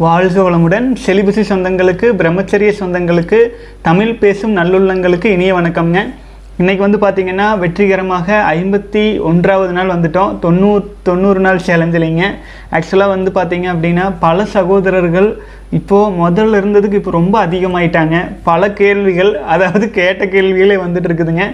வாழ்க 0.00 0.36
வளமுடன். 0.42 0.86
செலிபசி 1.04 1.42
சொந்தங்களுக்கு 1.48 2.06
பிரம்மச்சரிய 2.20 2.70
சொந்தங்களுக்கு 2.78 3.38
தமிழ் 3.86 4.12
பேசும் 4.20 4.54
நல்லுள்ளங்களுக்கு 4.58 5.28
இனிய 5.34 5.50
வணக்கம்ங்க. 5.56 6.00
இன்றைக்கி 6.60 6.82
வந்து 6.84 7.00
பார்த்திங்கன்னா 7.02 7.48
வெற்றிகரமாக 7.62 8.38
ஐம்பத்தி 8.54 9.02
ஒன்றாவது 9.30 9.72
நாள் 9.78 9.92
வந்துட்டோம். 9.94 10.38
தொண்ணூறு 10.44 10.82
தொண்ணூறு 11.08 11.40
நாள் 11.46 11.60
சேலஞ்சிலிங்க 11.66 12.22
ஆக்சுவலாக 12.78 13.14
வந்து 13.14 13.32
பார்த்திங்க 13.36 13.68
அப்படின்னா 13.74 14.06
பல 14.24 14.46
சகோதரர்கள் 14.54 15.28
இப்போது 15.80 16.16
முதல்ல 16.22 16.62
இருந்ததுக்கு 16.62 17.00
இப்போ 17.02 17.14
ரொம்ப 17.18 17.36
அதிகமாயிட்டாங்க. 17.46 18.16
பல 18.48 18.72
கேள்விகள் 18.80 19.32
அதாவது 19.54 19.90
கேட்ட 19.90 20.24
கேள்விகளே 20.24 20.78
வந்துட்டு 20.86 21.10
இருக்குதுங்க. 21.10 21.46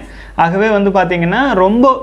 ஆகவே 0.45 0.69
வந்து 0.77 0.91
பார்த்திங்கன்னா 0.99 1.43
ரொம்ப 1.63 1.93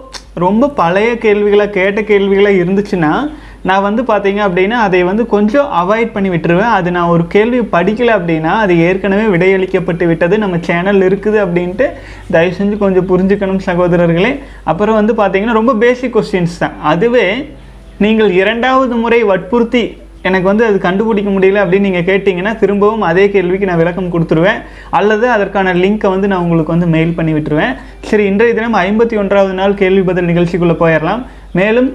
ரொம்ப 0.46 0.68
பழைய 0.68 1.10
கேள்விகளாக 1.26 1.76
கேட்ட 1.80 2.00
கேள்விகளாக 2.12 2.60
இருந்துச்சுன்னா 2.62 3.12
நான் 3.68 3.84
வந்து 3.86 4.02
பார்த்தீங்க 4.10 4.40
அப்படின்னா 4.46 4.78
அதை 4.86 5.00
வந்து 5.10 5.24
கொஞ்சம் 5.34 5.68
அவாய்ட் 5.80 6.12
பண்ணி 6.14 6.30
விட்டுருவேன். 6.32 6.72
அது 6.78 6.88
நான் 6.96 7.12
ஒரு 7.14 7.24
கேள்வி 7.34 7.60
படிக்கலை 7.74 8.12
அப்படின்னா 8.18 8.52
அது 8.64 8.74
ஏற்கனவே 8.88 9.26
விடையளிக்கப்பட்டு 9.34 10.06
விட்டது. 10.10 10.34
நம்ம 10.44 10.58
சேனல் 10.68 11.06
இருக்குது 11.08 11.38
அப்படின்ட்டு 11.44 11.86
தயவு 12.34 12.56
செஞ்சு 12.58 12.76
கொஞ்சம் 12.84 13.08
புரிஞ்சுக்கணும் 13.12 13.62
சகோதரர்களே. 13.68 14.32
அப்புறம் 14.72 14.98
வந்து 15.00 15.14
பார்த்தீங்கன்னா 15.20 15.58
ரொம்ப 15.60 15.74
பேசிக் 15.84 16.16
கொஸ்டின்ஸ் 16.16 16.58
தான். 16.64 16.76
அதுவே 16.92 17.28
நீங்கள் 18.04 18.32
இரண்டாவது 18.40 18.96
முறை 19.04 19.20
வற்புறுத்தி 19.30 19.84
எனக்கு 20.28 20.48
வந்து 20.50 20.64
அது 20.68 20.76
கண்டுபிடிக்க 20.84 21.30
முடியல 21.34 21.60
அப்படின்னு 21.62 21.86
நீங்கள் 21.88 22.06
கேட்டிங்கன்னா 22.08 22.52
திரும்பவும் 22.62 23.04
அதே 23.08 23.24
கேள்விக்கு 23.34 23.68
நான் 23.68 23.80
விளக்கம் 23.80 24.12
கொடுத்துருவேன். 24.14 24.60
அல்லது 24.98 25.26
அதற்கான 25.34 25.74
லிங்க்கை 25.82 26.08
வந்து 26.14 26.30
நான் 26.32 26.44
உங்களுக்கு 26.44 26.74
வந்து 26.74 26.88
மெயில் 26.94 27.16
பண்ணி 27.18 27.32
விட்டுருவேன். 27.36 27.74
சரி 28.08 28.24
இன்றைய 28.30 28.54
தினம் 28.58 28.78
ஐம்பத்தி 28.86 29.16
ஒன்றாவது 29.22 29.54
நாள் 29.60 29.80
கேள்வி 29.82 30.02
பதில் 30.10 30.30
நிகழ்ச்சிக்குள்ளே 30.30 30.76
போயிடலாம். 30.82 31.22
மேலும் 31.58 31.88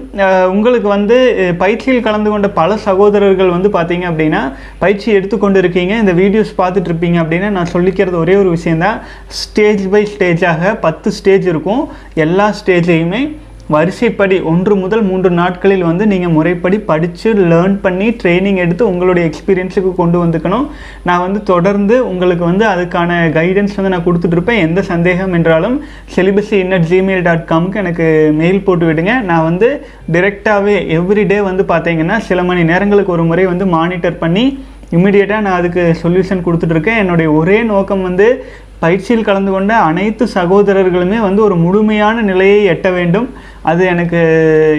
உங்களுக்கு 0.54 0.88
வந்து 0.94 1.16
பயிற்சியில் 1.62 2.04
கலந்து 2.06 2.30
கொண்ட 2.30 2.48
பல 2.60 2.76
சகோதரர்கள் 2.86 3.54
வந்து 3.56 3.68
பார்த்தீங்க 3.76 4.04
அப்படின்னா 4.10 4.42
பயிற்சி 4.82 5.08
எடுத்துக்கொண்டு 5.18 5.60
இருக்கீங்க 5.62 5.94
இந்த 6.02 6.14
வீடியோஸ் 6.22 6.52
பார்த்துட்டு 6.60 6.90
இருப்பீங்க 6.90 7.18
அப்படின்னா 7.22 7.50
நான் 7.56 7.72
சொல்லிக்கிறது 7.74 8.18
ஒரே 8.24 8.36
ஒரு 8.42 8.50
விஷயந்தான் 8.56 8.98
ஸ்டேஜ் 9.42 9.84
பை 9.94 10.02
ஸ்டேஜாக 10.14 10.72
பத்து 10.86 11.10
ஸ்டேஜ் 11.18 11.46
இருக்கும். 11.52 11.84
எல்லா 12.26 12.48
ஸ்டேஜையுமே 12.60 13.22
வரிசைப்படி 13.74 14.36
ஒன்று 14.50 14.74
முதல் 14.82 15.04
மூன்று 15.08 15.30
நாட்களில் 15.40 15.84
வந்து 15.88 16.04
நீங்கள் 16.12 16.34
முறைப்படி 16.36 16.78
படித்து 16.90 17.28
லேர்ன் 17.50 17.76
பண்ணி 17.84 18.06
ட்ரைனிங் 18.20 18.60
எடுத்து 18.64 18.84
உங்களுடைய 18.92 19.24
எக்ஸ்பீரியன்ஸுக்கு 19.30 19.92
கொண்டு 20.00 20.18
வந்துக்கணும். 20.22 20.66
நான் 21.08 21.22
வந்து 21.26 21.40
தொடர்ந்து 21.52 21.96
உங்களுக்கு 22.10 22.44
வந்து 22.50 22.66
அதுக்கான 22.72 23.20
கைடன்ஸ் 23.38 23.76
வந்து 23.78 23.92
நான் 23.94 24.06
கொடுத்துட்ருப்பேன் 24.08 24.62
எந்த 24.66 24.82
சந்தேகம் 24.92 25.36
என்றாலும் 25.38 25.76
celibacy 26.16 26.56
in it 26.64 26.88
Gmail 26.92 27.24
dot 27.28 27.48
காம்க்கு 27.52 27.82
எனக்கு 27.84 28.08
மெயில் 28.40 28.64
போட்டு 28.66 28.86
விடுங்க. 28.90 29.14
நான் 29.30 29.46
வந்து 29.50 29.70
டிரெக்டாகவே 30.16 30.76
எவ்ரிடே 30.98 31.40
வந்து 31.50 31.64
பார்த்தீங்கன்னா 31.72 32.18
சில 32.30 32.42
மணி 32.50 32.64
நேரங்களுக்கு 32.72 33.16
ஒரு 33.18 33.26
முறை 33.30 33.46
வந்து 33.52 33.68
மானிட்டர் 33.76 34.20
பண்ணி 34.24 34.46
இம்மிடியேட்டாக 34.96 35.44
நான் 35.44 35.58
அதுக்கு 35.60 35.82
சொல்யூஷன் 36.02 36.44
கொடுத்துட்ருக்கேன் 36.46 37.00
என்னுடைய 37.02 37.28
ஒரே 37.38 37.58
நோக்கம் 37.70 38.02
வந்து 38.08 38.26
பயிற்சியில் 38.82 39.26
கலந்து 39.26 39.50
கொண்ட 39.54 39.72
அனைத்து 39.88 40.24
சகோதரர்களுமே 40.34 41.18
வந்து 41.26 41.40
ஒரு 41.46 41.56
முழுமையான 41.64 42.22
நிலையை 42.30 42.58
எட்ட 42.72 42.88
வேண்டும். 42.96 43.28
அது 43.70 43.82
எனக்கு 43.92 44.20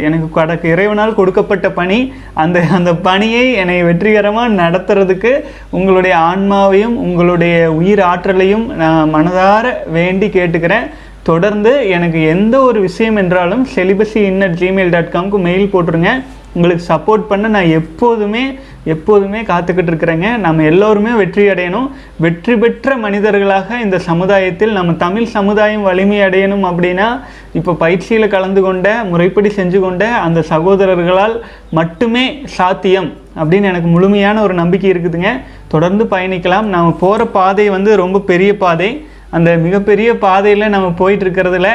எனக்கு 0.07 0.27
கடக்கு 0.37 0.67
இறைவனால் 0.69 1.17
கொடுக்கப்பட்ட 1.19 1.67
பணி 1.79 1.99
அந்த 2.43 2.57
அந்த 2.77 2.91
பணியை 3.07 3.45
என்னை 3.61 3.77
வெற்றிகரமாக 3.89 4.55
நடத்துறதுக்கு 4.61 5.31
உங்களுடைய 5.77 6.15
ஆன்மாவையும் 6.29 6.95
உங்களுடைய 7.05 7.55
உயிர் 7.79 8.03
ஆற்றலையும் 8.11 8.65
நான் 8.81 9.13
மனதார 9.15 9.65
வேண்டி 9.97 10.27
கேட்டுக்கிறேன். 10.37 10.87
தொடர்ந்து 11.29 11.71
எனக்கு 11.95 12.21
எந்த 12.35 12.55
ஒரு 12.69 12.79
விஷயம் 12.87 13.15
என்றாலும் 13.15 13.65
celibacy 13.75 14.21
in at 14.29 14.57
Gmail 14.61 14.93
dot 14.95 15.13
காம்க்கு 15.13 15.39
mail 15.47 15.73
போட்டுருங்க. 15.73 16.11
உங்களுக்கு 16.55 16.83
சப்போர்ட் 16.93 17.29
பண்ண 17.29 17.47
நான் 17.47 17.75
எப்போதுமே 17.79 18.43
எப்போதுமே 18.83 19.41
காத்துக்கிட்டு 19.41 19.91
இருக்கிறேங்க. 19.91 20.37
நம்ம 20.37 20.63
எல்லோருமே 20.63 21.11
வெற்றி 21.11 21.47
அடையணும். 21.47 21.89
வெற்றி 22.19 22.55
பெற்ற 22.55 22.97
மனிதர்களாக 22.97 23.79
இந்த 23.79 23.99
சமுதாயத்தில் 23.99 24.71
நம்ம 24.71 24.93
தமிழ் 24.93 25.25
சமுதாயம் 25.25 25.81
வலிமை 25.81 26.19
அடையணும் 26.19 26.65
அப்படின்னா 26.69 27.07
இப்போ 27.53 27.73
பயிற்சியில் 27.73 28.27
கலந்து 28.27 28.61
கொண்ட 28.61 29.03
முறைப்படி 29.03 29.51
செஞ்சு 29.55 29.79
கொண்ட 29.79 30.07
அந்த 30.07 30.43
சகோதரர்களால் 30.49 31.39
மட்டுமே 31.69 32.41
சாத்தியம் 32.45 33.09
அப்படின்னு 33.37 33.69
எனக்கு 33.71 33.87
முழுமையான 33.87 34.41
ஒரு 34.41 34.53
நம்பிக்கை 34.53 34.91
இருக்குதுங்க. 34.91 35.31
தொடர்ந்து 35.67 36.03
பயணிக்கலாம். 36.03 36.61
நாம் 36.61 36.99
போகிற 36.99 37.25
பாதை 37.25 37.69
வந்து 37.69 37.95
ரொம்ப 37.95 38.19
பெரிய 38.19 38.57
பாதை. 38.57 39.05
அந்த 39.29 39.55
மிகப்பெரிய 39.55 40.17
பாதையில் 40.17 40.69
நம்ம 40.69 40.91
போயிட்டு 40.91 41.25
இருக்கிறதுல 41.25 41.69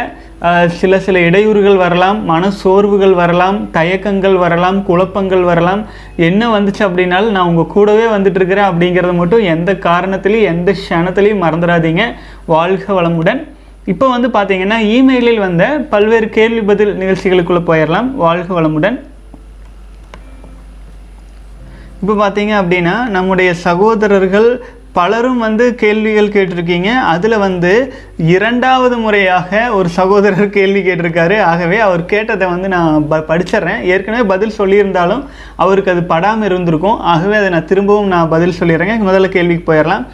சில 0.81 0.99
சில 1.05 1.21
இடையூறுகள் 1.29 1.77
வரலாம் 1.77 2.19
மன 2.25 2.51
சோர்வுகள் 2.51 3.15
வரலாம் 3.21 3.71
தயக்கங்கள் 3.71 4.37
வரலாம் 4.43 4.79
குழப்பங்கள் 4.89 5.43
வரலாம். 5.43 5.83
என்ன 6.17 6.59
வந்துச்சு 6.59 6.83
அப்படின்னாலும் 6.89 7.35
நான் 7.37 7.49
உங்கள் 7.51 7.73
கூடவே 7.75 8.05
வந்துட்டுருக்கிறேன் 8.15 8.69
அப்படிங்கிறத 8.71 9.15
மட்டும் 9.15 9.43
எந்த 9.55 9.73
காரணத்திலையும் 9.73 10.51
எந்த 10.53 10.75
க்ஷணத்துலேயும் 10.83 11.43
மறந்துடாதீங்க. 11.45 12.05
வாழ்க 12.47 12.87
வளமுடன். 13.01 13.41
இப்போ 13.85 14.07
வந்து 14.15 14.29
பார்த்தீங்கன்னா 14.29 14.79
இமெயிலில் 14.97 15.45
வந்த 15.47 15.65
பல்வேறு 15.91 16.29
கேள்வி 16.29 16.63
பதில் 16.71 16.99
நிகழ்ச்சிகளுக்குள்ளே 17.03 17.65
போயிடலாம். 17.71 18.11
வாழ்க 18.25 18.61
வளமுடன். 18.61 18.99
இப்போ 22.01 22.15
பார்த்தீங்க 22.25 22.53
அப்படின்னா 22.63 22.97
நம்முடைய 23.09 23.55
சகோதரர்கள் 23.55 24.51
பலரும் 24.99 25.41
வந்து 25.47 25.65
கேள்விகள் 25.83 26.33
கேட்டிருக்கீங்க. 26.37 26.91
அதில் 27.13 27.43
வந்து 27.47 27.73
இரண்டாவது 28.35 28.97
முறையாக 29.05 29.61
ஒரு 29.79 29.89
சகோதரர் 29.99 30.55
கேள்வி 30.57 30.83
கேட்டிருக்காரு. 30.87 31.37
ஆகவே 31.51 31.79
அவர் 31.87 32.03
கேட்டதை 32.13 32.47
வந்து 32.55 32.69
நான் 32.77 33.07
ப 33.11 33.23
படிச்சிடுறேன் 33.31 33.83
ஏற்கனவே 33.95 34.25
பதில் 34.33 34.57
சொல்லியிருந்தாலும் 34.61 35.23
அவருக்கு 35.65 35.93
அது 35.95 36.03
படாமல் 36.15 36.49
இருந்திருக்கும். 36.51 36.99
ஆகவே 37.15 37.37
அதை 37.41 37.51
நான் 37.57 37.71
திரும்பவும் 37.73 38.13
நான் 38.15 38.33
பதில் 38.37 38.59
சொல்லிடுறேங்க 38.61 38.97
முதல்ல 39.11 39.29
கேள்விக்கு 39.37 39.67
போயிடலாம் 39.71 40.07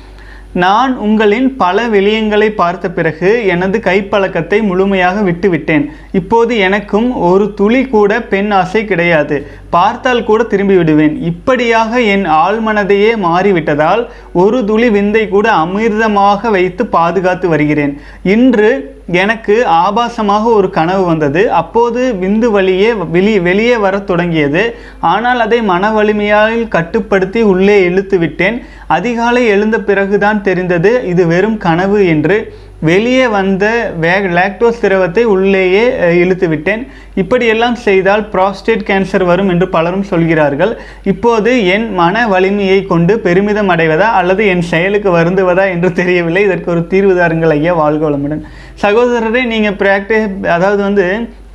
நான் 0.63 0.93
உங்களின் 0.97 1.57
பல 1.57 1.87
விளியங்களை 1.89 2.49
பார்த்த 2.49 2.91
பிறகு 2.91 3.47
எனது 3.47 3.79
கைப்பழக்கத்தை 3.85 4.63
முழுமையாக 4.63 5.21
விட்டுவிட்டேன். 5.21 5.85
இப்போது 6.13 6.59
எனக்கும் 6.59 7.09
ஒரு 7.17 7.55
துளி 7.55 7.85
கூட 7.85 8.21
பெண் 8.21 8.51
ஆசை 8.51 8.85
கிடையாது. 8.85 9.47
பார்த்தால் 9.71 10.25
கூட 10.25 10.43
திரும்பி 10.43 10.77
விடுவேன். 10.77 11.23
இப்படியாக 11.23 12.01
என் 12.01 12.27
ஆழ்மனதையே 12.27 13.13
மாறிவிட்டதால் 13.27 14.07
ஒரு 14.33 14.65
துளி 14.65 14.91
விந்தை 14.91 15.29
கூட 15.29 15.51
அமிர்தமாக 15.53 16.51
வைத்து 16.51 16.87
பாதுகாத்து 16.87 17.49
வருகிறேன். 17.49 18.01
இன்று 18.23 18.71
எனக்கு 19.07 19.67
ஆபாசமாக 19.69 20.45
ஒரு 20.45 20.71
கனவு 20.71 21.05
வந்தது. 21.05 21.53
அப்போது 21.53 22.15
விந்து 22.21 22.51
வழியே 22.51 22.93
வெளி 22.93 23.41
வெளியே 23.41 23.77
வரத் 23.77 24.07
தொடங்கியது. 24.07 24.75
ஆனால் 25.01 25.41
அதை 25.41 25.63
மன 25.63 25.91
வலிமையால் 25.91 26.69
கட்டுப்படுத்தி 26.69 27.43
உள்ளே 27.43 27.83
இழுத்து 27.83 28.19
விட்டேன் 28.19 28.63
அதிகாலை 28.87 29.47
எழுந்த 29.47 29.81
பிறகுதான் 29.81 30.43
தெரிந்தது 30.43 31.03
இது 31.07 31.27
வெறும் 31.27 31.57
கனவு 31.57 32.07
என்று. 32.07 32.55
வெளியே 32.89 33.27
வந்த 33.35 33.65
வே 34.03 34.15
லாக்டோஸ் 34.39 34.81
திரவத்தை 34.85 35.23
உள்ளேயே 35.35 35.85
இழுத்துவிட்டேன். 35.87 36.23
இழுத்து 36.23 36.47
விட்டேன் 36.53 36.83
இப்படியெல்லாம் 37.23 37.77
செய்தால் 37.85 38.23
ப்ராஸ்டேட் 38.35 38.85
கேன்சர் 38.89 39.25
வரும் 39.31 39.51
என்று 39.53 39.67
பலரும் 39.75 40.07
சொல்கிறார்கள். 40.13 40.73
இப்போது 41.13 41.51
என் 41.75 41.87
மன 42.01 42.25
வலிமையை 42.33 42.81
கொண்டு 42.93 43.15
பெருமிதம் 43.27 43.73
அடைவதா 43.75 44.09
அல்லது 44.21 44.43
என் 44.55 44.65
செயலுக்கு 44.73 45.11
வருந்துவதா 45.19 45.65
என்று 45.75 45.91
தெரியவில்லை. 46.01 46.43
இதற்கு 46.49 46.71
ஒரு 46.75 46.83
தீர்வு 46.93 47.15
தாருங்கள் 47.21 47.55
ஐயா 47.57 47.75
வாழ்க 47.83 48.03
வளமுடன். 48.09 48.45
சகோதரரே 48.85 49.45
நீங்கள் 49.55 49.79
ப்ராக்டிஸ் 49.83 50.29
அதாவது 50.57 50.83
வந்து 50.89 51.07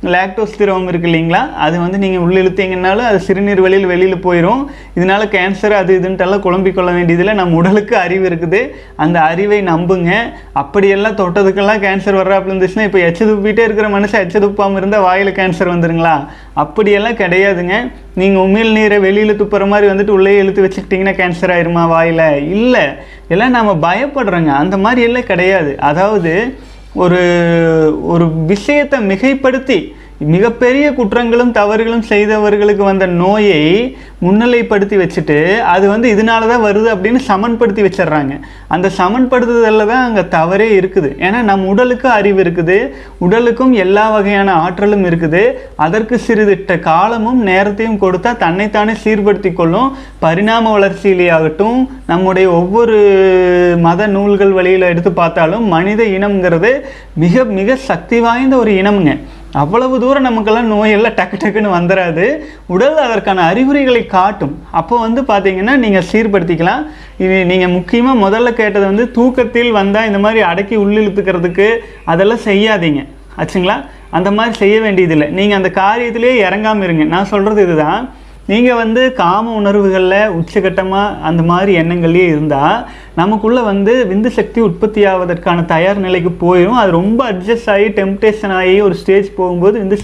லாக்டோஸ் 0.02 0.56
திரவம் 0.58 0.88
இருக்கு 0.88 1.08
இல்லைங்களா? 1.08 1.54
அது 1.54 1.78
வந்து 1.80 1.98
நீங்கள் 1.98 2.22
உள்ள 2.24 2.40
இழுத்தீங்கன்னாலும் 2.40 3.08
அது 3.08 3.20
சிறுநீர் 3.20 3.60
வழியில் 3.60 3.86
வெளியில் 3.86 4.22
போயிடும் 4.26 4.62
இதனால 4.96 5.22
கேன்சர் 5.34 5.74
அது 5.80 5.98
இதுன்ட்டெல்லாம் 6.00 6.44
குழம்பிக் 6.46 6.74
கொள்ள 6.74 6.90
வேண்டியதில்லை. 6.90 7.34
நம்ம 7.34 7.56
உடலுக்கு 7.56 7.96
அறிவு 7.96 8.28
இருக்குது. 8.28 8.60
அந்த 8.96 9.20
அறிவை 9.20 9.62
நம்புங்க. 9.62 10.12
அப்படியெல்லாம் 10.52 11.16
தொட்டதுக்கெல்லாம் 11.16 11.82
கேன்சர் 11.84 12.18
வர்றாப்புல 12.20 12.52
இருந்துச்சுன்னா 12.52 12.82
இப்போ 12.82 12.98
எச்ச 12.98 13.20
துப்பிட்டே 13.24 13.58
இருக்கிற 13.58 13.88
மனுஷன் 13.88 14.24
எச்ச 14.24 14.38
துப்பாமல் 14.38 14.76
இருந்தால் 14.76 15.00
வாயில் 15.00 15.32
கேன்சர் 15.32 15.72
வந்துருங்களா? 15.74 16.28
அப்படியெல்லாம் 16.54 17.20
கிடையாதுங்க. 17.22 17.92
நீங்கள் 18.14 18.42
உமிழ் 18.42 18.72
நீரை 18.72 18.98
வெளியில் 18.98 19.38
துப்புற 19.42 19.68
மாதிரி 19.68 19.92
வந்துட்டு 19.92 20.16
உள்ளே 20.18 20.38
இழுத்து 20.38 20.64
வச்சுக்கிட்டிங்கன்னா 20.66 21.14
கேன்சர் 21.20 21.54
ஆயிருமா 21.56 21.88
வாயில்? 21.88 22.26
இல்லை. 22.42 22.86
எல்லாம் 23.28 23.50
நாம் 23.50 23.82
பயப்படுறோங்க. 23.82 24.46
அந்த 24.46 24.76
மாதிரி 24.76 25.02
எல்லாம் 25.02 25.30
கிடையாது. 25.32 25.78
அதாவது 25.78 26.58
ஒரு 26.94 27.20
ஒரு 28.02 28.26
விஷயத்தை 28.46 28.98
மிகைப்படுத்தி 28.98 29.92
மிகப்பெரிய 30.32 30.86
குற்றங்களும் 30.96 31.52
தவறுகளும் 31.58 32.08
செய்தவர்களுக்கு 32.08 32.82
வந்த 32.88 33.04
நோயை 33.20 33.60
முன்னிலைப்படுத்தி 34.24 34.96
வச்சுட்டு 35.00 35.36
அது 35.74 35.84
வந்து 35.92 36.06
இதனால 36.14 36.48
தான் 36.50 36.64
வருது 36.66 36.88
அப்படின்னு 36.94 37.20
சமன்படுத்தி 37.28 37.82
வச்சிடுறாங்க. 37.86 38.34
அந்த 38.74 38.86
சமன்படுத்துதலில் 38.98 39.90
தான் 39.92 40.04
அங்கே 40.08 40.24
தவறே 40.36 40.68
இருக்குது. 40.80 41.10
ஏன்னா 41.26 41.40
நம் 41.50 41.64
உடலுக்கு 41.72 42.08
அறிவு 42.18 42.40
இருக்குது. 42.44 42.78
உடலுக்கும் 43.26 43.72
எல்லா 43.84 44.04
வகையான 44.16 44.58
ஆற்றலும் 44.64 45.06
இருக்குது. 45.10 45.42
அதற்கு 45.86 46.18
சிறிதிட்ட 46.26 46.78
காலமும் 46.90 47.40
நேரத்தையும் 47.50 48.00
கொடுத்தா 48.04 48.32
தன்னைத்தானே 48.44 48.96
சீர்படுத்தி 49.06 49.52
கொள்ளும் 49.52 49.90
பரிணாம 50.26 50.76
வளர்ச்சியிலேயாகட்டும் 50.76 51.80
நம்முடைய 52.12 52.46
ஒவ்வொரு 52.60 52.98
மத 53.88 54.06
நூல்கள் 54.16 54.56
வழியில் 54.60 54.90
எடுத்து 54.92 55.12
பார்த்தாலும் 55.22 55.66
மனித 55.76 56.02
இனம்ங்கிறது 56.18 56.72
மிக 57.24 57.44
மிக 57.58 57.76
சக்தி 57.90 58.18
வாய்ந்த 58.28 58.56
ஒரு 58.62 58.72
இனம்ங்க. 58.80 59.12
அவ்வளவு 59.52 60.00
தூரம் 60.00 60.26
நமக்கெல்லாம் 60.28 60.68
நோயெல்லாம் 60.72 61.16
டக்கு 61.18 61.36
டக்குன்னு 61.42 61.70
வந்துடாது 61.76 62.26
உடல் 62.66 62.96
அதற்கான 62.96 63.42
அறிகுறிகளை 63.42 64.06
காட்டும். 64.06 64.62
அப்போ 64.70 64.98
வந்து 64.98 65.22
பார்த்தீங்கன்னா 65.22 65.76
நீங்கள் 65.76 66.06
சீர்படுத்திக்கலாம். 66.10 66.82
இது 67.18 67.44
நீங்கள் 67.44 67.68
முக்கியமாக 67.68 68.22
முதல்ல 68.26 68.52
கேட்டது 68.52 68.84
வந்து 68.84 69.10
தூக்கத்தில் 69.10 69.70
வந்தால் 69.70 70.06
இந்த 70.06 70.18
மாதிரி 70.18 70.40
அடக்கி 70.40 70.76
உள்ளிழுத்துக்கிறதுக்கு 70.76 71.68
அதெல்லாம் 72.04 72.44
செய்யாதீங்க. 72.44 73.02
ஆச்சுங்களா? 73.40 73.76
அந்த 74.10 74.30
மாதிரி 74.30 74.56
செய்ய 74.56 74.80
வேண்டியதில்லை. 74.80 75.28
நீங்கள் 75.28 75.56
அந்த 75.56 75.82
காரியத்திலே 75.82 76.34
இறங்காமல் 76.46 76.82
இருங்க. 76.82 77.04
நான் 77.04 77.24
சொல்கிறது 77.24 77.62
இதுதான். 77.62 78.08
நீங்கள் 78.50 78.78
வந்து 78.82 79.02
காம 79.12 79.52
உணர்வுகளில் 79.54 80.32
உச்சகட்டமாக 80.38 81.18
அந்த 81.28 81.42
மாதிரி 81.50 81.72
எண்ணங்கள்லேயே 81.82 82.28
இருந்தால் 82.32 82.78
நமக்குள்ளே 83.14 83.62
வந்து 83.70 83.92
விந்து 84.10 84.30
சக்தி 84.38 84.60
உற்பத்தி 84.68 85.02
ஆவதற்கான 85.12 85.64
தயார் 85.72 86.00
நிலைக்கு 86.06 86.32
போயிடும் 86.40 86.80
அது 86.82 86.90
ரொம்ப 86.90 87.20
அட்ஜஸ்ட் 87.32 87.70
ஆகி 87.74 87.86
டெம்டேஷன் 88.00 88.54
ஆகி 88.60 88.74
ஒரு 88.86 88.94
ஸ்டேஜ் 88.94 89.28
போகும்போது 89.34 89.76
விந்து 89.82 89.98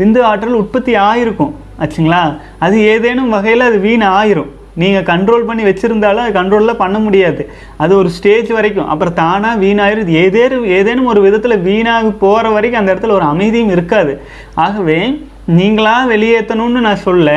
விந்து 0.00 0.20
ஆற்றல் 0.30 0.60
உற்பத்தி 0.62 0.94
ஆகிருக்கும் 1.08 1.54
ஆச்சுங்களா? 1.82 2.22
அது 2.58 2.76
ஏதேனும் 2.92 3.32
வகையில் 3.36 3.68
அது 3.68 3.78
வீண் 3.86 4.04
ஆயிரும். 4.18 4.50
நீங்கள் 4.82 5.06
கண்ட்ரோல் 5.10 5.46
பண்ணி 5.48 5.62
வச்சுருந்தாலும் 5.62 6.22
அது 6.24 6.32
கண்ட்ரோலில் 6.38 6.80
பண்ண 6.82 6.98
முடியாது. 6.98 7.42
அது 7.76 7.92
ஒரு 7.96 8.10
ஸ்டேஜ் 8.16 8.50
வரைக்கும். 8.56 8.88
அப்புறம் 8.88 9.18
தானாக 9.20 9.60
வீணாயிரும். 9.64 10.12
ஏதேனும் 10.22 10.66
ஏதேனும் 10.78 11.10
ஒரு 11.12 11.20
விதத்தில் 11.26 11.64
வீணாக 11.68 12.10
போகிற 12.24 12.48
வரைக்கும் 12.56 12.82
அந்த 12.82 12.94
இடத்துல 12.94 13.16
ஒரு 13.18 13.26
அமைதியும் 13.34 13.74
இருக்காது. 13.76 14.14
ஆகவே 14.66 14.98
நீங்களாக 15.56 16.10
வெளியேற்றணும்னு 16.12 16.82
நான் 16.86 17.04
சொல்ல 17.06 17.30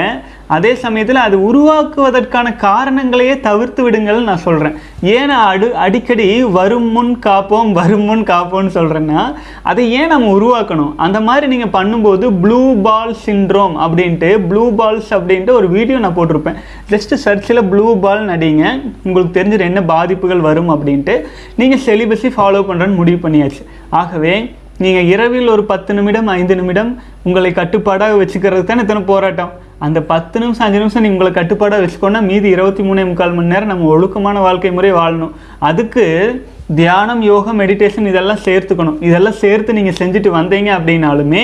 அதே 0.56 0.70
சமயத்தில் 0.84 1.20
அது 1.26 1.38
உருவாக்குவதற்கான 1.48 2.48
காரணங்களையே 2.66 3.34
தவிர்த்து 3.48 3.82
விடுங்கள்னு 3.86 4.28
நான் 4.30 4.44
சொல்கிறேன் 4.46 4.76
ஏன் 5.16 5.34
அடு 5.48 5.68
அடிக்கடி 5.86 6.28
வரும் 6.58 6.88
முன் 6.96 7.12
காப்போம் 7.26 7.72
வரும் 7.80 8.06
முன் 8.10 8.24
காப்போம்னு 8.30 8.72
சொல்கிறேன்னா 8.78 9.24
அதை 9.72 9.84
ஏன் 10.00 10.12
நம்ம 10.14 10.30
உருவாக்கணும்? 10.38 10.94
அந்த 11.06 11.20
மாதிரி 11.28 11.48
நீங்கள் 11.54 11.74
பண்ணும்போது 11.78 12.28
ப்ளூ 12.44 12.62
பால் 12.88 13.14
சிண்ட்ரோம் 13.26 13.76
அப்படின்ட்டு 13.86 14.30
ப்ளூ 14.52 14.64
பால்ஸ் 14.80 15.12
அப்படின்ட்டு 15.18 15.58
ஒரு 15.60 15.70
வீடியோ 15.76 16.00
நான் 16.06 16.18
போட்டிருப்பேன். 16.20 16.60
ஜஸ்ட்டு 16.94 17.22
சர்ச்சில் 17.26 17.64
ப்ளூ 17.74 17.86
பால் 18.06 18.24
நடிங்க. 18.32 18.66
உங்களுக்கு 19.08 19.36
தெரிஞ்சது 19.40 19.70
என்ன 19.72 19.84
பாதிப்புகள் 19.94 20.48
வரும் 20.50 20.74
அப்படின்ட்டு 20.76 21.18
நீங்கள் 21.62 21.84
செலிபஸை 21.88 22.32
ஃபாலோ 22.38 22.64
பண்ணுறேன்னு 22.72 23.00
முடிவு 23.02 23.22
பண்ணியாச்சு. 23.28 23.64
ஆகவே 24.02 24.36
நீங்கள் 24.84 25.08
இரவில் 25.14 25.54
ஒரு 25.54 25.64
பத்து 25.70 25.92
நிமிடம் 26.00 26.28
ஐந்து 26.40 26.56
நிமிடம் 26.58 26.92
உங்களை 27.28 27.50
கட்டுப்பாடாக 27.62 28.20
வச்சுக்கிறது 28.24 28.66
தானே 28.72 28.84
இத்தனை 28.86 29.02
போராட்டம். 29.14 29.54
அந்த 29.86 30.00
பத்து 30.12 30.38
நிமிஷம் 30.42 30.66
அஞ்சு 30.66 30.80
நிமிஷம் 30.82 31.04
நீங்கள் 31.04 31.18
உங்களை 31.18 31.32
கட்டுப்பாடாக 31.34 31.84
வச்சுக்கோன்னா 31.84 32.22
மீதி 32.28 32.48
இருபத்தி 32.56 32.84
மூணே 32.88 33.04
முக்கால் 33.10 33.36
மணி 33.38 33.54
நேரம் 33.54 33.72
நம்ம 33.72 33.90
ஒழுக்கமான 33.96 34.40
வாழ்க்கை 34.46 34.72
முறை 34.78 34.92
வாழணும். 35.00 35.34
அதுக்கு 35.70 36.06
தியானம் 36.80 37.22
யோகம் 37.32 37.60
மெடிடேஷன் 37.62 38.10
இதெல்லாம் 38.12 38.44
சேர்த்துக்கணும். 38.48 38.98
இதெல்லாம் 39.08 39.40
சேர்த்து 39.44 39.78
நீங்கள் 39.80 40.00
செஞ்சுட்டு 40.02 40.32
வந்தீங்க 40.40 40.72
அப்படின்னாலுமே 40.78 41.44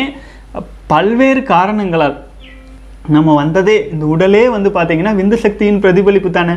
பல்வேறு 0.93 1.43
காரணங்களால் 1.53 2.17
நம்ம 3.13 3.29
வந்ததே 3.41 3.77
இந்த 3.93 4.05
உடலே 4.13 4.43
வந்து 4.55 4.69
பார்த்தீங்கன்னா 4.75 5.13
விந்து 5.19 5.37
சக்தியின் 5.45 5.79
பிரதிபலிப்பு 5.83 6.29
தானே. 6.37 6.55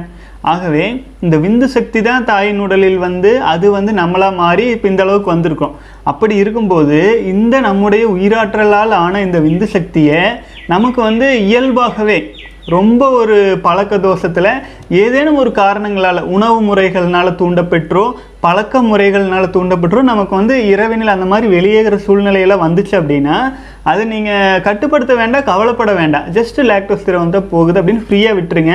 ஆகவே 0.52 0.84
இந்த 1.24 1.36
விந்து 1.44 1.66
சக்தி 1.76 2.00
தான் 2.08 2.26
தாயின் 2.28 2.60
உடலில் 2.64 2.98
வந்து 3.06 3.30
அது 3.52 3.66
வந்து 3.76 3.92
நம்மளா 4.00 4.28
மாறி 4.42 4.66
இப்போ 4.74 4.86
இந்த 4.92 5.02
அளவுக்கு 5.06 5.32
வந்திருக்கோம் 5.34 5.74
அப்படி 6.10 6.34
இருக்கும்போது 6.42 6.98
இந்த 7.32 7.54
நம்முடைய 7.68 8.04
உயிராற்றலால் 8.16 8.94
ஆன 9.04 9.22
இந்த 9.26 9.38
விந்து 9.46 9.68
சக்தியை 9.76 10.20
நமக்கு 10.74 11.00
வந்து 11.08 11.26
இயல்பாகவே 11.48 12.18
ரொம்ப 12.74 13.02
ஒரு 13.18 13.36
பழக்க 13.66 13.94
தோஷத்தில் 14.06 14.48
ஏதேனும் 15.02 15.38
ஒரு 15.42 15.50
காரணங்களால் 15.60 16.20
உணவு 16.36 16.56
முறைகள்னால் 16.68 17.30
தூண்டப்பெற்றோ 17.40 18.02
பழக்க 18.44 18.82
முறைகள்னால் 18.88 19.52
தூண்டப்பெற்றோ 19.56 20.00
நமக்கு 20.10 20.34
வந்து 20.40 20.54
இரவினில் 20.72 21.14
அந்த 21.14 21.26
மாதிரி 21.32 21.46
வெளியேகிற 21.56 21.96
சூழ்நிலையெல்லாம் 22.06 22.64
வந்துச்சு 22.66 22.94
அப்படின்னா 23.00 23.36
அது 23.92 24.02
நீங்கள் 24.14 24.62
கட்டுப்படுத்த 24.68 25.14
வேண்டாம் 25.22 25.48
கவலைப்பட 25.50 25.92
வேண்டாம். 26.00 26.26
ஜஸ்ட் 26.38 26.60
லாக்டோஸ் 26.70 27.06
திரவம் 27.08 27.34
தான் 27.36 27.50
போகுது 27.54 27.80
அப்படின்னு 27.80 28.06
ஃப்ரீயாக 28.06 28.38
விட்டுருங்க. 28.38 28.74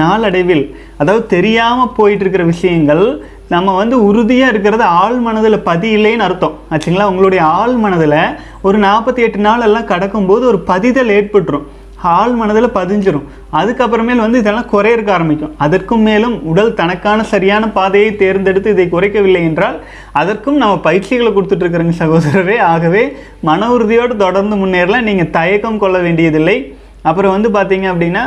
நாளடைவில் 0.00 0.64
அதாவது 1.02 1.24
தெரியாமல் 1.36 1.94
போயிட்டு 1.98 2.24
இருக்கிற 2.24 2.44
விஷயங்கள் 2.54 3.04
நம்ம 3.48 3.76
வந்து 3.76 4.04
உறுதியாக 4.04 4.50
இருக்கிறது 4.50 4.82
ஆள் 4.82 5.18
மனதில் 5.18 5.64
பதியில்லைன்னு 5.66 6.26
அர்த்தம். 6.28 6.58
ஆச்சுங்களா? 6.70 7.02
உங்களுடைய 7.02 7.44
ஆள் 7.44 7.74
மனதில் 7.74 8.36
ஒரு 8.62 8.78
நாற்பத்தி 8.78 9.16
எட்டு 9.16 9.38
நாள் 9.38 9.60
எல்லாம் 9.60 9.86
கடக்கும்போது 9.86 10.44
ஒரு 10.50 10.64
பதிதல் 10.66 11.08
ஏற்பட்டுரும். 11.08 11.66
ஆள் 12.02 12.32
மனதில் 12.32 12.74
பதிஞ்சிரும். 12.74 13.24
அதுக்கப்புறமேல் 13.52 14.16
வந்து 14.16 14.38
இதெல்லாம் 14.38 14.68
குறையிறக்க 14.72 15.10
ஆரம்பிக்கும். 15.10 15.54
அதற்கும் 15.58 16.00
மேலும் 16.00 16.44
உடல் 16.44 16.74
தனக்கான 16.74 17.22
சரியான 17.22 17.68
பாதையை 17.68 18.16
தேர்ந்தெடுத்து 18.16 18.70
இதை 18.70 18.88
குறைக்கவில்லை 18.92 19.42
என்றால் 19.42 19.80
அதற்கும் 20.12 20.56
நம்ம 20.56 20.78
பயிற்சிகளை 20.78 21.32
கொடுத்துட்ருக்குறேங்க 21.32 21.92
சகோதரரே. 21.98 22.58
ஆகவே 22.58 23.16
மன 23.40 23.72
உறுதியோடு 23.72 24.16
தொடர்ந்து 24.16 24.56
முன்னேறலாம். 24.56 25.00
நீங்கள் 25.00 25.30
தயக்கம் 25.30 25.78
கொள்ள 25.78 25.98
வேண்டியதில்லை. 25.98 26.76
அப்புறம் 27.08 27.34
வந்து 27.34 27.48
பார்த்தீங்க 27.56 27.86
அப்படின்னா 27.92 28.24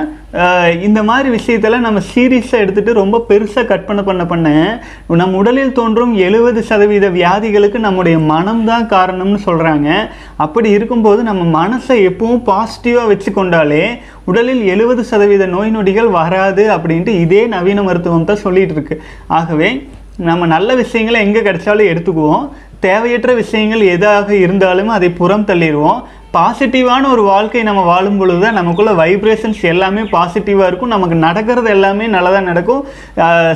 இந்த 0.88 1.00
மாதிரி 1.10 1.30
விஷயத்தில் 1.36 1.83
நம்ம 1.86 2.00
சீரியஸாக 2.12 2.63
எடுத்துகிட்டு 2.63 3.00
ரொம்ப 3.00 3.18
பெருசாக 3.30 3.66
கற்பனை 3.72 4.01
பண்ண 4.10 4.24
பண்ண 4.31 4.50
நம் 5.22 5.38
உடலில் 5.39 5.75
தோன்றும் 5.80 6.13
எழுபது 6.28 6.62
சதவீத 6.69 7.10
வியாதிகளுக்கு 7.18 7.80
நம்முடைய 7.88 8.18
மனம்தான் 8.31 8.86
காரணம்னு 8.95 9.39
சொல்கிறாங்க 9.48 9.89
அப்படி 10.45 10.69
இருக்கும்போது 10.78 11.24
நம்ம 11.30 11.44
மனசை 11.60 11.98
எப்பவும் 12.10 12.44
பாசிட்டிவாக 12.51 13.12
வச்சு 13.12 13.31
கொண்டாலே 13.39 13.83
உடலில் 14.31 14.63
எழுபது 14.74 15.04
சதவீத 15.12 15.45
நோய் 15.56 15.75
நொடிகள் 15.78 16.10
வராது 16.19 16.66
அப்படின்ட்டு 16.75 17.13
இதே 17.25 17.44
நவீன 17.56 17.83
மருத்துவம் 17.88 18.30
தான் 18.31 18.44
சொல்லிகிட்டு 18.45 18.75
இருக்கு. 18.78 18.98
ஆகவே 19.39 19.69
நம்ம 20.30 20.48
நல்ல 20.56 20.69
விஷயங்களை 20.81 21.19
எங்கே 21.25 21.42
கிடைச்சாலும் 21.45 21.92
எடுத்துக்குவோம். 21.92 22.44
தேவையற்ற 22.86 23.31
விஷயங்கள் 23.39 23.83
எதாக 23.95 24.30
இருந்தாலும் 24.45 24.92
அதை 24.95 25.10
புறம் 25.19 25.48
தள்ளிடுவோம். 25.50 26.00
பாசிட்டிவான 26.36 27.04
ஒரு 27.13 27.24
வாழ்க்கை 27.30 27.62
நம்ம 27.68 27.81
வாழும் 27.89 28.19
பொழுது 28.19 28.39
தான் 28.44 28.57
நமக்குள்ள 28.60 28.92
வைப்ரேஷன்ஸ் 29.00 29.62
எல்லாமே 29.72 30.01
பாசிட்டிவாக 30.13 30.69
இருக்கும். 30.69 30.94
நமக்கு 30.95 31.16
நடக்கிறது 31.24 31.69
எல்லாமே 31.75 32.06
நல்லதாக 32.13 32.44
நடக்கும். 32.50 32.83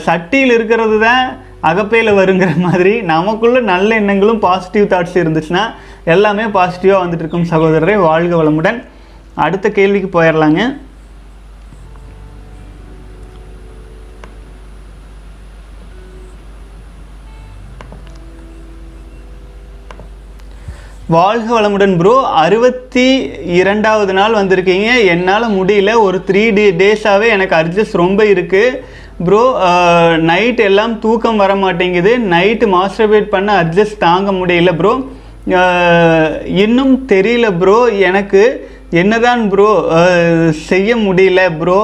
சட்டியில் 0.07 0.53
இருக்கிறது 0.57 0.97
தான் 1.05 1.21
அகப்பையில் 1.69 2.17
வருங்கிற 2.17 2.49
மாதிரி 2.65 2.93
நமக்குள்ள 3.13 3.59
நல்ல 3.71 3.89
எண்ணங்களும் 4.01 4.41
பாசிட்டிவ் 4.47 4.89
தாட்ஸ் 4.93 5.15
இருந்துச்சுன்னா 5.21 5.63
எல்லாமே 6.15 6.47
பாசிட்டிவாக 6.57 7.03
வந்துட்டு 7.03 7.25
இருக்கும் 7.25 7.47
சகோதரரே. 7.53 7.95
வாழ்க 8.07 8.33
வளமுடன். 8.41 8.79
அடுத்த 9.45 9.69
கேள்விக்கு 9.77 10.09
போயிடலாங்க 10.17 10.61
வாழ்க 21.13 21.47
வளமுடன் 21.55 21.91
ப்ரோ 21.97 22.13
அறுபத்தி 22.43 23.03
இரண்டாவது 23.57 24.13
நாள் 24.19 24.37
வந்திருக்கீங்க. 24.37 24.87
என்னால் 25.13 25.45
முடியல. 25.57 25.91
ஒரு 26.05 26.17
த்ரீ 26.27 26.43
டே 26.57 26.63
டேஸாகவே 26.79 27.27
எனக்கு 27.35 27.55
அட்ஜஸ்ட் 27.59 27.99
ரொம்ப 28.01 28.21
இருக்குது 28.31 28.79
ப்ரோ 29.27 29.41
நைட் 30.29 30.61
எல்லாம் 30.69 30.93
தூக்கம் 31.03 31.41
வர 31.43 31.51
மாட்டேங்குது. 31.63 32.13
நைட்டு 32.33 32.67
மாஸ்டர்பேட் 32.75 33.27
பண்ண 33.35 33.51
அட்ஜஸ்ட் 33.63 34.03
தாங்க 34.07 34.31
முடியல 34.39 34.73
ப்ரோ 34.81 34.93
இன்னும் 36.65 36.95
தெரியல 37.13 37.49
ப்ரோ 37.61 37.77
எனக்கு 38.09 38.43
என்னதான் 39.01 39.43
ப்ரோ 39.53 39.69
செய்ய 40.69 40.95
முடியல 41.07 41.43
ப்ரோ 41.61 41.79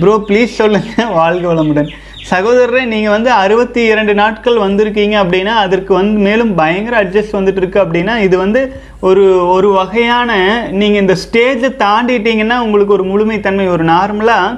ப்ரோ 0.00 0.14
ப்ளீஸ் 0.28 0.58
சொல்லுங்கள் 0.60 1.14
வாழ்க 1.20 1.44
வளமுடன். 1.52 1.90
சகோதரரே 2.30 2.82
நீங்கள் 2.92 3.14
வந்து 3.14 3.30
அறுபத்தி 3.42 3.80
இரண்டு 3.92 4.12
நாட்கள் 4.20 4.62
வந்திருக்கீங்க 4.64 5.16
அப்படின்னா 5.22 5.54
அதற்கு 5.64 5.92
வந்து 5.94 6.18
மேலும் 6.26 6.52
பயங்கர 6.54 6.94
அட்ஜஸ்ட் 7.00 7.36
வந்துட்டு 7.38 7.60
இருக்கு 7.62 7.78
அப்படின்னா 7.82 8.14
இது 8.26 8.36
வந்து 8.36 8.60
ஒரு 9.00 9.24
ஒரு 9.54 9.68
வகையான 9.80 10.30
நீங்கள் 10.80 11.02
இந்த 11.04 11.16
ஸ்டேஜை 11.24 11.70
தாண்டிட்டீங்கன்னா 11.82 12.56
உங்களுக்கு 12.66 12.96
ஒரு 12.98 13.04
முழுமைத்தன்மை 13.10 13.66
ஒரு 13.74 13.86
நார்மலாக 13.92 14.56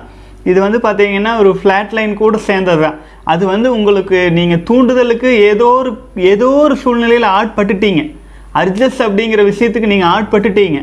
இது 0.51 0.59
வந்து 0.65 0.79
பார்த்தீங்கன்னா 0.85 1.33
ஒரு 1.41 1.53
ஃப்ளாட் 1.61 1.95
லைன் 1.99 2.13
கூட 2.21 2.39
சேர்ந்தது 2.49 2.83
தான் 2.83 2.99
அது 3.33 3.45
வந்து 3.53 3.69
உங்களுக்கு 3.77 4.19
நீங்கள் 4.39 4.63
தூண்டுதலுக்கு 4.69 5.31
ஏதோ 5.51 5.69
ஒரு 5.81 5.93
ஏதோ 6.33 6.51
ஒரு 6.67 6.75
சூழ்நிலையில் 6.83 7.29
ஆட்பட்டுட்டீங்க. 7.39 8.03
அட்ஜஸ்ட் 8.61 9.03
அப்படிங்கிற 9.07 9.41
விஷயத்துக்கு 9.51 9.93
நீங்கள் 9.95 10.13
ஆட்பட்டுட்டீங்க. 10.15 10.81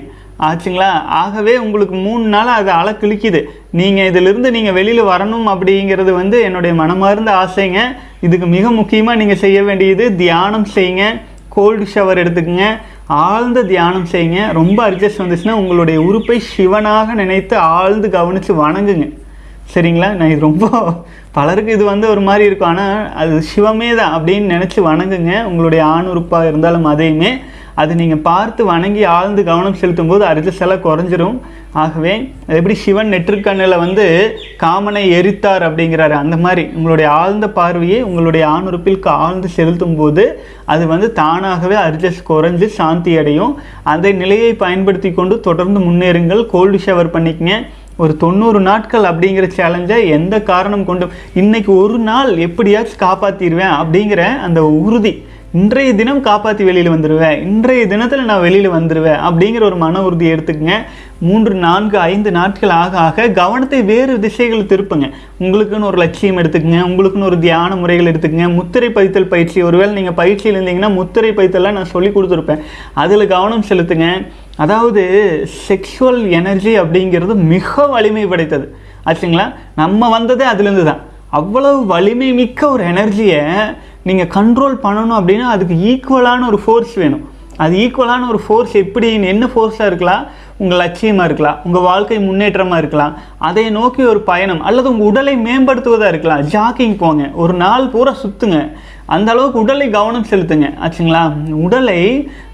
ஆச்சுங்களா? 0.48 0.92
ஆகவே 1.22 1.54
உங்களுக்கு 1.58 1.96
மூணு 2.06 2.26
நாள் 2.36 2.52
அது 2.60 2.72
அலை 2.80 2.94
நீங்கள் 3.82 4.08
இதிலிருந்து 4.10 4.50
நீங்கள் 4.56 4.78
வெளியில் 4.78 5.10
வரணும் 5.12 5.48
அப்படிங்கிறது 5.54 6.12
வந்து 6.22 6.40
என்னுடைய 6.48 6.74
மனமார்ந்த 6.82 7.32
ஆசைங்க. 7.44 7.82
இதுக்கு 8.28 8.48
மிக 8.56 8.72
முக்கியமாக 8.80 9.20
நீங்கள் 9.22 9.42
செய்ய 9.44 9.60
வேண்டியது 9.70 10.06
தியானம் 10.24 10.68
செய்யுங்க. 10.76 11.06
கோல்டு 11.56 11.86
ஷவர் 11.94 12.22
எடுத்துக்கங்க. 12.24 12.68
ஆழ்ந்த 13.08 13.64
தியானம் 13.72 14.08
செய்யுங்க. 14.12 14.42
ரொம்ப 14.60 14.80
அட்ஜஸ்ட் 14.90 15.22
வந்துச்சுன்னா 15.24 15.56
உங்களுடைய 15.62 15.98
உறுப்பை 16.02 16.38
சிவனாக 16.54 17.14
நினைத்து 17.22 17.58
ஆழ்ந்து 17.58 18.10
கவனித்து 18.10 18.54
வணங்குங்க. 18.64 19.08
சரிங்களா? 19.74 20.08
நான் 20.20 20.32
இது 20.34 20.48
ரொம்ப 20.50 20.66
பலருக்கு 21.36 21.72
இது 21.78 21.84
வந்து 21.84 22.06
ஒரு 22.14 22.22
மாதிரி 22.28 22.44
இருக்கும். 22.50 22.70
ஆனால் 22.70 23.12
அது 23.22 23.34
சிவமே 23.52 23.90
தான் 24.00 24.14
அப்படின்னு 24.16 24.48
நினச்சி 24.56 24.80
வணங்குங்க. 24.90 25.34
உங்களுடைய 25.50 25.82
ஆண் 25.96 26.10
உறுப்பாக 26.14 26.50
இருந்தாலும் 26.52 26.86
அதையுமே. 26.94 27.32
அது 27.82 27.92
நீங்கள் 28.02 28.24
பார்த்து 28.28 28.62
வணங்கி 28.66 29.04
ஆழ்ந்து 29.18 29.42
கவனம் 29.50 29.80
செலுத்தும் 29.82 30.12
போது 30.12 30.24
அரிஜஸ் 30.32 30.62
எல்லாம் 30.66 30.86
குறைஞ்சிரும். 30.86 31.38
ஆகவே 31.84 32.14
எப்படி 32.58 32.76
சிவன் 32.84 33.12
நெற்றுக்கண்ணில் 33.14 33.82
வந்து 33.84 34.06
காமனை 34.64 35.04
எரித்தார் 35.20 35.64
அப்படிங்கிறாரு? 35.68 36.16
அந்த 36.24 36.36
மாதிரி 36.38 36.64
உங்களுடைய 36.78 37.08
ஆழ்ந்த 37.22 37.48
பார்வையை 37.60 38.00
உங்களுடைய 38.10 38.44
ஆணுறுப்பிற்கு 38.56 39.10
ஆழ்ந்து 39.26 39.50
செலுத்தும் 39.58 39.96
போது 39.96 40.26
அது 40.74 40.84
வந்து 40.94 41.10
தானாகவே 41.22 41.78
அர்ஜஸ் 41.88 42.22
குறைஞ்சு 42.30 42.70
சாந்தி 42.80 43.14
அடையும். 43.22 43.56
அந்த 43.94 44.12
நிலையை 44.22 44.52
பயன்படுத்தி 44.66 45.12
கொண்டு 45.14 45.38
தொடர்ந்து 45.50 45.80
முன்னேறுங்கள். 45.88 46.44
கோல்டு 46.56 46.80
ஷவர் 46.86 47.14
பண்ணிக்கங்க. 47.16 47.58
ஒரு 48.04 48.14
தொண்ணூறு 48.22 48.60
நாட்கள் 48.68 49.04
அப்படிங்கிற 49.10 49.46
சேலஞ்சை 49.58 49.98
எந்த 50.16 50.36
காரணம் 50.52 50.86
கொண்டும் 50.86 51.12
இன்னைக்கு 51.42 51.72
ஒரு 51.82 51.98
நாள் 52.08 52.32
எப்படியாச்சும் 52.46 53.04
காப்பாற்றிடுவேன் 53.04 53.76
அப்படிங்கிற 53.82 54.22
அந்த 54.46 54.62
உறுதி 54.86 55.12
இன்றைய 55.62 55.94
தினம் 55.96 56.22
காப்பாற்றி 56.22 56.64
வெளியில் 56.64 56.92
வந்துடுவேன் 56.92 57.42
இன்றைய 57.42 57.88
தினத்தில் 57.88 58.24
நான் 58.26 58.40
வெளியில் 58.42 58.72
வந்துடுவேன் 58.72 59.20
அப்படிங்கிற 59.28 59.64
ஒரு 59.64 59.76
மன 59.76 60.02
உறுதி 60.04 60.32
எடுத்துக்கங்க. 60.32 60.76
மூன்று 61.20 61.54
நான்கு 61.54 61.98
ஐந்து 62.00 62.32
நாட்கள் 62.32 62.70
ஆக 62.70 62.98
ஆக 62.98 63.28
கவனத்தை 63.28 63.82
வேறு 63.82 64.20
திசைகள் 64.20 64.64
திருப்புங்க. 64.64 65.12
உங்களுக்குன்னு 65.40 65.90
ஒரு 65.90 65.98
லட்சியம் 65.98 66.38
எடுத்துக்கங்க. 66.38 66.80
உங்களுக்குன்னு 66.88 67.30
ஒரு 67.30 67.40
தியான 67.40 67.76
முறைகள் 67.76 68.12
எடுத்துக்கங்க. 68.14 68.54
முத்திரை 68.54 68.90
பதித்தல் 68.90 69.30
பயிற்சி. 69.36 69.62
ஒருவேளை 69.62 69.94
நீங்கள் 69.94 70.14
பயிற்சியில் 70.14 70.60
இருந்தீங்கன்னா 70.60 70.94
முத்திரை 70.94 71.32
பதித்தல்லாம் 71.32 71.78
நான் 71.80 71.94
சொல்லி 71.94 72.10
கொடுத்துருப்பேன். 72.10 72.64
அதில் 72.94 73.28
கவனம் 73.28 73.70
செலுத்துங்க. 73.70 74.28
அதாவது 74.56 75.04
செக்ஷுவல் 75.68 76.30
எனர்ஜி 76.30 76.80
அப்படிங்கிறது 76.80 77.36
மிக 77.36 77.88
வலிமை 77.88 78.26
படைத்தது. 78.26 78.76
ஆச்சுங்களா? 79.06 79.54
நம்ம 79.76 80.10
வந்ததே 80.10 80.46
அதுலேருந்து 80.46 80.84
தான். 80.84 81.12
அவ்வளவு 81.30 81.86
வலிமை 81.86 82.34
மிக்க 82.34 82.70
ஒரு 82.70 82.84
எனர்ஜியை 82.84 83.40
நீங்கள் 84.04 84.32
கண்ட்ரோல் 84.38 84.76
பண்ணணும் 84.86 85.18
அப்படின்னா 85.20 85.50
அதுக்கு 85.56 85.76
ஈக்குவலான 85.92 86.48
ஒரு 86.48 86.60
ஃபோர்ஸ் 86.66 86.96
வேணும். 87.02 87.26
அது 87.64 87.74
ஈக்குவலான 87.78 88.28
ஒரு 88.28 88.40
ஃபோர்ஸ் 88.46 88.74
எப்படி 88.84 89.08
என்ன 89.34 89.46
ஃபோர்ஸாக 89.56 89.90
இருக்கலாம்? 89.92 90.24
உங்கள் 90.58 90.80
லட்சியமாக 90.82 91.28
இருக்கலாம். 91.30 91.58
உங்கள் 91.64 91.82
வாழ்க்கை 91.82 92.18
முன்னேற்றமாக 92.20 92.82
இருக்கலாம். 92.84 93.14
அதை 93.38 93.70
நோக்கி 93.70 94.02
ஒரு 94.04 94.20
பயணம். 94.30 94.62
அல்லது 94.62 94.88
உங்கள் 94.92 95.10
உடலை 95.12 95.36
மேம்படுத்துவதாக 95.48 96.12
இருக்கலாம். 96.14 96.44
ஜாக்கிங் 96.56 96.98
போங்க. 96.98 97.30
ஒரு 97.44 97.54
நாள் 97.54 97.88
பூரா 97.94 98.14
சுற்றுங்க 98.24 98.58
அந்த 99.06 99.32
அளவுக்கு 99.32 99.60
உடலை 99.60 99.90
கவனம் 99.90 100.30
செலுத்துங்க. 100.30 100.68
ஆச்சுங்களா? 100.84 101.22
உடலை 101.66 101.98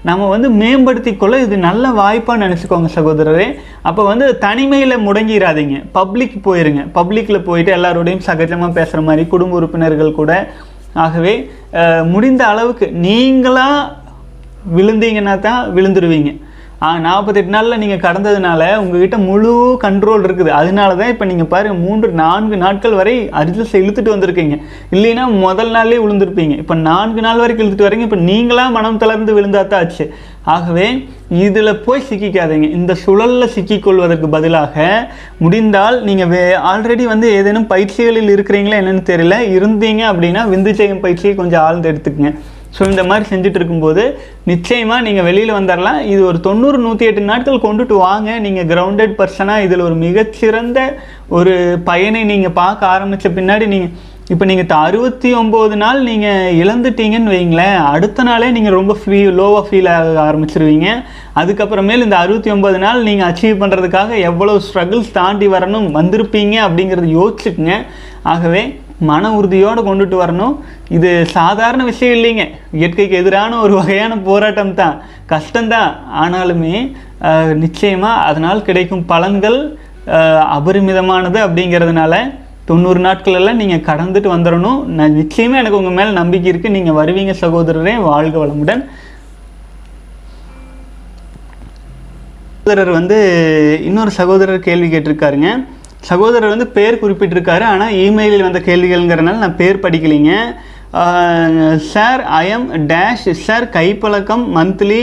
நம்ம 0.08 0.28
வந்து 0.28 0.48
மேம்படுத்தி 0.50 1.16
கொள்ள 1.16 1.34
இது 1.40 1.56
நல்ல 1.66 1.90
வாய்ப்பாக 2.00 2.42
நினச்சிக்கோங்க 2.44 2.88
சகோதரரே. 2.94 3.46
அப்போ 3.82 4.02
வந்து 4.04 4.38
தனிமையில் 4.38 5.04
முடங்கிடாதீங்க 5.06 5.76
பப்ளிக் 5.98 6.36
போயிருங்க. 6.48 6.82
பப்ளிக்கில் 6.98 7.46
போயிட்டு 7.48 7.76
எல்லாரோடையும் 7.76 8.26
சகஜமாக 8.26 8.76
பேசுகிற 8.78 9.02
மாதிரி 9.10 9.28
குடும்ப 9.34 9.58
உறுப்பினர்கள் 9.60 10.18
கூட 10.20 10.32
ஆகவே 11.04 11.34
முடிந்த 12.12 12.42
அளவுக்கு 12.52 12.86
நீங்களாக 13.08 13.88
விழுந்தீங்கன்னா 14.76 15.34
தான் 15.48 15.60
விழுந்துருவீங்க. 15.76 16.30
நாற்பத்தெட்டு 17.04 17.52
நாளில் 17.54 17.80
நீங்கள் 17.80 18.02
கடந்ததுனால 18.04 18.62
உங்ககிட்ட 18.82 19.16
முழு 19.26 19.50
கண்ட்ரோல் 19.82 20.22
இருக்குது. 20.26 20.50
அதனால 20.58 20.90
தான் 21.00 21.10
இப்போ 21.14 21.24
நீங்கள் 21.30 21.50
பாருங்கள் 21.52 21.82
மூன்று 21.86 22.08
நான்கு 22.20 22.56
நாட்கள் 22.62 22.96
வரை 23.00 23.14
அரிஜல்ஸ் 23.40 23.74
இழுத்துட்டு 23.80 24.14
வந்திருக்கீங்க. 24.14 24.56
இல்லைன்னா 24.94 25.24
முதல் 25.44 25.72
நாள்லேயே 25.76 26.02
விழுந்திருப்பீங்க. 26.04 26.56
இப்போ 26.62 26.76
நான்கு 26.88 27.22
நாள் 27.26 27.42
வரைக்கும் 27.42 27.64
இழுத்துட்டு 27.64 27.88
வரீங்க 27.88 28.06
இப்போ 28.08 28.20
நீங்களாக 28.30 28.74
மனம் 28.78 29.00
தளர்ந்து 29.02 29.34
விழுந்தாத்தான் 29.38 29.82
ஆச்சு. 29.84 30.06
ஆகவே 30.54 30.86
இதில் 31.46 31.80
போய் 31.86 32.06
சிக்கிக்காதீங்க. 32.08 32.68
இந்த 32.78 32.92
சுழலில் 33.04 33.52
சிக்கிக்கொள்வதற்கு 33.54 34.28
பதிலாக 34.36 34.84
முடிந்தால் 35.42 35.98
நீங்கள் 36.08 36.30
வே 36.32 36.40
ஆல்ரெடி 36.70 37.04
வந்து 37.12 37.26
ஏதேனும் 37.38 37.68
பயிற்சிகளில் 37.72 38.32
இருக்கிறீங்களா 38.36 38.80
என்னென்னு 38.82 39.04
தெரியல. 39.12 39.36
இருந்தீங்க 39.56 40.04
அப்படின்னா 40.12 40.44
விந்துஜெயம் 40.54 41.04
பயிற்சியை 41.04 41.34
கொஞ்சம் 41.42 41.62
ஆழ்ந்து 41.66 41.90
எடுத்துக்கங்க. 41.92 42.32
ஸோ 42.76 42.80
இந்த 42.90 43.02
மாதிரி 43.10 43.24
செஞ்சுட்டு 43.30 43.58
இருக்கும்போது 43.58 44.02
நிச்சயமாக 44.50 45.04
நீங்கள் 45.06 45.26
வெளியில் 45.28 45.56
வந்துடலாம் 45.58 46.00
இது 46.12 46.20
ஒரு 46.30 46.38
தொண்ணூறு 46.44 46.78
நூற்றி 46.84 47.08
எட்டு 47.08 47.22
நாட்கள் 47.30 47.64
கொண்டுட்டு 47.64 47.94
வாங்க. 48.08 48.38
நீங்கள் 48.44 48.68
கிரவுண்டட் 48.72 49.16
பர்சனாக 49.20 49.64
இதில் 49.66 49.86
ஒரு 49.88 49.96
மிகச்சிறந்த 50.04 50.80
ஒரு 51.38 51.54
பயனை 51.88 52.22
நீங்கள் 52.32 52.56
பார்க்க 52.60 52.92
ஆரம்பித்த 52.94 53.32
பின்னாடி 53.38 53.66
நீங்கள் 53.74 53.92
இப்போ 54.32 54.44
நீங்கள் 54.48 54.82
அறுபத்தி 54.86 55.30
ஒம்பது 55.38 55.76
நாள் 55.82 56.00
நீங்கள் 56.08 56.56
இழந்துட்டீங்கன்னு 56.62 57.32
வைங்களேன் 57.34 57.78
அடுத்த 57.92 58.22
நாளே 58.28 58.48
நீங்கள் 58.56 58.76
ரொம்ப 58.78 58.92
ஃபீ 59.00 59.20
லோவாக 59.38 59.62
ஃபீல் 59.68 59.88
ஆக 59.94 60.10
ஆரம்பிச்சிருவீங்க. 60.26 60.88
அதுக்கப்புறமேல் 61.40 62.04
இந்த 62.04 62.16
அறுபத்தி 62.24 62.50
ஒம்பது 62.54 62.78
நாள் 62.84 63.00
நீங்கள் 63.08 63.28
அச்சீவ் 63.30 63.60
பண்ணுறதுக்காக 63.62 64.18
எவ்வளோ 64.28 64.52
ஸ்ட்ரகிள்ஸ் 64.66 65.10
தாண்டி 65.18 65.46
வரணும் 65.54 65.88
வந்திருப்பீங்க 65.96 66.56
அப்படிங்கிறத 66.66 67.08
யோசிச்சுக்குங்க. 67.18 67.76
ஆகவே 68.32 68.62
மன 69.10 69.30
உறுதியோடு 69.38 69.82
கொண்டுட்டு 69.88 70.16
வரணும். 70.22 70.54
இது 70.96 71.10
சாதாரண 71.36 71.82
விஷயம் 71.90 72.16
இல்லைங்க. 72.18 72.44
இயற்கைக்கு 72.80 73.16
எதிரான 73.22 73.58
ஒரு 73.64 73.74
வகையான 73.80 74.18
போராட்டம் 74.28 74.74
தான். 74.82 74.96
கஷ்டம்தான். 75.32 75.90
ஆனாலுமே 76.24 76.76
நிச்சயமாக 77.64 78.22
அதனால் 78.28 78.66
கிடைக்கும் 78.68 79.04
பலன்கள் 79.12 79.58
அபரிமிதமானது 80.58 81.38
அப்படிங்கிறதுனால 81.46 82.14
தொண்ணூறு 82.70 83.00
நாட்களெல்லாம் 83.08 83.60
நீங்கள் 83.60 83.86
கடந்துட்டு 83.90 84.28
வந்துடணும் 84.36 84.80
நான் 84.98 85.18
நிச்சயமாக 85.20 85.62
எனக்கு 85.62 85.80
உங்கள் 85.82 85.98
மேலே 85.98 86.10
நம்பிக்கை 86.20 86.48
இருக்குது 86.52 86.76
நீங்கள் 86.78 86.98
வருவீங்க 87.00 87.34
சகோதரரே. 87.44 87.94
வாழ்க 88.10 88.36
வளமுடன். 88.42 88.82
சகோதரர் 92.62 92.98
வந்து 92.98 93.18
இன்னொரு 93.88 94.12
சகோதரர் 94.18 94.66
கேள்வி 94.66 94.88
கேட்டிருக்காருங்க. 94.90 95.50
சகோதரர் 96.08 96.52
வந்து 96.54 96.66
பேர் 96.76 97.00
குறிப்பிட்டிருக்காரு. 97.02 97.64
ஆனால் 97.72 97.94
இமெயிலில் 98.04 98.46
வந்த 98.46 98.60
கேள்விகள்ங்கிறனால 98.68 99.42
நான் 99.44 99.60
பேர் 99.62 99.82
படிக்கலைங்க. 99.84 100.34
சார் 101.92 102.22
ஐஎம் 102.42 102.68
டேஷ் 102.92 103.26
சார் 103.46 103.66
கைப்பழக்கம் 103.76 104.44
மந்த்லி 104.56 105.02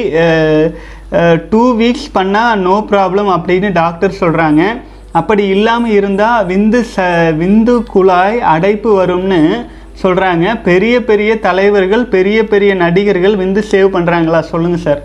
டூ 1.51 1.62
வீக்ஸ் 1.81 2.09
பண்ணால் 2.17 2.62
நோ 2.67 2.75
ப்ராப்ளம் 2.91 3.29
அப்படின்னு 3.36 3.69
டாக்டர் 3.81 4.19
சொல்கிறாங்க 4.21 4.63
அப்படி 5.14 5.48
இல்லாமல் 5.48 5.92
இருந்தால் 5.92 6.46
விந்து 6.46 6.80
ச 6.94 7.06
விந்து 7.42 7.76
குழாய் 7.94 8.40
அடைப்பு 8.54 8.90
வரும்னு 9.00 9.42
சொல்கிறாங்க 10.04 10.62
பெரிய 10.62 10.96
பெரிய 11.04 11.32
தலைவர்கள் 11.40 12.04
பெரிய 12.06 12.40
பெரிய 12.48 12.72
நடிகர்கள் 12.76 13.36
விந்து 13.36 13.62
சேவ் 13.72 13.94
பண்ணுறாங்களா 13.96 14.40
சொல்லுங்கள் 14.40 14.86
சார். 14.88 15.02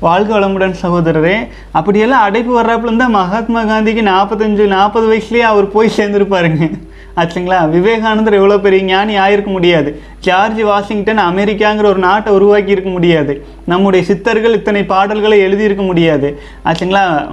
வாழ்க 0.00 0.40
வளமுடன் 0.40 0.74
சகோதரரே. 0.82 1.48
அப்படியெல்லாம் 1.70 2.22
அடைப்பு 2.22 2.60
வர்றப்பல 2.60 2.82
இருந்தால் 2.82 3.10
மகாத்மா 3.10 3.62
காந்திக்கு 3.62 4.02
நாற்பத்தஞ்சு 4.02 4.66
நாற்பது 4.66 5.06
வயசுலேயே 5.12 5.38
அவர் 5.38 5.72
போய் 5.72 5.90
சேர்ந்துருப்பாருங்க. 5.96 6.78
ஆச்சுங்களா? 7.16 7.70
விவேகானந்தர் 7.70 8.34
எவ்வளோ 8.34 8.58
பெரிய 8.58 8.82
ஞானி 8.82 9.18
ஆயிருக்க 9.18 9.46
முடியாது. 9.46 10.02
ஜார்ஜ் 10.20 10.60
வாஷிங்டன் 10.60 11.18
அமெரிக்காங்கிற 11.18 11.84
ஒரு 11.84 11.98
நாட்டை 11.98 12.32
உருவாக்கி 12.32 12.70
இருக்க 12.70 12.90
முடியாது. 12.90 13.44
நம்முடைய 13.64 14.06
சித்தர்கள் 14.06 14.52
இத்தனை 14.52 14.84
பாடல்களை 14.84 15.40
எழுதியிருக்க 15.40 15.84
முடியாது. 15.84 16.40
ஆச்சுங்களா? 16.64 17.28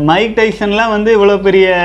மைக் 0.00 0.38
டைசன்லாம் 0.38 0.90
வந்து 0.90 1.24
இவ்வளோ 1.24 1.42
பெரிய 1.42 1.76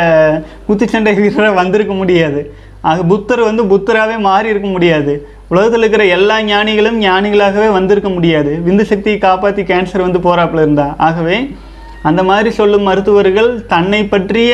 குத்துச்சண்டை 0.70 1.22
வீரராக 1.22 1.54
வந்திருக்க 1.54 1.94
முடியாது. 1.94 2.54
ஆக 2.82 3.04
புத்தர் 3.04 3.42
வந்து 3.42 3.64
புத்தராகவே 3.64 4.20
மாறி 4.20 4.50
இருக்க 4.50 4.68
முடியாது. 4.68 5.28
உலகத்தில் 5.48 5.80
இருக்கிற 5.80 6.06
எல்லா 6.06 6.42
ஞானிகளும் 6.42 7.02
ஞானிகளாகவே 7.02 7.72
வந்திருக்க 7.72 8.10
முடியாது. 8.10 8.52
விந்து 8.68 8.82
சக்தியை 8.82 9.18
காப்பாற்றி 9.20 9.64
கேன்சர் 9.64 10.06
வந்து 10.08 10.20
போகிறாப்புல 10.20 10.64
இருந்தா. 10.64 10.96
ஆகவே 10.98 11.38
அந்த 12.02 12.24
மாதிரி 12.24 12.50
சொல்லும் 12.60 12.88
மருத்துவர்கள் 12.88 13.66
தன்னை 13.66 14.06
பற்றிய 14.06 14.52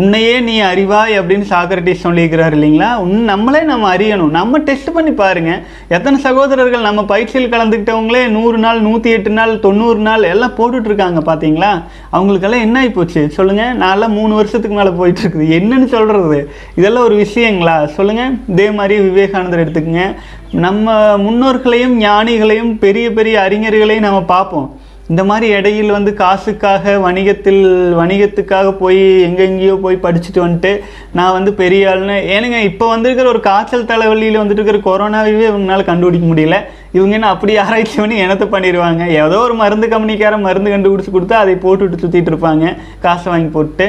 உன்னையே 0.00 0.40
நீ 0.40 0.60
அறிவாய் 0.62 1.14
அப்படின்னு 1.20 1.46
சாக்ரட்டிஸ் 1.48 2.04
சொல்லியிருக்கிறார் 2.04 2.54
இல்லைங்களா? 2.56 2.94
உன் 2.96 3.24
நம்மளே 3.30 3.60
நம்ம 3.62 3.94
அறியணும். 3.94 4.30
நம்ம 4.36 4.58
டெஸ்ட் 4.58 4.92
பண்ணி 4.92 5.10
பாருங்கள் 5.10 5.60
எத்தனை 5.88 6.20
சகோதரர்கள் 6.20 6.86
நம்ம 6.86 7.04
பயிற்சியில் 7.04 7.52
கலந்துக்கிட்டவங்களே 7.52 8.28
நூறு 8.28 8.58
நாள் 8.58 8.80
நூற்றி 8.80 9.10
எட்டு 9.10 9.30
நாள் 9.30 9.52
தொண்ணூறு 9.60 9.98
நாள் 9.98 10.22
எல்லாம் 10.22 10.56
போட்டுட்ருக்காங்க 10.58 11.22
பார்த்தீங்களா? 11.28 11.82
அவங்களுக்கெல்லாம் 12.10 12.60
என்ன 12.60 12.84
ஆகிப்போச்சு 12.84 13.26
சொல்லுங்கள் 13.26 13.76
நான்லாம் 13.76 14.16
மூணு 14.20 14.34
வருஷத்துக்கு 14.34 14.76
மேலே 14.76 14.92
போயிட்டுருக்குது 15.00 15.48
என்னன்னு 15.60 15.84
சொல்கிறது 15.84 16.50
இதெல்லாம் 16.74 17.04
ஒரு 17.04 17.18
விஷயங்களா? 17.24 17.84
சொல்லுங்கள் 17.84 18.38
இதே 18.48 18.70
மாதிரி 18.70 19.00
விவேகானந்தர் 19.08 19.64
எடுத்துக்கங்க. 19.64 20.14
நம்ம 20.50 20.94
முன்னோர்களையும் 21.26 21.98
ஞானிகளையும் 22.00 22.72
பெரிய 22.78 23.12
பெரிய 23.12 23.48
அறிஞர்களையும் 23.48 24.06
நம்ம 24.08 24.22
பார்ப்போம். 24.22 24.80
இந்த 25.12 25.22
மாதிரி 25.28 25.46
இடையில் 25.56 25.94
வந்து 25.96 26.10
காசுக்காக 26.20 26.92
வணிகத்தில் 27.04 27.64
வணிகத்துக்காக 27.98 28.68
போய் 28.82 29.00
எங்கெங்கேயோ 29.26 29.74
போய் 29.82 29.96
படிச்சுட்டு 30.04 30.40
வந்துட்டு 30.44 30.70
நான் 31.18 31.34
வந்து 31.36 31.50
பெரிய 31.60 31.88
ஆள்னு 31.90 32.16
ஏனுங்க 32.34 32.58
இப்போ 32.68 32.86
வந்திருக்கிற 32.92 33.28
ஒரு 33.32 33.40
காய்ச்சல் 33.48 33.88
தலைவலியில் 33.90 34.40
வந்துட்டு 34.40 34.62
இருக்கிற 34.62 34.80
கொரோனாவே 34.86 35.32
இவங்களால 35.48 35.84
கண்டுபிடிக்க 35.90 36.26
முடியல. 36.30 36.58
இவங்க 36.96 37.14
என்ன 37.18 37.32
அப்படி 37.34 37.52
ஆராய்ச்சி 37.64 37.98
பண்ணி 38.00 38.16
என்னத்தை 38.24 38.46
பண்ணிடுவாங்க 38.54 39.02
ஏதோ 39.18 39.40
ஒரு 39.48 39.56
மருந்து 39.62 39.86
கம்பெனிக்காரன் 39.94 40.46
மருந்து 40.48 40.72
கண்டுபிடிச்சி 40.74 41.12
கொடுத்தா 41.14 41.36
அதை 41.42 41.56
போட்டுவிட்டு 41.66 42.02
சுற்றிட்டு 42.04 42.32
இருப்பாங்க 42.32 42.64
காசை 43.04 43.28
வாங்கி 43.32 43.50
போட்டு. 43.58 43.88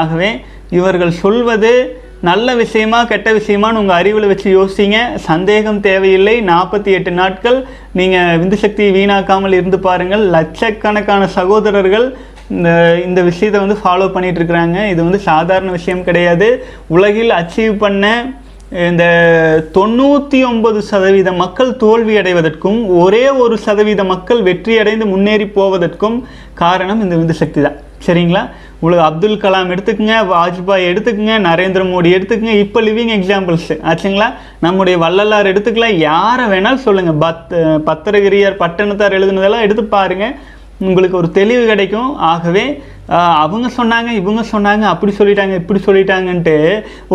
ஆகவே 0.00 0.30
இவர்கள் 0.78 1.18
சொல்வது 1.22 1.72
நல்ல 2.28 2.48
விஷயமா 2.60 2.98
கெட்ட 3.10 3.28
விஷயமான்னு 3.38 3.80
உங்கள் 3.82 3.98
அறிவில் 4.00 4.28
வச்சு 4.30 4.48
யோசிங்க. 4.58 4.98
சந்தேகம் 5.26 5.80
தேவையில்லை. 5.86 6.34
நாற்பத்தி 6.52 6.90
எட்டு 6.98 7.12
நாட்கள் 7.20 7.58
நீங்கள் 7.98 8.38
விந்து 8.40 8.56
சக்தியை 8.62 8.90
வீணாக்காமல் 8.96 9.56
இருந்து 9.58 9.78
பாருங்கள். 9.88 10.24
லட்சக்கணக்கான 10.36 11.26
சகோதரர்கள் 11.38 12.06
இந்த 12.54 12.70
இந்த 13.06 13.20
விஷயத்தை 13.28 13.60
வந்து 13.64 13.76
ஃபாலோ 13.82 14.08
பண்ணிகிட்ருக்குறாங்க 14.14 14.78
இது 14.92 15.00
வந்து 15.06 15.20
சாதாரண 15.30 15.70
விஷயம் 15.78 16.04
கிடையாது. 16.08 16.48
உலகில் 16.96 17.38
அச்சீவ் 17.40 17.76
பண்ண 17.84 18.04
இந்த 18.90 19.04
தொண்ணூற்றி 19.74 20.38
ஒன்பது 20.50 20.78
சதவீத 20.90 21.30
மக்கள் 21.42 21.68
தோல்வி 21.82 22.14
அடைவதற்கும் 22.20 22.78
ஒரே 23.02 23.24
ஒரு 23.42 23.56
சதவீத 23.66 24.04
மக்கள் 24.12 24.40
வெற்றி 24.48 24.74
அடைந்து 24.82 25.06
முன்னேறி 25.12 25.46
போவதற்கும் 25.58 26.16
காரணம் 26.62 27.02
இந்த 27.04 27.14
விந்து 27.20 27.36
சக்தி 27.42 27.60
தான். 27.66 27.76
சரிங்களா? 28.06 28.42
உங்களுக்கு 28.80 29.04
அப்துல் 29.08 29.40
கலாம் 29.44 29.70
எடுத்துக்கங்க 29.74 30.16
வாஜ்பாய் 30.32 30.88
எடுத்துக்கங்க 30.90 31.36
நரேந்திர 31.46 31.82
மோடி 31.92 32.08
எடுத்துக்கங்க. 32.16 32.56
இப்போ 32.64 32.78
லிவிங் 32.88 33.12
எக்ஸாம்பிள்ஸ் 33.18 33.70
ஆச்சுங்களா? 33.90 34.28
நம்முடைய 34.64 34.96
வள்ளலார் 35.04 35.50
எடுத்துக்கலாம் 35.52 35.96
யாரை 36.08 36.44
வேணாலும் 36.52 36.84
சொல்லுங்கள் 36.88 37.18
பத் 37.24 37.54
பத்திரகிரியார் 37.88 38.60
பட்டணத்தார் 38.64 39.16
எழுதுனதெல்லாம் 39.20 39.64
எடுத்து 39.68 39.84
பாருங்கள் 39.96 40.36
உங்களுக்கு 40.88 41.18
ஒரு 41.22 41.30
தெளிவு 41.38 41.64
கிடைக்கும். 41.72 42.10
ஆகவே 42.32 42.66
அவங்க 43.44 43.66
சொன்னாங்க 43.78 44.10
இவங்க 44.20 44.42
சொன்னாங்க 44.52 44.84
அப்படி 44.92 45.12
சொல்லிட்டாங்க 45.18 45.54
இப்படி 45.62 45.80
சொல்லிட்டாங்கன்ட்டு 45.88 46.56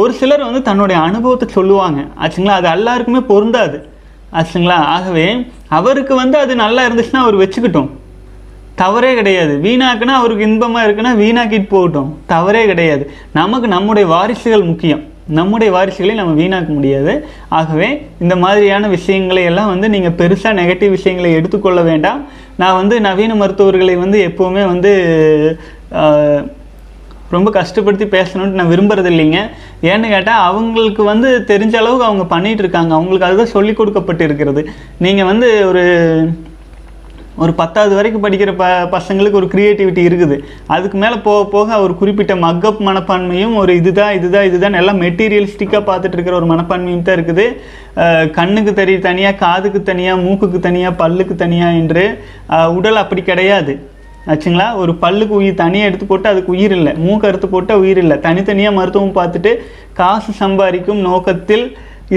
ஒரு 0.01 0.11
சிலர் 0.19 0.47
வந்து 0.49 0.61
தன்னுடைய 0.69 0.97
அனுபவத்தை 1.07 1.47
சொல்லுவாங்க. 1.57 2.01
ஆச்சுங்களா? 2.23 2.57
அது 2.59 2.69
எல்லாருக்குமே 2.75 3.23
பொருந்தாது. 3.31 3.79
ஆச்சுங்களா? 4.39 4.77
ஆகவே 4.97 5.25
அவருக்கு 5.79 6.13
வந்து 6.23 6.37
அது 6.43 6.53
நல்லா 6.65 6.83
இருந்துச்சுன்னா 6.87 7.23
அவர் 7.25 7.41
வச்சுக்கிட்டோம். 7.43 7.89
தவறே 8.75 9.13
கிடையாது. 9.15 9.53
வீணாக்குனா 9.63 10.13
அவருக்கு 10.19 10.43
இன்பமாக 10.43 10.87
இருக்குன்னா 10.87 11.11
வீணாக்கிட்டு 11.21 11.69
போகட்டும். 11.69 12.17
தவறே 12.25 12.65
கிடையாது. 12.65 13.03
நமக்கு 13.33 13.67
நம்முடைய 13.67 14.05
வாரிசுகள் 14.13 14.69
முக்கியம். 14.69 15.01
நம்முடைய 15.27 15.69
வாரிசுகளை 15.77 16.13
நம்ம 16.19 16.31
வீணாக்க 16.41 16.69
முடியாது. 16.77 17.13
ஆகவே 17.49 17.89
இந்த 18.19 18.35
மாதிரியான 18.35 18.87
விஷயங்களை 18.87 19.43
எல்லாம் 19.43 19.69
வந்து 19.73 19.89
நீங்கள் 19.89 20.15
பெருசாக 20.21 20.57
நெகட்டிவ் 20.61 20.89
விஷயங்களை 20.89 21.31
எடுத்துக்கொள்ள 21.39 21.81
வேண்டாம். 21.81 22.21
நான் 22.61 22.79
வந்து 22.79 23.01
நவீன 23.07 23.35
மருத்துவர்களை 23.35 23.95
வந்து 23.95 24.17
எப்போவுமே 24.29 24.63
வந்து 24.73 24.91
ரொம்ப 27.35 27.49
கஷ்டப்படுத்தி 27.59 28.05
பேசணும்னு 28.15 28.59
நான் 28.59 28.71
விரும்புறது 28.71 29.09
இல்லைங்க 29.11 29.39
ஏன்னு 29.89 30.07
கேட்டால் 30.13 30.45
அவங்களுக்கு 30.47 31.03
வந்து 31.03 31.29
தெரிஞ்ச 31.51 31.75
அளவுக்கு 31.81 32.07
அவங்க 32.07 32.23
பண்ணிகிட்டு 32.35 32.63
இருக்காங்க. 32.63 32.91
அவங்களுக்கு 32.97 33.27
அதுதான் 33.27 33.53
சொல்லி 33.55 33.73
கொடுக்கப்பட்டு 33.73 34.23
இருக்கிறது 34.23 34.69
நீங்கள் 35.05 35.29
வந்து 35.31 35.67
ஒரு 35.67 35.83
ஒரு 37.43 37.51
பத்தாவது 37.59 37.93
வரைக்கும் 37.97 38.23
படிக்கிற 38.23 38.51
ப 38.61 38.65
பசங்களுக்கு 38.95 39.39
ஒரு 39.41 39.47
க்ரியேட்டிவிட்டி 39.53 40.01
இருக்குது. 40.09 40.35
அதுக்கு 40.75 40.97
மேலே 41.03 41.17
போக 41.27 41.41
போக 41.53 41.77
ஒரு 41.83 41.93
குறிப்பிட்ட 41.99 42.33
மக்கப் 42.47 42.81
மனப்பான்மையும் 42.87 43.55
ஒரு 43.61 43.71
இதுதான் 43.81 44.15
இதுதான் 44.17 44.47
இதுதான். 44.49 44.77
எல்லாம் 44.81 44.99
மெட்டீரியலிஸ்டிக்காக 45.05 45.83
பார்த்துட்டு 45.89 46.17
இருக்கிற 46.17 46.35
ஒரு 46.41 46.49
மனப்பான்மையும் 46.53 47.05
தான் 47.07 47.17
இருக்குது. 47.19 47.45
கண்ணுக்கு 48.39 48.73
தெரிய 48.81 48.97
தனியாக 49.07 49.39
காதுக்கு 49.45 49.79
தனியாக 49.91 50.21
மூக்குக்கு 50.25 50.59
தனியாக 50.67 50.99
பல்லுக்கு 51.03 51.35
தனியாக 51.43 51.79
என்று 51.83 52.03
உடல் 52.79 53.01
அப்படி 53.03 53.23
கிடையாது. 53.29 53.73
ஆச்சுங்களா? 54.31 54.67
ஒரு 54.81 54.91
பல்லுக்கு 55.03 55.33
உயிர் 55.41 55.61
தனியாக 55.61 55.89
எடுத்து 55.89 56.05
போட்டு 56.09 56.27
அதுக்கு 56.31 56.51
உயிர் 56.55 56.75
இல்லை. 56.79 56.91
மூக்கு 57.05 57.27
அறுத்து 57.29 57.47
போட்டால் 57.53 57.81
உயிர் 57.83 58.01
இல்லை. 58.03 58.17
தனித்தனியாக 58.25 58.77
மருத்துவம் 58.79 59.15
பார்த்துட்டு 59.19 59.51
காசு 59.99 60.31
சம்பாதிக்கும் 60.41 61.01
நோக்கத்தில் 61.07 61.65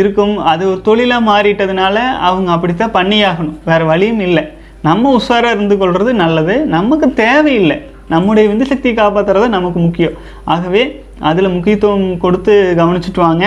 இருக்கும். 0.00 0.35
அது 0.52 0.62
ஒரு 0.73 0.81
தொழிலாக 0.88 1.28
மாறிட்டதுனால 1.31 1.97
அவங்க 2.28 2.50
அப்படித்தான் 2.57 2.95
பண்ணியாகணும். 2.99 3.57
வேறு 3.71 3.87
வழியும் 3.93 4.23
இல்லை. 4.28 4.45
நம்ம 4.87 5.12
உஷாராக 5.19 5.57
இருந்து 5.57 5.76
கொள்வது 5.81 6.11
நல்லது 6.23 6.55
நமக்கு 6.76 7.07
தேவையில்லை. 7.25 7.76
நம்முடைய 8.12 8.45
விந்து 8.50 8.64
சக்தியை 8.71 8.95
காப்பாற்றுறது 8.97 9.47
நமக்கு 9.57 9.79
முக்கியம். 9.87 10.17
ஆகவே 10.55 10.83
அதில் 11.31 11.55
முக்கியத்துவம் 11.57 12.07
கொடுத்து 12.25 12.55
கவனிச்சுட்டு 12.81 13.23
வாங்க. 13.26 13.45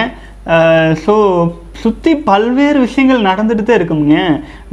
ஸோ 1.06 1.16
சுற்றி 1.82 2.12
பல்வேறு 2.28 2.78
விஷயங்கள் 2.84 3.26
நடந்துட்டு 3.28 3.64
தான் 3.64 3.78
இருக்குங்க 3.80 4.16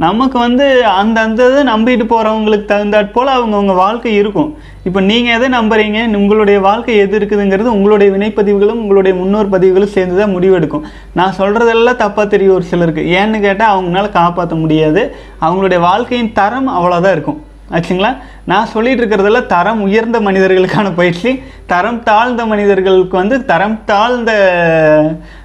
நமக்கு 0.03 0.37
வந்து 0.43 0.65
அந்த 0.99 1.17
அந்த 1.25 1.47
இதை 1.49 1.61
நம்பிட்டு 1.71 2.05
போகிறவங்களுக்கு 2.11 2.65
தகுந்தாற் 2.71 3.11
போல் 3.15 3.35
அவங்கவுங்க 3.35 3.73
வாழ்க்கை 3.81 4.13
இருக்கும். 4.21 4.49
இப்போ 4.87 4.99
நீங்கள் 5.09 5.35
எதை 5.37 5.47
நம்புறீங்க? 5.57 5.99
உங்களுடைய 6.21 6.57
வாழ்க்கை 6.67 6.95
எது 7.03 7.15
இருக்குதுங்கிறது 7.19 7.75
உங்களுடைய 7.77 8.09
வினைப்பதிவுகளும் 8.15 8.81
உங்களுடைய 8.83 9.13
முன்னோர் 9.21 9.53
பதிவுகளும் 9.55 9.93
சேர்ந்து 9.95 10.19
தான் 10.21 10.35
முடிவெடுக்கும். 10.35 10.85
நான் 11.19 11.37
சொல்கிறதெல்லாம் 11.39 12.01
தப்பாக 12.03 12.27
தெரியும் 12.35 12.57
ஒரு 12.59 12.67
சிலருக்கு. 12.71 13.03
ஏன்னு 13.19 13.39
கேட்டால் 13.47 13.73
அவங்களால 13.75 14.11
காப்பாற்ற 14.19 14.55
முடியாது. 14.63 15.03
அவங்களுடைய 15.45 15.81
வாழ்க்கையின் 15.89 16.35
தரம் 16.41 16.71
அவ்வளோதான் 16.77 17.15
இருக்கும். 17.17 17.39
ஆச்சுங்களா? 17.71 18.17
நான் 18.45 18.65
சொல்லிட்டு 18.65 19.01
இருக்கிறதுல 19.01 19.45
தரம் 19.45 19.81
உயர்ந்த 19.81 20.19
மனிதர்களுக்கான 20.19 20.91
பயிற்சி 20.95 21.31
தரம் 21.65 22.03
தாழ்ந்த 22.03 22.45
மனிதர்களுக்கு 22.45 23.17
வந்து 23.17 23.45
தரம் 23.45 23.79
தாழ்ந்த 23.85 24.31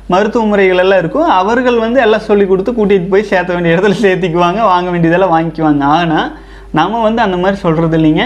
மருத்துவ 0.06 0.44
முறைகள் 0.44 0.82
எல்லாம் 0.84 0.98
இருக்கும். 0.98 1.28
அவர்கள் 1.40 1.78
வந்து 1.78 2.00
எல்லாம் 2.00 2.26
சொல்லி 2.28 2.46
கொடுத்து 2.46 2.72
கூட்டிகிட்டு 2.72 3.08
போய் 3.08 3.30
சேர்த்த 3.32 3.54
வேண்டிய 3.54 3.76
இடத்துல 3.76 3.98
சேர்த்திக்குவாங்க 4.04 4.60
வாங்க 4.72 4.90
வேண்டியதெல்லாம் 4.90 5.34
வாங்கிக்குவாங்க. 5.36 5.82
ஆனால் 5.82 6.28
நம்ம 6.78 7.02
வந்து 7.02 7.22
அந்த 7.22 7.36
மாதிரி 7.36 7.60
சொல்கிறது 7.60 7.98
இல்லைங்க. 7.98 8.24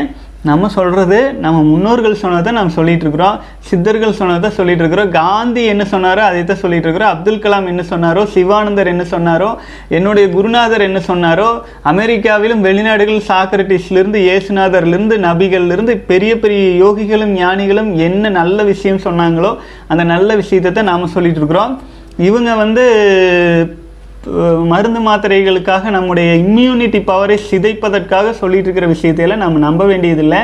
நம்ம 0.48 0.68
சொல்கிறது 0.74 1.18
நம்ம 1.44 1.58
முன்னோர்கள் 1.68 2.14
சொன்னதை 2.22 2.50
நம்ம 2.56 2.72
சொல்லிகிட்டு 2.76 3.04
இருக்கிறோம். 3.06 3.36
சித்தர்கள் 3.68 4.16
சொன்னதை 4.18 4.48
சொல்லிகிட்டு 4.56 4.82
இருக்கிறோம். 4.84 5.12
காந்தி 5.20 5.62
என்ன 5.72 5.84
சொன்னாரோ 5.92 6.22
அதை 6.30 6.40
தான் 6.50 6.60
சொல்லிகிட்டு 6.62 6.88
இருக்கிறோம். 6.88 7.12
அப்துல் 7.14 7.40
கலாம் 7.44 7.68
என்ன 7.72 7.82
சொன்னாரோ 7.92 8.22
சிவானந்தர் 8.34 8.90
என்ன 8.92 9.04
சொன்னாரோ 9.12 9.48
என்னுடைய 9.98 10.26
குருநாதர் 10.34 10.86
என்ன 10.88 11.00
சொன்னாரோ 11.10 11.48
அமெரிக்காவிலும் 11.92 12.64
வெளிநாடுகள் 12.66 13.22
சாக்ரட்டிஸ்லேருந்து 13.30 14.20
இயேசுநாதர்லேருந்து 14.26 15.18
நபிகள்லேருந்து 15.28 15.94
பெரிய 16.10 16.34
பெரிய 16.42 16.66
யோகிகளும் 16.84 17.32
ஞானிகளும் 17.42 17.90
என்ன 18.08 18.34
நல்ல 18.40 18.62
விஷயம் 18.72 19.04
சொன்னாங்களோ 19.06 19.52
அந்த 19.94 20.04
நல்ல 20.14 20.36
விஷயத்தை 20.42 20.72
தான் 20.72 20.90
நாம் 20.92 21.14
சொல்லிட்டு 21.16 21.42
இருக்கிறோம். 21.42 21.74
இவங்க 22.28 22.50
வந்து 22.64 22.84
மருந்து 24.66 25.00
மாத்திரைகளுக்காக 25.00 25.90
நம்முடைய 25.90 26.34
இம்யூனிட்டி 26.34 27.00
பவரை 27.10 27.38
சிதைப்பதற்காக 27.50 28.30
சொல்லிட்டு 28.30 28.64
இருக்கிற 28.64 28.86
விஷயத்தையெல்லாம் 28.86 29.44
நம்ம 29.44 29.58
நம்ப 29.58 29.84
வேண்டியதில்லை. 29.84 30.38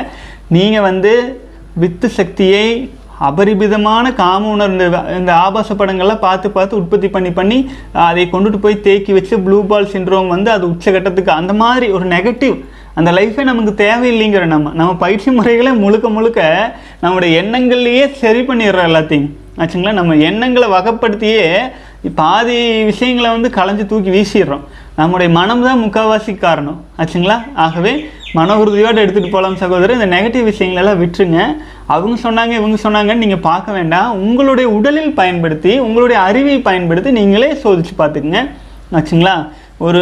நீங்கள் 0.47 0.81
வந்து 0.81 1.41
வித்து 1.73 2.09
சக்தியை 2.09 2.91
அபரிமிதமான 3.17 4.13
காம 4.13 4.49
உணர்வு 4.49 5.17
இந்த 5.17 5.33
ஆபாச 5.33 5.73
படங்கள்லாம் 5.73 6.19
பார்த்து 6.19 6.51
பார்த்து 6.51 6.77
உற்பத்தி 6.77 7.09
பண்ணி 7.09 7.31
பண்ணி 7.31 7.71
அதை 7.91 8.27
கொண்டுட்டு 8.31 8.57
போய் 8.57 8.81
தேக்கி 8.81 9.13
வச்சு 9.13 9.39
ப்ளூ 9.39 9.65
பால் 9.65 9.91
சிண்ட்ரோம் 9.93 10.27
வந்து 10.27 10.51
அது 10.51 10.67
உச்சகட்டத்துக்கு 10.67 11.27
அந்த 11.27 11.53
மாதிரி 11.53 11.89
ஒரு 11.91 12.05
நெகட்டிவ் 12.05 12.55
அந்த 12.93 13.11
லைஃபே 13.11 13.43
நமக்கு 13.43 13.83
தேவையில்லைங்கிற 13.83 14.45
நம்ம 14.45 14.71
நம்ம 14.73 14.95
பயிற்சி 14.95 15.31
முறைகளை 15.31 15.73
முழுக்க 15.73 16.09
முழுக்க 16.09 16.75
நம்முடைய 17.01 17.41
எண்ணங்கள்லேயே 17.41 18.11
சரி 18.11 18.41
பண்ணிடுறோம் 18.41 18.87
எல்லாத்தையும். 18.89 19.29
ஆச்சுங்களா? 19.57 19.91
நம்ம 19.91 20.15
எண்ணங்களை 20.15 20.69
வகைப்படுத்தியே 20.69 21.61
பாதி 22.09 22.83
விஷயங்களை 22.83 23.31
வந்து 23.31 23.49
களைஞ்சு 23.49 23.85
தூக்கி 23.85 24.09
வீசிடுறோம். 24.09 24.63
நம்முடைய 24.95 25.33
மனம் 25.33 25.63
தான் 25.63 25.83
முக்கால்வாசி 25.83 26.37
காரணம். 26.37 26.85
ஆச்சுங்களா? 26.97 27.41
ஆகவே 27.55 28.05
மன 28.33 28.57
உறுதியோடு 28.57 29.05
எடுத்துகிட்டு 29.05 29.31
போகலாம் 29.31 29.55
சகோதரர். 29.55 29.97
இந்த 29.99 30.15
நெகட்டிவ் 30.15 30.49
விஷயங்களெல்லாம் 30.51 31.01
விட்டுருங்க. 31.01 31.57
அவங்க 31.85 32.15
சொன்னாங்க 32.29 32.51
இவங்க 32.51 32.77
சொன்னாங்கன்னு 32.83 33.23
நீங்கள் 33.23 33.39
பார்க்க 33.39 33.71
வேண்டாம். 33.71 34.11
உங்களுடைய 34.11 34.69
உடலில் 34.69 35.13
பயன்படுத்தி 35.13 35.79
உங்களுடைய 35.79 36.21
அறிவை 36.21 36.59
பயன்படுத்தி 36.59 37.11
நீங்களே 37.11 37.51
சோதிச்சு 37.53 37.93
பார்த்துக்குங்க. 37.97 38.49
ஆச்சுங்களா? 38.91 39.47
ஒரு 39.77 40.01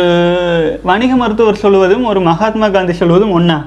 வணிக 0.84 1.16
மருத்துவர் 1.16 1.56
சொல்வதும் 1.56 2.04
ஒரு 2.04 2.22
மகாத்மா 2.22 2.70
காந்தி 2.70 2.94
சொல்வதும் 2.94 3.32
ஒன்றா 3.32 3.66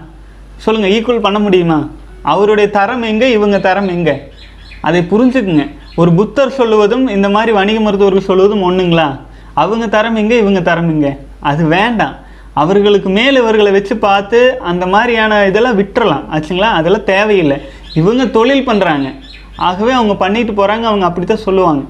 சொல்லுங்கள் 0.56 0.92
ஈக்குவல் 0.92 1.20
பண்ண 1.20 1.38
முடியுமா? 1.38 1.88
அவருடைய 2.22 2.70
தரம் 2.70 3.02
எங்கே 3.02 3.30
இவங்க 3.32 3.58
தரம் 3.58 3.88
எங்கே? 3.88 4.32
அதை 4.80 5.00
புரிஞ்சுக்குங்க. 5.10 5.70
ஒரு 6.00 6.10
புத்தர் 6.18 6.56
சொல்லுவதும் 6.58 7.06
இந்த 7.08 7.28
மாதிரி 7.28 7.52
வணிக 7.52 7.78
மருத்துவர்கள் 7.80 8.28
சொல்லுவதும் 8.28 8.64
ஒன்றுங்களா 8.68 9.08
அவங்க 9.62 9.86
தரமிங்க 9.86 10.34
இவங்க 10.42 10.60
தரமிங்க 10.68 11.08
அது 11.50 11.62
வேண்டாம். 11.64 12.14
அவர்களுக்கு 12.62 13.08
மேல் 13.08 13.38
இவர்களை 13.40 13.70
வச்சு 13.72 13.94
பார்த்து 13.96 14.38
அந்த 14.70 14.84
மாதிரியான 14.86 15.46
இதெல்லாம் 15.50 15.78
விட்டுறலாம். 15.80 16.24
ஆச்சுங்களா? 16.34 16.70
அதெல்லாம் 16.78 17.08
தேவையில்லை. 17.12 17.58
இவங்க 18.00 18.24
தொழில் 18.36 18.68
பண்ணுறாங்க 18.68 19.08
ஆகவே 19.68 19.92
அவங்க 19.98 20.14
பண்ணிட்டு 20.14 20.52
போகிறாங்க 20.52 20.84
அவங்க 20.90 21.04
அப்படி 21.08 21.26
தான் 21.26 21.44
சொல்லுவாங்க. 21.46 21.82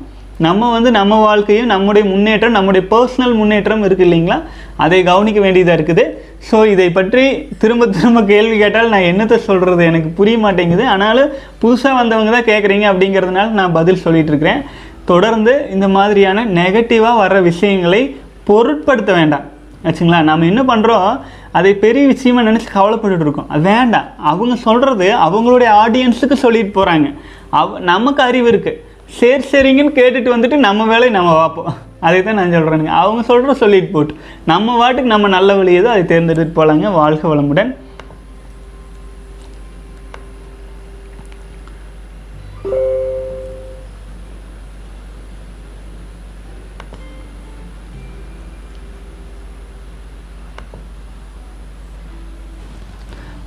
நம்ம 0.47 0.71
வந்து 0.71 0.91
நம்ம 0.91 1.19
வாழ்க்கையும் 1.21 1.73
நம்முடைய 1.75 2.05
முன்னேற்றம் 2.13 2.57
நம்முடைய 2.59 2.83
பர்சனல் 2.93 3.35
முன்னேற்றம் 3.41 3.85
இருக்குது 3.85 4.07
இல்லைங்களா? 4.09 4.39
அதை 4.77 5.03
கவனிக்க 5.03 5.41
வேண்டியதாக 5.41 5.79
இருக்குது. 5.79 6.05
ஸோ 6.49 6.59
இதை 6.73 6.87
பற்றி 6.91 7.25
திரும்ப 7.63 7.87
திரும்ப 7.97 8.21
கேள்வி 8.31 8.57
கேட்டால் 8.63 8.93
நான் 8.95 9.09
என்னத்தை 9.11 9.37
சொல்கிறது 9.49 9.83
எனக்கு 9.91 10.09
புரிய 10.19 10.39
மாட்டேங்குது. 10.45 10.85
ஆனாலும் 10.95 11.31
புதுசாக 11.63 11.99
வந்தவங்க 12.01 12.31
தான் 12.37 12.49
கேட்குறீங்க 12.51 12.87
அப்படிங்கிறதுனால 12.93 13.49
நான் 13.61 13.77
பதில் 13.79 14.03
சொல்லிகிட்டு 14.05 14.33
இருக்கிறேன் 14.33 14.63
தொடர்ந்து 15.11 15.53
இந்த 15.75 15.87
மாதிரியான 15.97 16.45
நெகட்டிவாக 16.59 17.21
வர்ற 17.23 17.39
விஷயங்களை 17.51 18.03
பொருட்படுத்த 18.49 19.13
வேண்டாம். 19.19 19.47
ஆச்சுங்களா? 19.87 20.21
நம்ம 20.31 20.47
என்ன 20.51 20.63
பண்ணுறோம் 20.63 21.09
அதை 21.59 21.71
பெரிய 21.85 22.05
விஷயமா 22.13 22.43
நினச்சி 22.43 22.69
கவலைப்பட்டு 22.77 23.25
இருக்கோம். 23.27 23.49
அது 23.55 23.63
வேண்டாம். 23.71 24.09
அவங்க 24.31 24.55
சொல்கிறது 24.67 25.09
அவங்களுடைய 25.27 25.71
ஆடியன்ஸுக்கு 25.85 26.37
சொல்லிட்டு 26.45 26.73
போகிறாங்க 26.79 27.09
அவ 27.59 27.81
நமக்கு 27.93 28.23
அறிவு 28.29 28.49
இருக்குது 28.53 28.79
சரி 29.19 29.45
சரிங்கன்னு 29.53 29.93
கேட்டுட்டு 29.99 30.31
வந்துட்டு 30.35 30.57
நம்ம 30.67 30.85
வேலையை 30.93 31.13
நம்ம 31.17 31.31
பார்ப்போம். 31.41 31.71
அதை 32.07 32.19
தான் 32.27 32.39
நான் 32.39 32.55
சொல்கிறேனுங்க 32.55 32.93
அவங்க 33.01 33.23
சொல்கிற 33.31 33.55
சொல்லிட்டு 33.63 33.91
போட்டு 33.95 34.15
நம்ம 34.51 34.77
வாட்டுக்கு 34.81 35.15
நம்ம 35.15 35.29
நல்ல 35.35 35.57
வழி 35.59 35.73
ஏதோ 35.81 35.89
அதை 35.95 36.05
தேர்ந்தெடுத்துட்டு 36.13 36.59
போகலாங்க 36.59 36.91
வாழ்க 37.01 37.23
வளமுடன். 37.33 37.71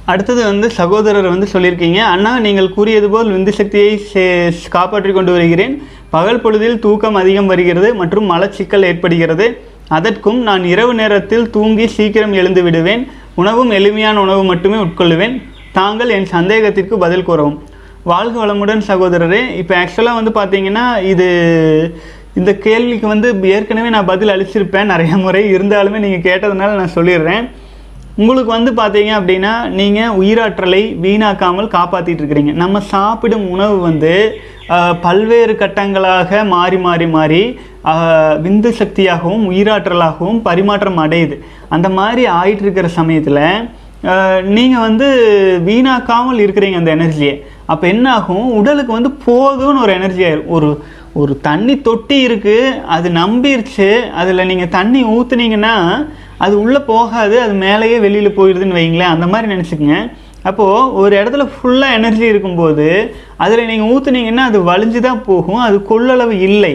அடுத்தது 0.06 0.44
வந்து 0.44 0.70
சகோதரர் 0.70 1.28
வந்து 1.28 1.48
சொல்லியிருக்கீங்க 1.54 1.98
அண்ணா 1.98 2.40
நீங்கள் 2.40 2.74
கூறியது 2.74 3.10
போல் 3.10 3.28
விந்து 3.28 3.50
சக்தியை 3.50 4.02
சே- 4.14 4.54
காப்பாற்றிக் 4.70 5.14
கொண்டு 5.14 5.32
வருகிறேன். 5.32 5.84
பகல் 6.10 6.42
பொழுதில் 6.42 6.80
தூக்கம் 6.80 7.16
அதிகம் 7.16 7.46
வருகிறது 7.46 7.96
மற்றும் 7.96 8.32
மலச்சிக்கல் 8.32 8.82
ஏற்படுகிறது. 8.82 9.62
அதற்கும் 9.88 10.42
நான் 10.42 10.64
இரவு 10.64 10.94
நேரத்தில் 10.94 11.50
தூங்கி 11.50 11.88
சீக்கிரம் 11.88 12.34
எழுந்து 12.34 12.64
விடுவேன். 12.64 13.08
உணவும் 13.36 13.70
எளிமையான 13.70 14.22
உணவு 14.22 14.44
மட்டுமே 14.44 14.78
உட்கொள்ளுவேன். 14.78 15.42
தாங்கள் 15.72 16.10
என் 16.10 16.26
சந்தேகத்திற்கு 16.26 16.98
பதில் 16.98 17.24
கூறவும். 17.24 17.64
வாழ்க 18.04 18.46
வளமுடன் 18.46 18.82
சகோதரரே. 18.88 19.56
இப்போ 19.56 19.76
ஆக்சுவலாக 19.76 20.32
வந்து 20.32 20.32
பார்த்தீங்கன்னா 20.32 21.04
இது 21.04 21.98
இந்த 22.36 22.56
கேள்விக்கு 22.56 23.08
வந்து 23.08 23.40
ஏற்கனவே 23.44 23.90
நான் 23.90 24.06
பதில் 24.06 24.28
அளிச்சிருப்பேன். 24.28 24.84
நிறைய 24.84 25.18
முறை 25.18 25.54
இருந்தாலுமே 25.54 26.00
நீங்கள் 26.00 26.40
கேட்டதுனால 26.40 26.74
நான் 26.74 26.90
சொல்லிடுறேன். 26.96 27.50
உங்களுக்கு 28.22 28.52
வந்து 28.56 28.72
பார்த்தீங்க 28.80 29.12
அப்படின்னா 29.20 29.54
நீங்கள் 29.78 30.14
உயிராற்றலை 30.20 30.84
வீணாக்காமல் 31.06 31.74
காப்பாற்றிட்டு 31.78 32.22
இருக்கிறீங்க. 32.22 32.54
நம்ம 32.62 32.82
சாப்பிடும் 32.92 33.48
உணவு 33.56 33.78
வந்து 33.88 34.14
பல்வேறு 35.06 35.54
கட்டங்களாக 35.62 36.44
மாறி 36.54 36.78
மாறி 36.86 37.08
மாறி 37.16 37.42
விந்து 38.46 38.70
சக்தியாகவும் 38.80 39.44
உயிராற்றலாகவும் 39.52 40.40
பரிமாற்றம் 40.48 41.02
அடையுது. 41.06 41.36
அந்த 41.76 41.88
மாதிரி 41.98 42.24
ஆயிட்டு 42.40 42.66
இருக்கிற 42.66 42.88
சமயத்தில் 43.00 43.44
நீங்கள் 44.56 44.86
வந்து 44.88 45.08
வீணாக்காமல் 45.68 46.42
இருக்கிறீங்க 46.46 46.80
அந்த 46.82 46.92
எனர்ஜியை 46.98 47.36
அப்போ 47.74 47.86
என்ன 47.94 48.08
ஆகும் 48.18 48.48
உடலுக்கு 48.60 48.92
வந்து 48.98 49.12
போதும்னு 49.28 49.84
ஒரு 49.86 49.94
எனர்ஜி 50.00 50.24
ஆயிரும். 50.28 50.52
ஒரு 50.56 50.70
ஒரு 51.22 51.34
தண்ணி 51.48 51.76
தொட்டி 51.88 52.18
இருக்குது 52.28 52.76
அது 52.96 53.08
நம்பிருச்சு 53.22 53.90
அதில் 54.22 54.50
நீங்கள் 54.50 54.74
தண்ணி 54.78 55.02
ஊற்றுனீங்கன்னா 55.16 55.76
அது 56.46 56.56
உள்ளே 56.64 56.82
போகாது 56.92 57.36
அது 57.46 57.54
மேலேயே 57.66 57.98
வெளியில் 58.06 58.38
போயிடுதுன்னு 58.40 58.80
வைங்களேன் 58.80 59.14
அந்த 59.16 59.28
மாதிரி 59.34 59.54
நினச்சிக்கங்க. 59.54 59.98
அப்போது 60.50 60.90
ஒரு 61.02 61.14
இடத்துல 61.22 61.44
ஃபுல்லாக 61.54 61.98
எனர்ஜி 62.00 62.26
இருக்கும்போது 62.32 62.88
அதில் 63.44 63.70
நீங்கள் 63.72 63.92
ஊற்றுனீங்கன்னா 63.94 64.44
அது 64.50 64.60
வலிஞ்சு 64.72 65.00
தான் 65.08 65.24
போகும் 65.30 65.64
அது 65.68 65.78
கொள்ளளவு 65.92 66.36
இல்லை. 66.50 66.74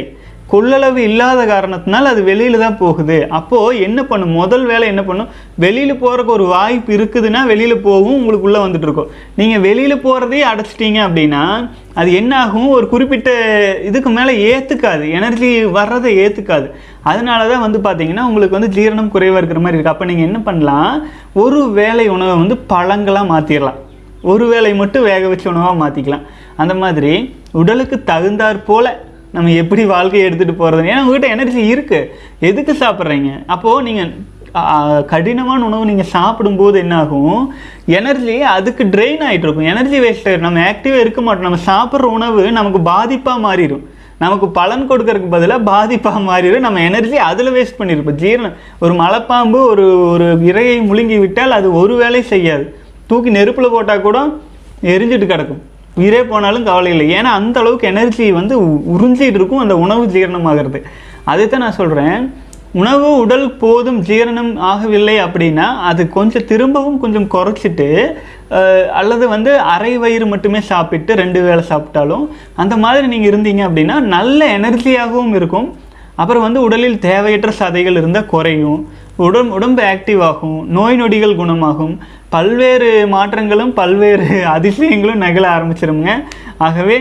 கொள்ளளவு 0.52 1.00
இல்லாத 1.08 1.40
காரணத்தினால 1.50 2.10
அது 2.12 2.20
வெளியில் 2.28 2.62
தான் 2.62 2.78
போகுது. 2.80 3.16
அப்போது 3.38 3.80
என்ன 3.86 4.00
பண்ணும்? 4.10 4.32
முதல் 4.40 4.64
வேலை 4.70 4.86
என்ன 4.92 5.02
பண்ணும்? 5.08 5.28
வெளியில் 5.64 6.00
போகிறக்கு 6.02 6.32
ஒரு 6.36 6.46
வாய்ப்பு 6.54 6.90
இருக்குதுன்னா 6.96 7.40
வெளியில் 7.50 7.84
போகும் 7.88 8.16
உங்களுக்கு 8.20 8.46
உள்ளே 8.48 8.60
வந்துட்டு 8.64 8.86
இருக்கும். 8.88 9.10
நீங்கள் 9.40 9.62
வெளியில் 9.66 10.02
போகிறதே 10.06 10.40
அடைச்சிட்டீங்க 10.52 11.00
அப்படின்னா 11.06 11.42
அது 12.00 12.08
என்ன 12.20 12.32
ஆகும்? 12.44 12.70
ஒரு 12.76 12.86
குறிப்பிட்ட 12.94 13.30
இதுக்கு 13.90 14.12
மேலே 14.16 14.32
ஏற்றுக்காது 14.52 15.04
எனர்ஜி 15.18 15.50
வர்றதை 15.78 16.12
ஏற்றுக்காது 16.24 16.66
அதனால 17.10 17.40
தான் 17.52 17.64
வந்து 17.66 17.78
பார்த்தீங்கன்னா 17.84 18.24
உங்களுக்கு 18.30 18.58
வந்து 18.58 18.74
ஜீரணம் 18.78 19.12
குறைவாக 19.14 19.40
இருக்கிற 19.40 19.62
மாதிரி 19.64 19.76
இருக்குது 19.76 19.94
அப்போ 19.94 20.08
நீங்கள் 20.10 20.28
என்ன 20.30 20.40
பண்ணலாம்? 20.48 20.94
ஒரு 21.44 21.60
வேலை 21.78 22.06
உணவை 22.16 22.34
வந்து 22.42 22.58
பழங்களாக 22.72 23.30
மாற்றிடலாம் 23.34 23.78
ஒரு 24.30 24.46
வேலை 24.52 24.70
மட்டும் 24.80 25.06
வேக 25.10 25.22
வச்ச 25.28 25.46
உணவாக 25.52 25.76
மாற்றிக்கலாம் 25.82 26.26
அந்த 26.62 26.74
மாதிரி 26.82 27.12
உடலுக்கு 27.60 27.96
தகுந்தாற் 28.10 28.66
போல 28.66 28.86
நம்ம 29.36 29.52
எப்படி 29.62 29.82
வாழ்க்கையை 29.94 30.24
எடுத்துகிட்டு 30.28 30.60
போகிறது 30.60 30.90
ஏன்னா 30.92 31.02
உங்ககிட்ட 31.04 31.28
எனர்ஜி 31.36 31.62
இருக்குது 31.74 32.08
எதுக்கு 32.48 32.72
சாப்பிட்றீங்க? 32.82 33.30
அப்போது 33.54 33.84
நீங்கள் 33.88 34.12
கடினமான 35.10 35.64
உணவு 35.68 35.88
நீங்கள் 35.90 36.10
சாப்பிடும்போது 36.14 36.76
என்னாகும்? 36.84 37.40
எனர்ஜி 37.98 38.36
அதுக்கு 38.56 38.84
ட்ரெயின் 38.94 39.22
ஆகிட்டு 39.26 39.46
இருக்கும் 39.46 39.70
எனர்ஜி 39.72 39.98
வேஸ்ட் 40.04 40.28
நம்ம 40.44 40.62
ஆக்டிவாக 40.70 41.04
இருக்க 41.04 41.20
மாட்டோம். 41.26 41.48
நம்ம 41.48 41.62
சாப்பிட்ற 41.70 42.08
உணவு 42.18 42.44
நமக்கு 42.58 42.80
பாதிப்பாக 42.92 43.44
மாறிடும் 43.46 43.84
நமக்கு 44.24 44.46
பலன் 44.58 44.88
கொடுக்கறதுக்கு 44.88 45.34
பதிலாக 45.34 45.66
பாதிப்பாக 45.70 46.18
மாறிடும் 46.30 46.66
நம்ம 46.66 46.80
எனர்ஜி 46.88 47.18
அதில் 47.30 47.54
வேஸ்ட் 47.54 47.78
பண்ணியிருப்போம் 47.78 48.18
ஜீரணம் 48.22 48.56
ஒரு 48.84 48.94
மலைப்பாம்பு 49.02 49.58
ஒரு 49.72 49.86
ஒரு 50.12 50.26
இரையை 50.50 50.76
முழுங்கி 50.88 51.18
விட்டால் 51.22 51.56
அது 51.58 51.68
ஒரு 51.82 51.94
வேலை 52.02 52.20
செய்யாது. 52.32 52.64
தூக்கி 53.10 53.30
நெருப்பில் 53.36 53.74
போட்டால் 53.74 54.06
கூட 54.08 54.18
எரிஞ்சிட்டு 54.94 55.26
கிடக்கும். 55.30 55.62
உயிரே 56.00 56.20
போனாலும் 56.32 56.68
கவலை 56.68 56.90
இல்லை. 56.94 57.06
ஏன்னா 57.18 57.30
அந்த 57.40 57.56
அளவுக்கு 57.62 57.90
எனர்ஜி 57.92 58.26
வந்து 58.40 58.54
உறிஞ்சிகிட்டு 58.94 58.94
உறிஞ்சிட்டு 58.94 59.38
இருக்கும் 59.40 59.64
அந்த 59.64 59.76
உணவு 59.86 60.04
ஜீரணமாகிறது. 60.14 60.80
அதைத்தான் 61.32 61.64
நான் 61.64 61.80
சொல்கிறேன் 61.80 62.20
உணவு 62.80 63.06
உடல் 63.22 63.46
போதும் 63.62 63.98
ஜீரணம் 64.08 64.50
ஆகவில்லை 64.70 65.14
அப்படின்னா 65.24 65.64
அது 65.90 66.02
கொஞ்சம் 66.16 66.44
திரும்பவும் 66.50 67.00
கொஞ்சம் 67.04 67.26
குறைச்சிட்டு 67.32 67.88
அல்லது 69.00 69.24
வந்து 69.32 69.50
அரை 69.72 69.92
வயிறு 70.02 70.26
மட்டுமே 70.32 70.60
சாப்பிட்டு 70.70 71.18
ரெண்டு 71.22 71.40
வேளை 71.46 71.62
சாப்பிட்டாலும் 71.70 72.24
அந்த 72.62 72.74
மாதிரி 72.84 73.06
நீங்கள் 73.12 73.30
இருந்தீங்க 73.32 73.62
அப்படின்னா 73.68 73.96
நல்ல 74.14 74.40
எனர்ஜியாகவும் 74.58 75.34
இருக்கும். 75.40 75.68
அப்புறம் 76.22 76.46
வந்து 76.46 76.60
உடலில் 76.66 77.02
தேவையற்ற 77.08 77.50
சதைகள் 77.60 77.98
இருந்தால் 78.00 78.30
குறையும். 78.32 78.80
உடம்பு 79.26 79.54
உடம்பு 79.58 79.82
ஆக்டிவ் 79.92 80.20
ஆகும் 80.30 80.58
நோய் 80.76 80.98
நொடிகள் 81.00 81.38
குணமாகும். 81.40 81.94
பல்வேறு 82.34 82.90
மாற்றங்களும் 83.14 83.72
பல்வேறு 83.80 84.28
அதிசயங்களும் 84.56 85.22
நிகழ 85.24 85.44
ஆரம்பிச்சிருங்க 85.56 86.10
ஆகவே 86.66 86.98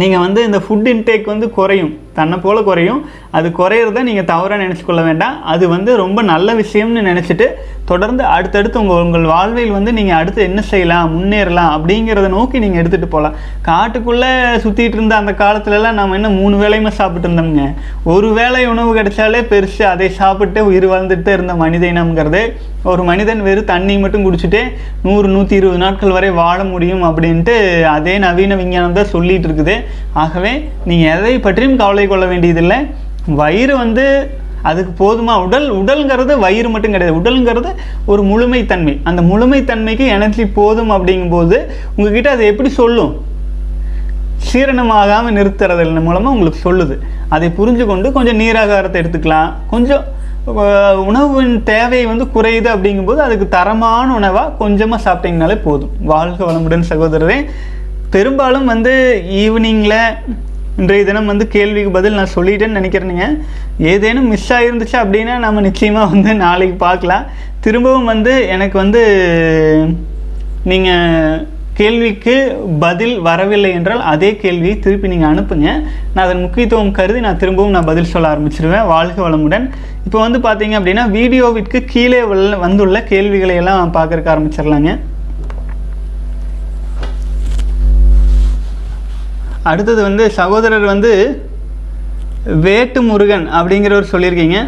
நீங்கள் 0.00 0.22
வந்து 0.24 0.40
இந்த 0.48 0.58
ஃபுட் 0.64 0.88
இன்டேக் 0.92 1.30
வந்து 1.32 1.46
குறையும். 1.58 1.92
தன்னை 2.16 2.36
போல் 2.44 2.66
குறையும். 2.68 3.00
அது 3.36 3.48
குறையிறத 3.58 4.02
நீங்கள் 4.08 4.28
தவறாக 4.30 4.60
நினச்சிக்கொள்ள 4.64 5.02
வேண்டாம். 5.08 5.34
அது 5.52 5.64
வந்து 5.72 5.90
ரொம்ப 6.02 6.18
நல்ல 6.32 6.54
விஷயம்னு 6.60 7.02
நினச்சிட்டு 7.08 7.46
தொடர்ந்து 7.90 8.22
அடுத்தடுத்து 8.34 8.80
உங்கள் 8.82 9.02
உங்கள் 9.04 9.26
வாழ்வில் 9.32 9.74
வந்து 9.76 9.90
நீங்கள் 9.98 10.18
அடுத்து 10.20 10.40
என்ன 10.48 10.60
செய்யலாம் 10.70 11.12
முன்னேறலாம் 11.14 11.70
அப்படிங்கிறத 11.76 12.28
நோக்கி 12.34 12.56
நீங்கள் 12.64 12.80
எடுத்துகிட்டு 12.82 13.10
போகலாம் 13.14 13.36
காட்டுக்குள்ளே 13.68 14.30
சுற்றிட்டு 14.64 14.96
இருந்த 14.98 15.14
அந்த 15.20 15.32
காலத்துலலாம் 15.42 15.98
நம்ம 16.00 16.16
என்ன 16.18 16.30
மூணு 16.40 16.56
வேளையுமே 16.62 16.92
சாப்பிட்டு 17.00 17.28
இருந்தோம்ங்க. 17.28 17.64
ஒரு 18.14 18.30
வேளை 18.38 18.60
உணவு 18.72 18.90
கிடைச்சாலே 18.98 19.42
பெருசு 19.52 19.82
அதை 19.92 20.08
சாப்பிட்டு 20.20 20.66
உயிர் 20.70 20.88
வாழ்ந்துட்டு 20.92 21.32
இருந்த 21.38 21.54
மனித 21.62 21.86
இனம்ங்கிறது 21.92 22.42
ஒரு 22.90 23.02
மனிதன் 23.10 23.40
வெறும் 23.46 23.70
தண்ணி 23.72 23.94
மட்டும் 24.02 24.24
குடிச்சிட்டு 24.26 24.60
நூறு 25.06 25.28
நூற்றி 25.34 25.54
இருபது 25.60 25.80
நாட்கள் 25.84 26.16
வரை 26.16 26.30
வாழ 26.42 26.58
முடியும் 26.74 27.02
அப்படின்ட்டு 27.08 27.56
அதே 27.96 28.14
நவீன 28.24 28.56
விஞ்ஞானம் 28.60 28.96
தான் 28.98 29.12
சொல்லிகிட்டு 29.14 29.48
இருக்குது. 29.48 29.74
ஆகவே 30.24 30.52
நீங்கள் 30.90 31.12
எதை 31.16 31.34
பற்றியும் 31.46 31.80
கவலை 31.82 32.06
கொள்ள 32.12 32.26
வேண்டியதில்லை. 32.32 32.78
வயிறு 33.40 33.76
வந்து 33.76 34.04
அதுக்கு 34.62 34.92
போதுமா? 35.00 35.34
உடல் 35.44 35.66
உடல்ங்கிறது 35.72 36.38
வயிறு 36.38 36.68
மட்டும் 36.68 36.90
கிடையாது. 36.90 37.18
உடல்ங்கிறது 37.20 37.70
ஒரு 38.06 38.22
முழுமைத்தன்மை. 38.22 38.94
அந்த 39.04 39.22
முழுமைத்தன்மைக்கு 39.22 40.06
எனர்ஜி 40.06 40.46
போதும் 40.46 40.90
அப்படிங்கும்போது 40.90 41.58
உங்ககிட்ட 41.96 42.30
அது 42.30 42.44
எப்படி 42.46 42.68
சொல்லும்? 42.68 43.12
சீரணமாகாமல் 44.48 45.36
நிறுத்துறதன் 45.38 46.06
மூலமாக 46.08 46.34
உங்களுக்கு 46.34 46.60
சொல்லுது. 46.68 46.96
அதை 47.28 47.52
புரிஞ்சு 47.58 47.86
கொண்டு 47.86 48.12
கொஞ்சம் 48.12 48.40
நீராகாரத்தை 48.40 48.98
எடுத்துக்கலாம். 49.02 49.50
கொஞ்சம் 49.70 50.04
உணவின் 51.06 51.62
தேவை 51.62 52.06
வந்து 52.06 52.24
குறையுது 52.24 52.68
அப்படிங்கும்போது 52.74 53.16
அதுக்கு 53.16 53.48
தரமான 53.48 54.14
உணவாக 54.14 54.50
கொஞ்சமாக 54.58 55.12
சாப்பிட்டீங்கனாலே 55.12 55.56
போதும். 55.62 55.90
வாழ்க 56.04 56.44
வளமுடன் 56.44 56.88
சகோதரரே. 56.90 57.44
பெரும்பாலும் 58.10 58.64
வந்து 58.64 59.22
ஈவினிங்கில் 59.42 59.98
இன்றைய 60.82 61.04
தினம் 61.06 61.30
வந்து 61.30 61.44
கேள்விக்கு 61.54 61.90
பதில் 61.96 62.16
நான் 62.18 62.34
சொல்லிட்டேன்னு 62.34 62.78
நினைக்கிறேனுங்க 62.78 63.24
ஏதேனும் 63.92 64.28
மிஸ் 64.32 64.50
ஆகிருந்துச்சு 64.56 64.96
அப்படின்னா 65.00 65.36
நம்ம 65.44 65.62
நிச்சயமாக 65.66 66.10
வந்து 66.12 66.32
நாளைக்கு 66.42 66.76
பார்க்கலாம். 66.84 67.24
திரும்பவும் 67.64 68.10
வந்து 68.12 68.32
எனக்கு 68.56 68.76
வந்து 68.82 69.02
நீங்கள் 70.70 71.42
கேள்விக்கு 71.80 72.36
பதில் 72.84 73.16
வரவில்லை 73.28 73.72
என்றால் 73.78 74.06
அதே 74.12 74.30
கேள்வியை 74.44 74.76
திருப்பி 74.84 75.12
நீங்கள் 75.14 75.30
அனுப்புங்க. 75.32 75.68
நான் 76.14 76.24
அதன் 76.26 76.44
முக்கியத்துவம் 76.46 76.96
கருதி 77.00 77.20
நான் 77.26 77.42
திரும்பவும் 77.42 77.76
நான் 77.76 77.90
பதில் 77.90 78.12
சொல்ல 78.14 78.32
ஆரம்பிச்சிருவேன். 78.34 78.88
வாழ்க 78.94 79.18
வளமுடன். 79.26 79.68
இப்போ 80.06 80.18
வந்து 80.26 80.40
பார்த்தீங்க 80.48 80.76
அப்படின்னா 80.78 81.06
வீடியோவிற்கு 81.18 81.80
கீழே 81.92 82.22
உள்ள 82.32 82.56
வந்துள்ள 82.66 83.00
கேள்விகளை 83.12 83.56
எல்லாம் 83.62 83.96
பார்க்கறக்கு 84.00 84.34
ஆரம்பிச்சிடலாங்க. 84.34 84.92
அடுத்தது 89.62 90.02
வந்து 90.02 90.30
சகோதரர் 90.30 90.84
வந்து 90.94 91.12
வேட்டு 92.66 93.02
முருகன் 93.02 93.46
அப்படிங்கிறவர் 93.60 94.12
சொல்லியிருக்கீங்க. 94.12 94.58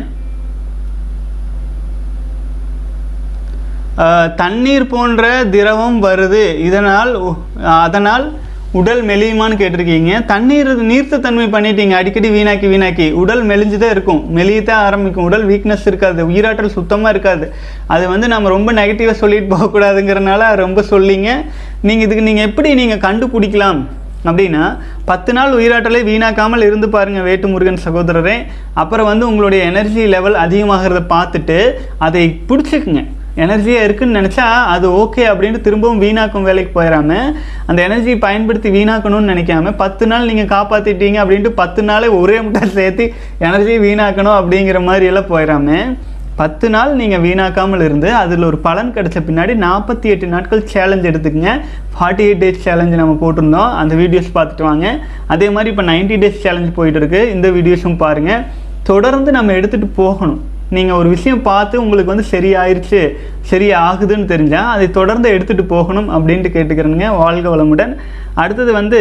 தண்ணீர் 4.36 4.86
போன்ற 4.86 5.44
திரவம் 5.44 6.02
வருது. 6.02 6.58
இதனால் 6.58 7.36
அதனால் 7.86 8.38
உடல் 8.72 9.02
மெலியுமான்னு 9.06 9.56
கேட்டிருக்கீங்க. 9.60 10.24
தண்ணீர் 10.24 10.70
நீர்த்த 10.90 11.20
தன்மை 11.20 11.46
பண்ணிட்டீங்க. 11.46 11.90
அடிக்கடி 11.90 12.28
வீணாக்கி 12.30 12.66
வீணாக்கி. 12.72 13.12
உடல் 13.12 13.42
மெலிஞ்சுதான் 13.46 13.90
இருக்கும். 13.90 14.36
மெலியத்தான் 14.36 14.84
ஆரம்பிக்கும். 14.88 15.24
உடல் 15.24 15.46
வீக்னஸ் 15.48 15.86
இருக்காது. 15.86 16.28
உயிராற்றல் 16.28 16.76
சுத்தமாக 16.76 17.12
இருக்காது. 17.14 17.52
அது 17.86 18.08
வந்து 18.08 18.28
நம்ம 18.28 18.48
ரொம்ப 18.48 18.72
நெகட்டிவாக 18.72 19.20
சொல்லிட்டு 19.22 19.56
போகக்கூடாதுங்கிறனால 19.56 20.54
ரொம்ப 20.54 20.84
சொல்லிங்க. 20.90 21.30
நீங்கள் 21.82 22.06
இதுக்கு 22.06 22.28
நீங்கள் 22.28 22.48
எப்படி 22.50 22.74
நீங்கள் 22.74 23.04
கண்டுபிடிக்கலாம்? 23.08 23.80
அப்படின்னா 24.28 24.64
பத்து 25.10 25.30
நாள் 25.36 25.56
உயிராற்றலை 25.58 26.00
வீணாக்காமல் 26.08 26.66
இருந்து 26.68 26.88
பாருங்கள் 26.94 27.26
வேட்டு 27.28 27.46
முருகன் 27.52 27.84
சகோதரரே. 27.86 28.36
அப்புறம் 28.82 29.08
வந்து 29.10 29.24
உங்களுடைய 29.30 29.62
எனர்ஜி 29.70 30.02
லெவல் 30.16 30.36
அதிகமாகிறத 30.44 31.00
பார்த்துட்டு 31.14 31.58
அதை 32.08 32.24
பிடிச்சிக்குங்க. 32.50 33.02
எனர்ஜியாக 33.44 33.86
இருக்குன்னு 33.86 34.18
நினச்சா 34.20 34.46
அது 34.72 34.86
ஓகே 35.02 35.22
அப்படின்ட்டு 35.32 35.64
திரும்பவும் 35.66 36.00
வீணாக்கும் 36.04 36.46
வேலைக்கு 36.48 36.72
போயிடாம 36.76 37.10
அந்த 37.68 37.78
எனர்ஜியை 37.88 38.16
பயன்படுத்தி 38.24 38.70
வீணாக்கணும்னு 38.76 39.32
நினைக்காம 39.32 39.72
பத்து 39.82 40.04
நாள் 40.10 40.28
நீங்கள் 40.30 40.50
காப்பாற்றிட்டீங்க 40.54 41.18
அப்படின்ட்டு 41.22 41.52
பத்து 41.60 41.82
நாளே 41.90 42.08
ஒரே 42.20 42.38
முட்டை 42.46 42.62
சேர்த்து 42.78 43.06
எனர்ஜியை 43.48 43.80
வீணாக்கணும் 43.86 44.38
அப்படிங்கிற 44.40 44.80
மாதிரி 44.88 45.06
எல்லாம் 45.12 45.30
போயிடாம 45.32 45.78
பத்து 46.40 46.66
நாள் 46.74 46.92
நீங்கள் 46.98 47.22
வீணாக்காமல் 47.24 47.82
இருந்து 47.86 48.08
அதில் 48.20 48.46
ஒரு 48.48 48.58
பலன் 48.66 48.92
கிடைச்ச 48.96 49.18
பின்னாடி 49.26 49.54
நாற்பத்தி 49.64 50.06
எட்டு 50.12 50.26
நாட்கள் 50.34 50.62
சேலஞ்ச் 50.72 51.08
எடுத்துக்கங்க. 51.10 51.52
ஃபார்ட்டி 51.94 52.22
எயிட் 52.26 52.40
டேஸ் 52.42 52.62
சேலஞ்சு 52.66 52.96
நம்ம 53.00 53.14
போட்டிருந்தோம். 53.22 53.72
அந்த 53.80 53.94
வீடியோஸ் 54.00 54.30
பார்த்துட்டு 54.36 54.64
வாங்க. 54.68 54.86
அதே 55.34 55.48
மாதிரி 55.54 55.70
இப்போ 55.72 55.84
90 55.90 56.16
டேஸ் 56.22 56.38
சேலஞ்ச் 56.44 56.70
போயிட்டு 56.78 57.00
இருக்கு 57.00 57.20
இந்த 57.34 57.48
வீடியோஸும் 57.56 57.98
பாருங்கள் 58.04 58.44
தொடர்ந்து 58.90 59.32
நம்ம 59.38 59.52
எடுத்துகிட்டு 59.58 59.90
போகணும். 60.00 60.40
நீங்கள் 60.76 60.98
ஒரு 61.00 61.08
விஷயம் 61.16 61.42
பார்த்து 61.50 61.82
உங்களுக்கு 61.84 62.12
வந்து 62.14 62.26
சரியாயிருச்சு 62.32 63.00
சரி 63.50 63.68
ஆகுதுன்னு 63.86 64.26
தெரிஞ்சால் 64.32 64.70
அதை 64.76 64.86
தொடர்ந்து 64.98 65.28
எடுத்துகிட்டு 65.36 65.66
போகணும் 65.76 66.08
அப்படின்ட்டு 66.16 66.54
கேட்டுக்கிறேனுங்க. 66.56 67.08
வாழ்க 67.22 67.46
வளமுடன். 67.56 67.94
அடுத்தது 68.42 68.72
வந்து 68.80 69.00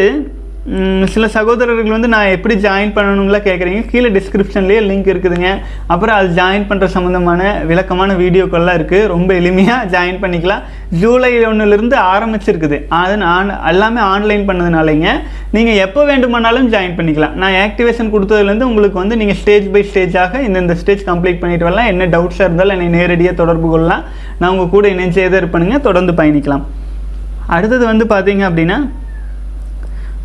சில 1.11 1.25
சகோதரர்கள் 1.35 1.93
வந்து 1.95 2.09
நான் 2.13 2.31
எப்படி 2.33 2.55
ஜாயின் 2.65 2.91
பண்ணணுங்களா 2.95 3.39
கேட்குறீங்க 3.45 3.81
கீழே 3.91 4.09
டிஸ்கிரிப்ஷன்லேயே 4.15 4.81
லிங்க் 4.89 5.09
இருக்குதுங்க. 5.13 5.49
அப்புறம் 5.93 6.15
அது 6.17 6.29
ஜாயின் 6.39 6.65
பண்ணுற 6.69 6.87
சம்மந்தமான 6.95 7.41
விளக்கமான 7.69 8.15
வீடியோக்கள்லாம் 8.21 8.77
இருக்குது 8.79 9.07
ரொம்ப 9.13 9.29
எளிமையாக 9.39 9.87
ஜாயின் 9.93 10.19
பண்ணிக்கலாம். 10.23 10.65
ஜூலை 11.01 11.31
ஒன்றுலேருந்து 11.49 11.97
ஆரம்பிச்சிருக்குது. 12.13 12.79
அது 12.99 13.15
நான் 13.25 13.49
எல்லாமே 13.71 14.01
ஆன்லைன் 14.13 14.45
பண்ணதுனாலங்க. 14.49 15.15
நீங்கள் 15.57 15.81
எப்போ 15.85 16.03
வேண்டுமானாலும் 16.11 16.69
ஜாயின் 16.75 16.97
பண்ணிக்கலாம். 16.99 17.35
நான் 17.43 17.59
ஆக்டிவேஷன் 17.65 18.13
கொடுத்ததுலேருந்து 18.15 18.69
உங்களுக்கு 18.71 19.01
வந்து 19.03 19.19
நீங்கள் 19.23 19.39
ஸ்டேஜ் 19.41 19.67
பை 19.75 19.83
ஸ்டேஜாக 19.91 20.43
இந்த 20.49 20.77
ஸ்டேஜ் 20.83 21.03
கம்ப்ளீட் 21.11 21.41
பண்ணிட்டு 21.43 21.69
வரலாம். 21.69 21.91
என்ன 21.93 22.09
டவுட்ஸாக 22.15 22.49
இருந்தாலும் 22.49 22.75
என்னை 22.77 22.89
நேரடியாக 22.99 23.39
தொடர்பு 23.41 23.69
கொள்ளலாம். 23.73 24.05
நான் 24.39 24.51
உங்கள் 24.53 24.73
கூட 24.77 24.87
இணைஞ்சே 24.95 25.27
தான் 25.33 25.41
இருப்பேனுங்க. 25.43 25.79
தொடர்ந்து 25.89 26.15
பயணிக்கலாம். 26.21 26.65
அடுத்தது 27.57 27.83
வந்து 27.93 28.05
பார்த்தீங்க 28.15 28.43
அப்படின்னா 28.51 28.79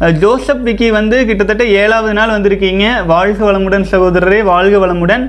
ஜோசப் 0.00 0.62
விக்கி 0.66 0.90
வந்து 0.90 1.16
கிட்டத்தட்ட 1.26 1.64
ஏழாவது 1.64 2.14
நாள் 2.14 2.34
வந்திருக்கீங்க. 2.36 3.06
வாழ்க 3.06 3.52
வளமுடன் 3.52 3.90
சகோதரரே 3.90 4.42
வாழ்க 4.42 4.86
வளமுடன். 4.86 5.24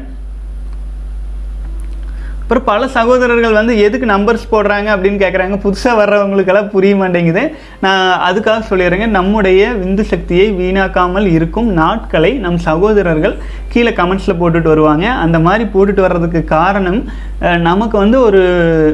அப்புறம் 2.42 2.64
பல 2.64 2.88
சகோதரர்கள் 2.88 3.56
வந்து 3.58 3.80
எதுக்கு 3.80 4.08
நம்பர்ஸ் 4.08 4.50
போடுறாங்க 4.52 4.88
அப்படின்னு 4.96 5.22
கேட்குறாங்க 5.22 5.56
புதுசாக 5.64 6.00
வர்றவங்களுக்கெல்லாம் 6.00 6.70
புரிய 6.74 6.96
மாட்டேங்குது. 6.96 7.44
நான் 7.86 8.04
அதுக்காக 8.28 8.60
சொல்லிடுறேங்க. 8.70 9.08
நம்முடைய 9.08 9.72
விந்து 9.84 10.02
சக்தியை 10.02 10.48
வீணாக்காமல் 10.60 11.28
இருக்கும் 11.38 11.70
நாட்களை 11.82 12.32
நம் 12.46 12.58
சகோதரர்கள் 12.58 13.36
கீழே 13.70 13.90
கமெண்ட்ஸில் 13.90 14.40
போட்டுட்டு 14.42 14.72
வருவாங்க. 14.74 15.08
அந்த 15.10 15.40
மாதிரி 15.40 15.70
போட்டுட்டு 15.76 16.06
வர்றதுக்கு 16.08 16.44
காரணம் 16.44 17.02
நமக்கு 17.40 17.98
வந்து 17.98 18.22
ஒரு 18.22 18.44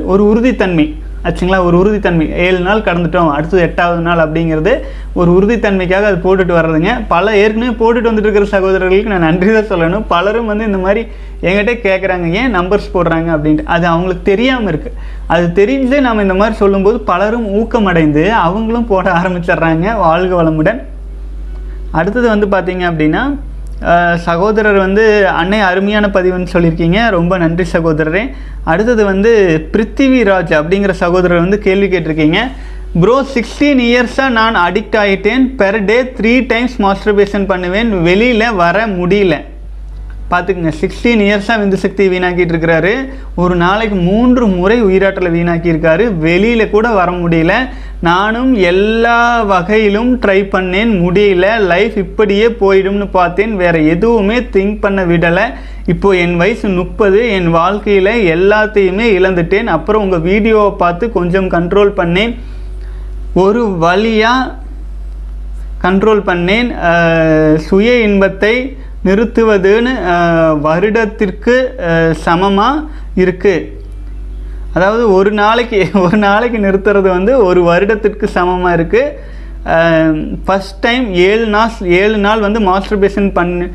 ஒரு 0.05 0.23
உறுதித்தன்மை. 0.31 0.87
ஆச்சுங்களா? 1.27 1.57
ஒரு 1.67 1.75
உறுதித்தன்மை. 1.81 2.25
ஏழு 2.45 2.59
நாள் 2.67 2.85
கடந்துட்டோம். 2.87 3.31
அடுத்தது 3.35 3.61
எட்டாவது 3.65 4.01
நாள் 4.05 4.21
அப்படிங்கிறது 4.23 4.71
ஒரு 5.19 5.29
உறுதித்தன்மைக்காக 5.37 6.07
அது 6.11 6.17
போட்டுட்டு 6.23 6.53
வர்றதுங்க. 6.59 6.91
பல 7.13 7.35
ஏற்கனவே 7.41 7.73
போட்டுட்டு 7.81 8.09
வந்துட்டு 8.09 8.27
இருக்கிற 8.27 8.47
சகோதரர்களுக்கு 8.53 9.11
நான் 9.13 9.27
நன்றி 9.27 9.51
தான் 9.57 9.69
சொல்லணும். 9.71 10.05
பலரும் 10.13 10.49
வந்து 10.51 10.67
இந்த 10.69 10.79
மாதிரி 10.85 11.03
என்கிட்ட 11.47 11.73
கேட்குறாங்க 11.87 12.27
ஏன் 12.39 12.55
நம்பர்ஸ் 12.55 12.89
போடுறாங்க 12.95 13.29
அப்படின்ட்டு. 13.35 13.67
அது 13.75 13.85
அவங்களுக்கு 13.91 14.25
தெரியாமல் 14.31 14.71
இருக்குது 14.73 14.97
அது 15.33 15.45
தெரிஞ்சு 15.59 15.99
நம்ம 16.07 16.25
இந்த 16.27 16.37
மாதிரி 16.41 16.55
சொல்லும்போது 16.63 16.99
பலரும் 17.11 17.47
ஊக்கமடைந்து 17.59 18.25
அவங்களும் 18.45 18.89
போட 18.93 19.07
ஆரம்பிச்சிடுறாங்க 19.19 19.95
வாழ்க 20.05 20.33
வளமுடன். 20.41 20.81
அடுத்தது 21.99 22.27
வந்து 22.33 22.47
பார்த்தீங்க 22.55 22.83
அப்படின்னா 22.91 23.23
சகோதரர் 24.15 24.77
வந்து 24.77 25.27
அன்னை 25.27 25.59
அருமையான 25.59 26.07
பதிவுன்னு 26.07 26.47
சொல்லியிருக்கீங்க. 26.53 27.09
ரொம்ப 27.09 27.37
நன்றி 27.37 27.65
சகோதரரே. 27.71 28.29
அடுத்தது 28.63 29.05
வந்து 29.05 29.31
பிருத்திவிராஜ் 29.71 30.51
அப்படிங்கிற 30.59 30.91
சகோதரர் 30.91 31.39
வந்து 31.39 31.59
கேள்வி 31.59 31.97
கேட்டிருக்கீங்க. 31.97 32.39
ப்ரோ 33.01 33.25
சிக்ஸ்டீன் 33.33 33.81
இயர்ஸாக 33.89 34.29
நான் 34.29 34.55
அடிக்ட் 34.55 34.97
ஆகிட்டேன் 35.03 35.43
per 35.57 35.85
day 35.85 35.97
three 36.03 36.45
times 36.47 36.81
masturbation 36.81 37.45
பண்ணுவேன். 37.45 38.01
வெளியில் 38.01 38.51
வர 38.51 38.87
முடியல. 38.87 39.35
பார்த்துக்குங்க. 40.31 40.73
சிக்ஸ்டீன் 40.81 41.23
இயர்ஸாக 41.27 41.61
விந்து 41.61 41.73
சக்தி 41.73 42.07
வீணாக்கிட்டு 42.07 42.53
இருக்கிறாரு. 42.53 43.09
ஒரு 43.35 43.55
நாளைக்கு 43.55 43.95
மூன்று 43.95 44.47
முறை 44.47 44.83
உயிராற்றலை 44.83 45.31
வீணாக்கியிருக்காரு. 45.37 46.17
வெளியில் 46.17 46.69
கூட 46.69 46.89
வர 46.89 47.11
முடியல. 47.11 47.53
நானும் 48.07 48.53
எல்லா 48.69 49.17
வகையிலும் 49.49 50.11
ட்ரை 50.21 50.37
பண்ணேன். 50.53 50.91
முடியல. 51.01 51.45
லைஃப் 51.71 51.95
இப்படியே 52.03 52.47
போயிடும்னு 52.61 53.07
பார்த்தேன். 53.17 53.53
வேற 53.63 53.75
எதுவுமே 53.93 54.37
திங்க் 54.55 54.79
பண்ண 54.85 55.01
விடலை. 55.11 55.43
இப்போ 55.93 56.09
என் 56.23 56.35
வயசு 56.41 56.67
முப்பது 56.79 57.19
என் 57.37 57.49
வாழ்க்கையில் 57.57 58.13
எல்லாத்தையுமே 58.35 59.05
இழந்துட்டேன். 59.17 59.69
அப்புறம் 59.75 60.03
உங்கள் 60.05 60.25
வீடியோவை 60.29 60.71
பார்த்து 60.83 61.11
கொஞ்சம் 61.17 61.49
கண்ட்ரோல் 61.55 61.91
பண்ணேன். 61.99 62.33
ஒரு 63.43 63.63
வழியாக 63.85 64.53
கண்ட்ரோல் 65.85 66.23
பண்ணேன். 66.29 66.71
சுய 67.67 67.99
இன்பத்தை 68.07 68.55
நிறுத்துவதுன்னு 69.05 69.93
வருடத்திற்கு 70.65 71.55
சமமாக 72.25 72.83
இருக்குது 73.23 73.79
அதாவது 74.75 75.03
ஒரு 75.17 75.31
நாளைக்கு 75.43 75.79
ஒரு 76.05 76.17
நாளைக்கு 76.27 76.59
நிறுத்துறது 76.65 77.09
வந்து 77.17 77.33
ஒரு 77.49 77.61
வருடத்திற்கு 77.71 78.27
சமமாக 78.37 78.75
இருக்குது 78.77 79.39
ஃபஸ்ட் 80.45 80.77
டைம் 80.85 81.03
ஏழு 81.25 81.47
நாள் 81.55 81.73
ஏழு 82.01 82.17
நாள் 82.27 82.45
வந்து 82.45 82.59
மாஸ்டர்பேஷன் 82.69 83.27
பண்ணு 83.35 83.65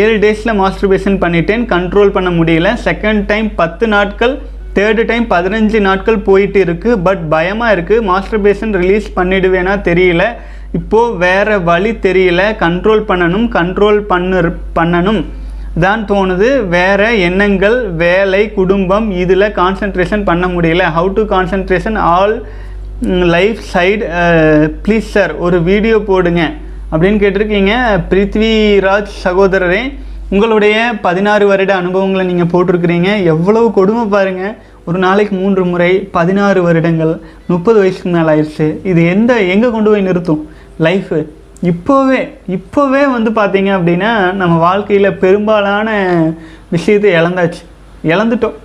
ஏழு 0.00 0.16
டேஸில் 0.24 0.58
மாஸ்டர்பேஷன் 0.62 1.18
பண்ணிட்டேன். 1.24 1.62
கண்ட்ரோல் 1.74 2.14
பண்ண 2.16 2.30
முடியல. 2.38 2.70
செகண்ட் 2.86 3.22
டைம் 3.30 3.48
பத்து 3.60 3.84
நாட்கள் 3.94 4.34
தேர்டு 4.78 5.02
டைம் 5.10 5.26
பதினஞ்சு 5.34 5.78
நாட்கள் 5.86 6.18
போயிட்டு 6.28 6.58
இருக்குது 6.66 6.98
பட் 7.06 7.22
பயமாக 7.34 7.74
இருக்குது 7.76 8.06
மாஸ்டர்பேஷன் 8.10 8.74
ரிலீஸ் 8.82 9.08
பண்ணிடுவேனா 9.18 9.74
தெரியல. 9.90 10.24
இப்போது 10.78 11.16
வேறு 11.24 11.56
வழி 11.70 11.92
தெரியல. 12.06 12.42
கண்ட்ரோல் 12.64 13.02
பண்ணணும் 13.12 13.46
கண்ட்ரோல் 13.58 14.00
பண்ணு 14.12 14.40
பண்ணணும். 14.80 15.22
தான் 15.84 16.02
தோணுது. 16.10 16.48
வேற 16.68 17.02
எண்ணங்கள் 17.28 17.76
வேலை 18.04 18.42
குடும்பம் 18.58 19.06
இதில் 19.22 19.54
கான்சென்ட்ரேஷன் 19.60 20.24
பண்ண 20.30 20.46
முடியல. 20.54 20.82
How 20.96 21.12
to 21.18 21.22
concentration 21.34 21.98
all 21.98 22.34
life 23.34 23.60
side 23.74 24.02
please 24.84 25.08
sir 25.14 25.32
ஒரு 25.46 25.58
வீடியோ 25.70 25.98
போடுங்க. 26.10 26.42
அப்படின்னு 26.92 27.22
கேட்டிருக்கீங்க. 27.22 27.74
பிருத்விராஜ் 28.10 29.12
சகோதரரே 29.26 29.82
உங்களுடைய 30.34 30.76
பதினாறு 31.06 31.44
வருட 31.52 31.72
அனுபவங்களை 31.82 32.24
நீங்கள் 32.32 32.52
போட்டிருக்கிறீங்க. 32.52 33.10
எவ்வளவு 33.32 33.66
கொடுமை 33.78 34.04
பாருங்கள் 34.14 34.56
ஒரு 34.88 34.98
நாளைக்கு 34.98 35.34
மூன்று 35.40 35.64
முறை 35.64 35.92
பதினாறு 36.16 36.62
வருடங்கள். 36.62 37.12
முப்பது 37.52 37.78
வயசுக்கு 37.82 38.10
மேலே 38.14 38.30
ஆயிடுச்சு. 38.32 38.66
இது 38.90 39.00
எந்த 39.14 39.32
எங்கே 39.54 39.70
கொண்டு 39.70 39.90
போய் 39.90 40.08
நிறுத்தும்? 40.08 40.42
லைஃபு 40.86 41.18
இப்போவே 41.70 42.20
இப்போவே 42.56 43.02
வந்து 43.16 43.30
பார்த்தீங்க 43.38 43.70
அப்படின்னா 43.78 44.10
நம்ம 44.40 44.54
வாழ்க்கையில் 44.68 45.18
பெரும்பாலான 45.24 45.88
விஷயத்தை 46.74 47.10
இழந்தாச்சு. 47.18 47.62
இழந்துட்டோம். 48.12 48.56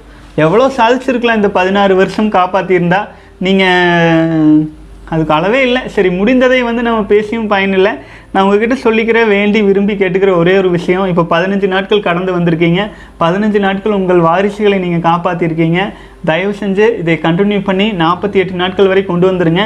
எவ்வளோ 0.45 0.65
சாதிச்சிருக்கலாம் 0.79 1.39
இந்த 1.41 1.49
பதினாறு 1.59 1.93
வருஷம் 2.01 2.33
காப்பாற்றியிருந்தா 2.37 3.01
நீங்கள் 3.45 4.65
அதுக்கு 5.13 5.33
அளவே 5.35 5.59
இல்லை. 5.67 5.81
சரி 5.95 6.09
முடிந்ததை 6.19 6.57
வந்து 6.67 6.81
நம்ம 6.87 7.01
பேசியும் 7.11 7.51
பயனில்லை. 7.53 7.93
நான் 8.31 8.45
உங்ககிட்ட 8.45 8.75
சொல்லிக்கிற 8.85 9.19
வேண்டி 9.33 9.59
விரும்பி 9.67 9.93
கேட்டுக்கிற 9.99 10.31
ஒரே 10.41 10.53
ஒரு 10.61 10.69
விஷயம் 10.77 11.09
இப்போ 11.11 11.23
பதினஞ்சு 11.33 11.67
நாட்கள் 11.73 12.07
கடந்து 12.07 12.31
வந்திருக்கீங்க. 12.37 12.81
பதினஞ்சு 13.21 13.59
நாட்கள் 13.65 13.97
உங்கள் 13.99 14.25
வாரிசுகளை 14.27 14.79
நீங்கள் 14.85 15.05
காப்பாற்றிருக்கீங்க 15.09 15.81
தயவு 16.29 16.53
செஞ்சு 16.61 16.87
இதை 17.03 17.15
கண்டினியூ 17.27 17.61
பண்ணி 17.69 17.87
நாற்பத்தி 18.03 18.39
எட்டு 18.43 18.61
நாட்கள் 18.63 18.91
வரை 18.93 19.03
கொண்டு 19.11 19.27
வந்துருங்க. 19.31 19.63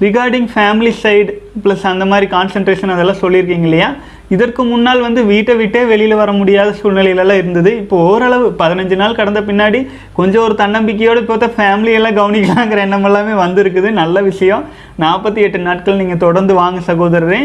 ரிகார்டிங் 0.00 0.48
ஃபேமிலி 0.54 0.92
சைடு 1.02 1.32
ப்ளஸ் 1.64 1.84
அந்த 1.90 2.04
மாதிரி 2.04 2.26
கான்சன்ட்ரேஷன் 2.34 2.92
அதெல்லாம் 2.94 3.20
சொல்லியிருக்கீங்க 3.22 3.68
இல்லையா? 3.68 3.88
இதற்கு 4.34 4.62
முன்னால் 4.64 5.00
வந்து 5.00 5.20
வீட்டை 5.24 5.54
விட்டே 5.56 5.84
வெளியில் 5.90 6.14
வர 6.20 6.32
முடியாத 6.32 6.70
சூழ்நிலையிலலாம் 6.80 7.40
இருந்தது. 7.42 7.70
இப்போ 7.82 7.96
ஓரளவு 7.96 8.46
பதினஞ்சு 8.62 8.96
நாள் 8.96 9.16
கடந்த 9.18 9.40
பின்னாடி 9.40 9.80
கொஞ்சம் 10.18 10.42
ஒரு 10.42 10.54
தன்னம்பிக்கையோடு 10.62 11.22
இப்போ 11.24 11.36
தான் 11.36 11.54
ஃபேமிலியெல்லாம் 11.58 12.18
கவனிக்கலாங்கிற 12.20 12.80
எண்ணம் 12.86 13.06
எல்லாமே 13.10 13.34
வந்திருக்குது. 13.44 13.90
நல்ல 14.00 14.22
விஷயம். 14.30 14.64
நாற்பத்தி 15.04 15.40
எட்டு 15.46 15.58
நாட்கள் 15.58 16.00
நீங்கள் 16.02 16.22
தொடர்ந்து 16.26 16.54
வாங்க 16.54 16.80
சகோதரரே. 16.90 17.40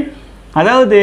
அதாவது 0.54 1.00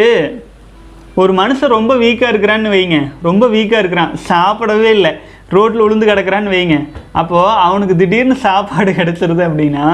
ஒரு 1.15 1.33
மனுஷன் 1.33 1.75
ரொம்ப 1.79 1.95
வீக்காக 1.97 2.33
இருக்கிறான்னு 2.33 2.75
வைங்க. 2.77 3.13
ரொம்ப 3.23 3.47
வீக்காக 3.47 3.83
இருக்கிறான். 3.83 4.13
சாப்பிடவே 4.31 4.91
இல்லை. 4.99 5.13
ரோட்டில் 5.55 5.85
உளுந்து 5.85 6.09
கிடக்குறான்னு 6.09 6.55
வைங்க. 6.55 6.77
அப்போது 7.13 7.59
அவனுக்கு 7.67 7.97
திடீர்னு 7.97 8.35
சாப்பாடு 8.35 8.93
கிடச்சிருது 8.93 9.43
அப்படின்னா 9.49 9.87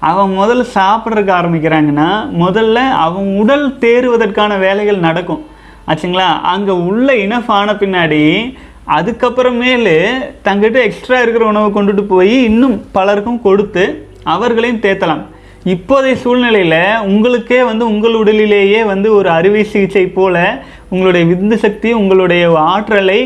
அவன் 0.00 0.30
முதல்ல 0.38 0.64
சாப்பிட்றதுக்கு 0.74 1.32
ஆரம்பிக்கிறாங்கன்னா 1.38 2.08
முதல்ல 2.40 2.74
அவன் 2.90 3.36
உடல் 3.36 3.78
தேறுவதற்கான 3.78 4.58
வேலைகள் 4.58 5.04
நடக்கும். 5.06 5.46
ஆச்சுங்களா? 5.86 6.28
அங்கே 6.42 6.72
உள்ள 6.72 7.12
இனஃப் 7.12 7.50
ஆன 7.58 7.72
பின்னாடி 7.72 8.54
அதுக்கப்புறமேலு 8.96 9.96
தங்கிட்ட 10.44 10.78
எக்ஸ்ட்ரா 10.82 11.20
இருக்கிற 11.20 11.46
உணவை 11.46 11.68
கொண்டுட்டு 11.70 12.02
போய் 12.02 12.44
இன்னும் 12.44 12.84
பலருக்கும் 12.92 13.42
கொடுத்து 13.42 13.84
அவர்களையும் 14.24 14.80
தேத்தலாம். 14.80 15.22
இப்போதைய 15.64 16.14
சூழ்நிலையில் 16.14 16.98
உங்களுக்கே 17.00 17.62
வந்து 17.62 17.86
உங்கள் 17.86 18.14
உடலிலேயே 18.14 18.84
வந்து 18.84 19.14
ஒரு 19.14 19.28
அறுவை 19.28 19.64
சிகிச்சை 19.64 20.06
போல 20.06 20.62
உங்களுடைய 20.94 21.24
விந்து 21.30 21.56
சக்தி 21.64 21.90
உங்களுடைய 22.00 22.44
ஆற்றலை 22.72 23.20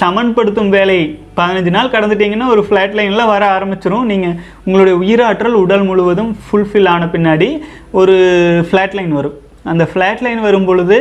சமன்படுத்தும் 0.00 0.72
வேலை. 0.76 0.98
பதினஞ்சு 1.38 1.72
நாள் 1.76 1.92
கடந்துட்டீங்கன்னா 1.94 2.46
ஒரு 2.54 2.62
ஃப்ளாட் 2.66 2.96
லைனில் 2.98 3.30
வர 3.32 3.42
ஆரம்பிச்சிடும் 3.56 4.08
நீங்கள் 4.12 4.36
உங்களுடைய 4.66 4.94
உயிராற்றல் 5.02 5.60
உடல் 5.64 5.84
முழுவதும் 5.90 6.30
ஃபுல்ஃபில் 6.46 6.88
ஆன 6.94 7.08
பின்னாடி 7.14 7.48
ஒரு 8.00 8.16
ஃப்ளாட் 8.68 8.96
லைன் 9.00 9.12
வரும். 9.18 9.36
அந்த 9.72 9.84
ஃப்ளாட் 9.90 10.24
லைன் 10.26 10.40
வரும் 10.46 10.68
பொழுது 10.70 10.98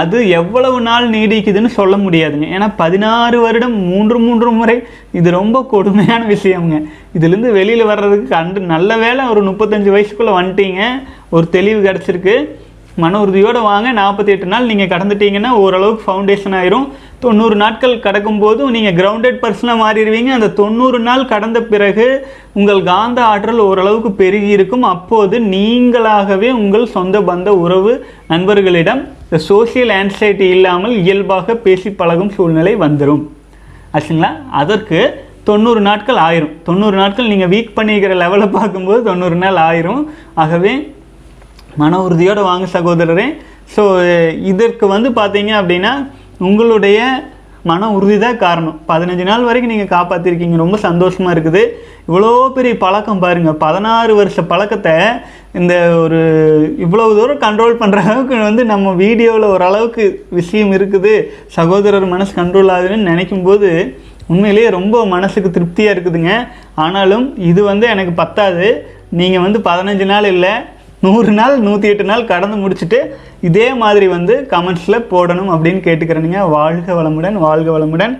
அது 0.00 0.18
எவ்வளவு 0.38 0.78
நாள் 0.86 1.06
நீடிக்குதுன்னு 1.14 1.70
சொல்ல 1.78 1.94
முடியாதுங்க. 2.04 2.46
ஏன்னா 2.56 2.68
பதினாறு 2.82 3.36
வருடம் 3.44 3.76
மூன்று 3.90 4.16
மூன்று 4.26 4.50
முறை 4.58 4.76
இது 5.18 5.28
ரொம்ப 5.40 5.66
கொடுமையான 5.72 6.22
விஷயம்ங்க. 6.34 6.78
இதுலேருந்து 7.16 7.50
வெளியில் 7.58 7.90
வர்றதுக்கு 7.92 8.28
கண்டு 8.34 8.60
நல்ல 8.74 8.96
வேளை 9.04 9.24
ஒரு 9.32 9.42
முப்பத்தஞ்சு 9.48 9.90
வயசுக்குள்ளே 9.96 10.34
வந்துட்டீங்க. 10.40 10.82
ஒரு 11.36 11.48
தெளிவு 11.56 11.80
கிடச்சிருக்கு. 11.88 12.36
மன 13.02 13.20
உறுதியோடு 13.22 13.60
வாங்க. 13.68 13.88
நாற்பத்தி 14.00 14.30
எட்டு 14.34 14.46
நாள் 14.52 14.68
நீங்கள் 14.70 14.90
கடந்துட்டீங்கன்னா 14.92 15.50
ஓரளவுக்கு 15.62 16.02
ஃபவுண்டேஷன் 16.06 16.54
ஆயிரும். 16.58 16.86
தொண்ணூறு 17.24 17.56
நாட்கள் 17.62 17.94
கடக்கும் 18.04 18.38
போதும் 18.42 18.72
நீங்கள் 18.76 18.96
கிரவுண்டட் 18.98 19.40
பர்சனாக 19.44 19.82
மாறிடுவீங்க. 19.82 20.30
அந்த 20.36 20.48
தொண்ணூறு 20.60 20.98
நாள் 21.08 21.24
கடந்த 21.32 21.58
பிறகு 21.72 22.06
உங்கள் 22.58 22.82
காந்த 22.90 23.20
ஆற்றல் 23.32 23.64
ஓரளவுக்கு 23.66 24.10
பெருகி 24.22 24.50
இருக்கும். 24.56 24.86
அப்போது 24.94 25.36
நீங்களாகவே 25.56 26.50
உங்கள் 26.62 26.86
சொந்த 26.96 27.20
பந்த 27.30 27.50
உறவு 27.64 27.92
நண்பர்களிடம் 28.32 29.02
இந்த 29.26 29.40
சோசியல் 29.50 29.92
ஆன்சைட்டி 30.00 30.48
இல்லாமல் 30.56 30.96
இயல்பாக 31.04 31.56
பேசி 31.66 31.90
பழகும் 32.00 32.34
சூழ்நிலை 32.38 32.74
வந்துடும் 32.86 33.22
ஆச்சுங்களா? 33.96 34.32
அதற்கு 34.62 35.00
தொண்ணூறு 35.48 35.80
நாட்கள் 35.86 36.18
ஆயிரும். 36.26 36.52
தொண்ணூறு 36.66 36.96
நாட்கள் 37.00 37.30
நீங்கள் 37.32 37.50
வீக் 37.54 37.76
பண்ணிக்கிற 37.78 38.12
லெவலை 38.24 38.46
பார்க்கும்போது 38.58 39.00
தொண்ணூறு 39.08 39.36
நாள் 39.42 39.58
ஆயிரும். 39.70 40.04
ஆகவே 40.42 40.72
மன 41.82 42.00
உறுதியோடு 42.06 42.42
வாங்க 42.50 42.66
சகோதரரே. 42.76 43.28
ஸோ 43.74 43.82
இதற்கு 44.52 44.84
வந்து 44.94 45.08
பார்த்தீங்க 45.20 45.52
அப்படின்னா 45.60 45.92
உங்களுடைய 46.48 46.98
மன 47.70 47.88
உறுதி 47.96 48.16
தான் 48.24 48.40
காரணம். 48.42 48.78
பதினஞ்சு 48.88 49.24
நாள் 49.28 49.46
வரைக்கும் 49.48 49.72
நீங்கள் 49.72 49.94
காப்பாற்றிருக்கீங்க 49.94 50.56
ரொம்ப 50.62 50.76
சந்தோஷமாக 50.86 51.34
இருக்குது. 51.34 51.62
இவ்வளோ 52.08 52.30
பெரிய 52.56 52.72
பழக்கம் 52.82 53.22
பாருங்கள் 53.22 53.56
பதினாறு 53.62 54.12
வருஷ 54.18 54.42
பழக்கத்தை 54.50 54.96
இந்த 55.60 55.74
ஒரு 56.02 56.20
இவ்வளவு 56.84 57.16
தூரம் 57.18 57.42
கண்ட்ரோல் 57.44 57.80
பண்ணுற 57.82 57.98
அளவுக்கு 58.06 58.36
வந்து 58.48 58.62
நம்ம 58.72 58.92
வீடியோவில் 59.02 59.46
ஓரளவுக்கு 59.54 60.04
விஷயம் 60.38 60.72
இருக்குது. 60.78 61.14
சகோதரர் 61.56 62.06
மனசு 62.14 62.34
கண்ட்ரோல் 62.40 62.72
ஆகுதுன்னு 62.74 63.10
நினைக்கும் 63.12 63.46
போது 63.48 63.70
உண்மையிலேயே 64.32 64.68
ரொம்ப 64.78 64.98
மனசுக்கு 65.14 65.48
திருப்தியாக 65.56 65.94
இருக்குதுங்க. 65.94 66.34
ஆனாலும் 66.84 67.26
இது 67.50 67.60
வந்து 67.70 67.86
எனக்கு 67.94 68.14
பத்தாது. 68.22 68.68
நீங்கள் 69.20 69.44
வந்து 69.46 69.58
பதினஞ்சு 69.70 70.06
நாள் 70.12 70.32
இல்லை 70.34 70.54
நூறு 71.04 71.32
நாள் 71.38 71.54
நூற்றி 71.66 71.88
எட்டு 71.92 72.04
நாள் 72.10 72.30
கடந்து 72.32 72.56
முடிச்சுட்டு 72.62 72.98
இதே 73.48 73.66
மாதிரி 73.82 74.06
வந்து 74.16 74.34
கமெண்ட்ஸில் 74.52 75.06
போடணும் 75.12 75.50
அப்படின்னு 75.54 75.80
கேட்டுக்கிறேனுங்க 75.86 76.40
வாழ்க 76.56 76.88
வளமுடன் 77.00 77.36
வாழ்க 77.46 77.68
வளமுடன். 77.76 78.14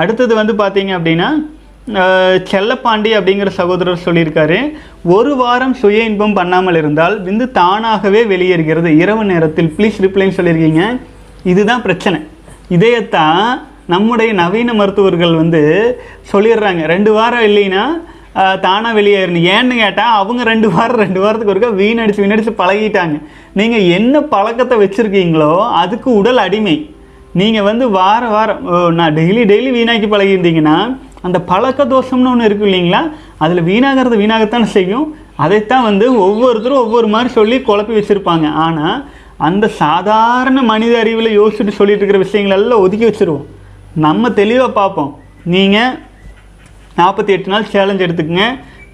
அடுத்தது 0.00 0.32
வந்து 0.40 0.54
பார்த்தீங்க 0.62 0.92
அப்படின்னா 0.98 1.28
செல்லப்பாண்டி 2.50 3.10
அப்படிங்கிற 3.16 3.50
சகோதரர் 3.58 4.04
சொல்லியிருக்காரு 4.04 4.56
ஒரு 5.16 5.32
வாரம் 5.40 5.74
சுய 5.80 6.08
இன்பம் 6.10 6.34
பண்ணாமல் 6.38 6.78
இருந்தால் 6.80 7.14
விந்து 7.26 7.46
தானாகவே 7.58 8.22
வெளியேறுகிறது. 8.32 8.90
இரவு 9.02 9.24
நேரத்தில் 9.32 9.70
ப்ளீஸ் 9.76 10.00
ரிப்ளைன்னு 10.04 10.36
சொல்லியிருக்கீங்க. 10.38 10.84
இதுதான் 11.52 11.84
பிரச்சனை. 11.86 12.18
இதையத்தான் 12.76 13.44
நம்முடைய 13.94 14.30
நவீன 14.42 14.70
மருத்துவர்கள் 14.80 15.40
வந்து 15.42 15.62
சொல்லிடுறாங்க. 16.32 16.82
ரெண்டு 16.94 17.10
வாரம் 17.18 17.46
இல்லைன்னா 17.50 17.84
தானாக 18.64 18.96
வெளியேறணும் 18.98 19.46
ஏன்னு 19.54 19.74
கேட்டால் 19.82 20.16
அவங்க 20.20 20.42
ரெண்டு 20.50 20.68
வாரம் 20.74 21.02
ரெண்டு 21.04 21.20
வாரத்துக்கு 21.22 21.52
ஒருக்கா 21.54 21.70
வீணடிச்சு 21.82 22.22
வீணடிச்சு 22.24 22.52
பழகிட்டாங்க. 22.62 23.16
நீங்கள் 23.58 23.88
என்ன 23.98 24.20
பழக்கத்தை 24.34 24.76
வச்சுருக்கீங்களோ 24.82 25.52
அதுக்கு 25.82 26.08
உடல் 26.20 26.42
அடிமை. 26.44 26.76
நீங்கள் 27.40 27.66
வந்து 27.68 27.84
வார 27.98 28.22
வாரம் 28.34 28.62
நான் 28.98 29.16
டெய்லி 29.18 29.42
டெய்லி 29.52 29.70
வீணாக்கி 29.78 30.08
பழகியிருந்தீங்கன்னா 30.14 30.76
அந்த 31.26 31.38
பழக்க 31.50 31.84
தோஷம்னு 31.92 32.30
ஒன்று 32.32 32.48
இருக்கு 32.48 32.66
இல்லைங்களா? 32.68 33.00
அதில் 33.44 33.66
வீணாகிறது 33.70 34.16
வீணாகத்தானே 34.22 34.68
செய்யும். 34.76 35.06
அதைத்தான் 35.44 35.86
வந்து 35.90 36.06
ஒவ்வொருத்தரும் 36.26 36.82
ஒவ்வொரு 36.84 37.08
மாதிரி 37.14 37.30
சொல்லி 37.38 37.56
குழப்பி 37.68 37.94
வச்சுருப்பாங்க. 37.96 38.46
ஆனால் 38.64 38.98
அந்த 39.48 39.66
சாதாரண 39.82 40.58
மனித 40.72 40.94
அறிவில் 41.02 41.36
யோசிச்சுட்டு 41.38 41.78
சொல்லிட்டு 41.78 42.02
இருக்கிற 42.02 42.20
விஷயங்களெல்லாம் 42.26 42.84
ஒதுக்கி 42.84 43.06
வச்சுருவோம். 43.08 43.46
நம்ம 44.04 44.30
தெளிவாக 44.40 44.70
பார்ப்போம். 44.80 45.10
நீங்கள் 45.54 45.92
நாற்பத்தி 46.98 47.32
எட்டு 47.34 47.50
நாள் 47.52 47.70
சேலஞ்ச் 47.72 48.04
எடுத்துக்கங்க. 48.04 48.44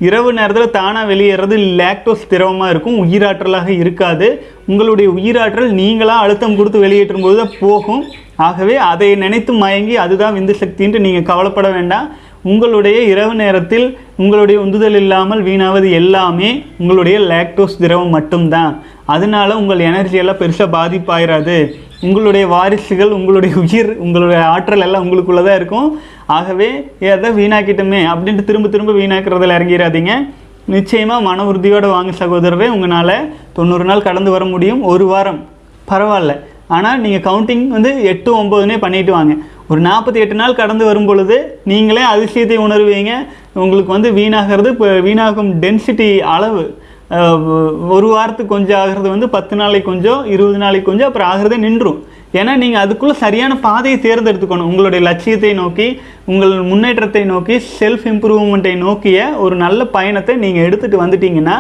இரவு 0.07 0.29
நேரத்தில் 0.39 0.73
தானாக 0.77 1.09
வெளியேறது 1.11 1.57
லாக்டோஸ் 1.81 2.25
திரவமாக 2.31 2.71
இருக்கும் 2.73 2.97
உயிராற்றலாக 3.05 3.69
இருக்காது. 3.83 4.29
உங்களுடைய 4.71 5.09
உயிராற்றல் 5.19 5.71
நீங்களாக 5.81 6.25
அழுத்தம் 6.25 6.57
கொடுத்து 6.59 6.79
வெளியேற்றும் 6.85 7.25
போது 7.27 7.37
தான் 7.41 7.55
போகும். 7.61 8.03
ஆகவே 8.47 8.77
அதை 8.91 9.11
நினைத்து 9.25 9.53
மயங்கி 9.63 9.95
அதுதான் 10.05 10.37
விந்து 10.39 10.55
சக்தின்ட்டு 10.63 11.05
நீங்கள் 11.07 11.29
கவலைப்பட 11.31 11.71
வேண்டாம். 11.77 12.09
உங்களுடைய 12.53 12.99
இரவு 13.13 13.35
நேரத்தில் 13.43 13.87
உங்களுடைய 14.23 14.57
உந்துதல் 14.65 14.99
இல்லாமல் 15.03 15.43
வீணாவது 15.49 15.89
எல்லாமே 16.01 16.51
உங்களுடைய 16.81 17.19
லாக்டோஸ் 17.33 17.81
திரவம் 17.85 18.15
மட்டும்தான். 18.17 18.73
அதனால 19.15 19.57
உங்கள் 19.61 19.87
எனர்ஜி 19.91 20.19
எல்லாம் 20.23 20.41
பெருசாக 20.43 20.69
பாதிப்பாயிராது. 20.79 21.57
உங்களுடைய 22.07 22.45
வாரிசுகள் 22.53 23.13
உங்களுடைய 23.17 23.53
உயிர் 23.65 23.91
உங்களுடைய 24.05 24.39
ஆற்றல் 24.55 24.85
எல்லாம் 24.87 25.05
உங்களுக்குள்ளே 25.05 25.43
தான் 25.49 25.59
இருக்கும். 25.61 25.89
ஆகவே 26.27 26.69
எதை 26.99 27.31
வீணாக்கிட்டோமே 27.31 28.01
அப்படின்ட்டு 28.13 28.45
திரும்ப 28.45 28.69
திரும்ப 28.69 28.93
வீணாக்கிறதுல 28.93 29.57
இறங்கிடாதீங்க 29.59 30.15
நிச்சயமாக 30.67 31.21
மன 31.21 31.45
உறுதியோடு 31.45 31.89
வாங்க 31.89 32.13
சகோதரரே 32.19 32.69
உங்களால் 32.69 33.17
தொண்ணூறு 33.53 33.85
நாள் 33.85 34.07
கடந்து 34.09 34.31
வர 34.31 34.45
முடியும். 34.45 34.83
ஒரு 34.83 35.07
வாரம். 35.07 35.41
பரவாயில்ல. 35.91 36.35
ஆனால் 36.69 37.01
நீங்கள் 37.01 37.25
கவுண்டிங் 37.29 37.65
வந்து 37.69 37.91
எட்டு 38.03 38.31
ஒம்பதுனே 38.43 38.79
பண்ணிட்டு 38.79 39.13
வாங்க. 39.13 39.35
ஒரு 39.69 39.81
நாற்பத்தி 39.81 40.19
எட்டு 40.25 40.35
நாள் 40.35 40.55
கடந்து 40.55 40.85
வரும் 40.85 41.07
பொழுது 41.07 41.37
நீங்களே 41.65 42.03
அதிசயத்தை 42.15 42.57
உணர்வீங்க. 42.67 43.13
உங்களுக்கு 43.55 43.93
வந்து 43.93 44.11
வீணாகிறது 44.11 44.71
இப்போ 44.75 44.89
வீணாகும் 45.09 45.51
டென்சிட்டி 45.65 46.19
அளவு. 46.19 46.65
ஒரு 47.97 48.07
வாரத்துக்கு 48.07 48.55
கொஞ்சம் 48.55 48.79
ஆகிறது 48.79 49.09
வந்து 49.09 49.29
பத்து 49.29 49.57
நாளைக்கு 49.57 49.91
கொஞ்சம் 49.91 50.25
இருபது 50.25 50.59
நாளைக்கு 50.59 50.91
கொஞ்சம் 50.91 51.09
அப்புறம் 51.09 51.31
ஆகிறதே 51.33 51.57
நின்றும். 51.57 51.99
ஏன்னா 52.41 52.53
நீங்கள் 52.63 52.83
அதுக்குள்ளே 52.85 53.15
சரியான 53.23 53.53
பாதையை 53.65 53.97
தேர்ந்தெடுத்துக்கணும். 54.05 54.69
உங்களுடைய 54.71 55.01
லட்சியத்தை 55.09 55.51
நோக்கி 55.63 55.87
உங்கள் 56.33 56.55
முன்னேற்றத்தை 56.71 57.23
நோக்கி 57.33 57.57
செல்ஃப் 57.79 58.05
இம்ப்ரூவ்மெண்ட்டை 58.13 58.75
நோக்கிய 58.85 59.19
ஒரு 59.45 59.57
நல்ல 59.65 59.87
பயணத்தை 59.97 60.37
நீங்கள் 60.45 60.67
எடுத்துகிட்டு 60.69 61.03
வந்துட்டீங்கன்னா 61.05 61.57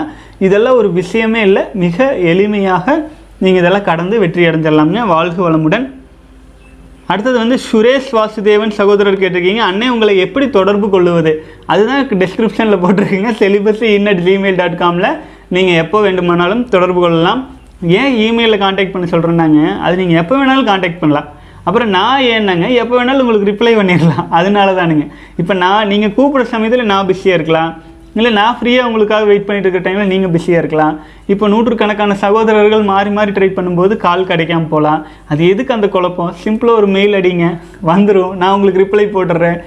இதெல்லாம் 0.46 0.78
ஒரு 0.82 0.90
விஷயமே 1.00 1.42
இல்லை. 1.48 1.64
மிக 1.84 2.06
எளிமையாக 2.32 2.96
நீங்கள் 3.44 3.62
இதெல்லாம் 3.62 3.88
கடந்து 3.90 4.16
வெற்றி 4.22 4.46
அடைஞ்சிடலாம்ங்க. 4.48 5.02
வாழ்க 5.14 5.38
வளமுடன். 5.48 5.86
அடுத்தது 7.12 7.36
வந்து 7.42 7.56
சுரேஷ் 7.68 8.10
வாசுதேவன் 8.16 8.76
சகோதரர் 8.80 9.22
கேட்டிருக்கீங்க. 9.22 9.62
அண்ணே 9.70 9.86
உங்களை 9.94 10.12
எப்படி 10.24 10.46
தொடர்பு 10.58 10.86
கொள்ளுவது? 10.94 11.32
அதுதான் 11.72 12.06
டிஸ்கிரிப்ஷனில் 12.22 12.82
போட்டிருக்கீங்க. 12.84 13.30
Celibacy 13.40 13.88
in 13.96 14.10
at 14.12 14.22
Gmail 14.28 14.60
dot 14.60 14.78
காமில் 14.82 15.10
நீங்கள் 15.56 15.80
எப்போ 15.84 16.00
வேண்டுமானாலும் 16.06 16.62
தொடர்பு 16.74 17.00
கொள்ளலாம். 17.04 17.42
ஏன் 18.00 18.12
இமெயிலில் 18.24 18.62
காண்டாக்ட் 18.64 18.94
பண்ண 18.94 19.06
சொல்கிறேன்னாங்க 19.12 19.60
அது 19.84 19.94
நீங்கள் 20.00 20.20
எப்போ 20.22 20.34
வேணாலும் 20.40 20.68
காண்டாக்ட் 20.72 21.00
பண்ணலாம். 21.04 21.30
அப்புறம் 21.68 21.90
நான் 21.98 22.26
ஏன்னாங்க 22.34 22.66
எப்போ 22.82 22.94
வேணாலும் 22.98 23.22
உங்களுக்கு 23.24 23.50
ரிப்ளை 23.52 23.72
பண்ணிடலாம். 23.78 24.26
அதனால 24.38 24.68
தானுங்க 24.80 25.06
இப்போ 25.40 25.54
நான் 25.64 25.90
நீங்கள் 25.92 26.14
கூப்பிட்ற 26.18 26.44
சமயத்தில் 26.52 26.90
நான் 26.92 27.08
பிஸியாக 27.10 27.38
இருக்கலாம். 27.38 27.72
இல்லை 28.18 28.30
நான் 28.38 28.56
ஃப்ரீயாக 28.56 28.88
உங்களுக்காக 28.88 29.26
வெயிட் 29.28 29.46
பண்ணிட்டு 29.46 29.68
இருக்க 29.68 29.80
டைமில் 29.84 30.10
நீங்கள் 30.12 30.32
பிஸியாக 30.34 30.62
இருக்கலாம். 30.62 30.96
இப்போ 31.32 31.44
நூற்றுக்கணக்கான 31.52 32.16
சகோதரர்கள் 32.24 32.82
மாறி 32.90 33.10
மாறி 33.18 33.32
ட்ரை 33.36 33.48
பண்ணும்போது 33.58 33.96
கால் 34.04 34.26
கிடைக்காம 34.30 34.68
போகலாம் 34.72 35.00
அது 35.32 35.48
எதுக்கு 35.52 35.76
அந்த 35.76 35.88
குழப்பம்? 35.94 36.34
சிம்பிளாக 36.42 36.80
ஒரு 36.80 36.88
மெயில் 36.96 37.18
அடிங்க. 37.20 37.46
வந்துடும் 37.90 38.34
நான் 38.40 38.54
உங்களுக்கு 38.56 38.82
ரிப்ளை 38.84 39.06
போட்டுடுறேன் 39.14 39.58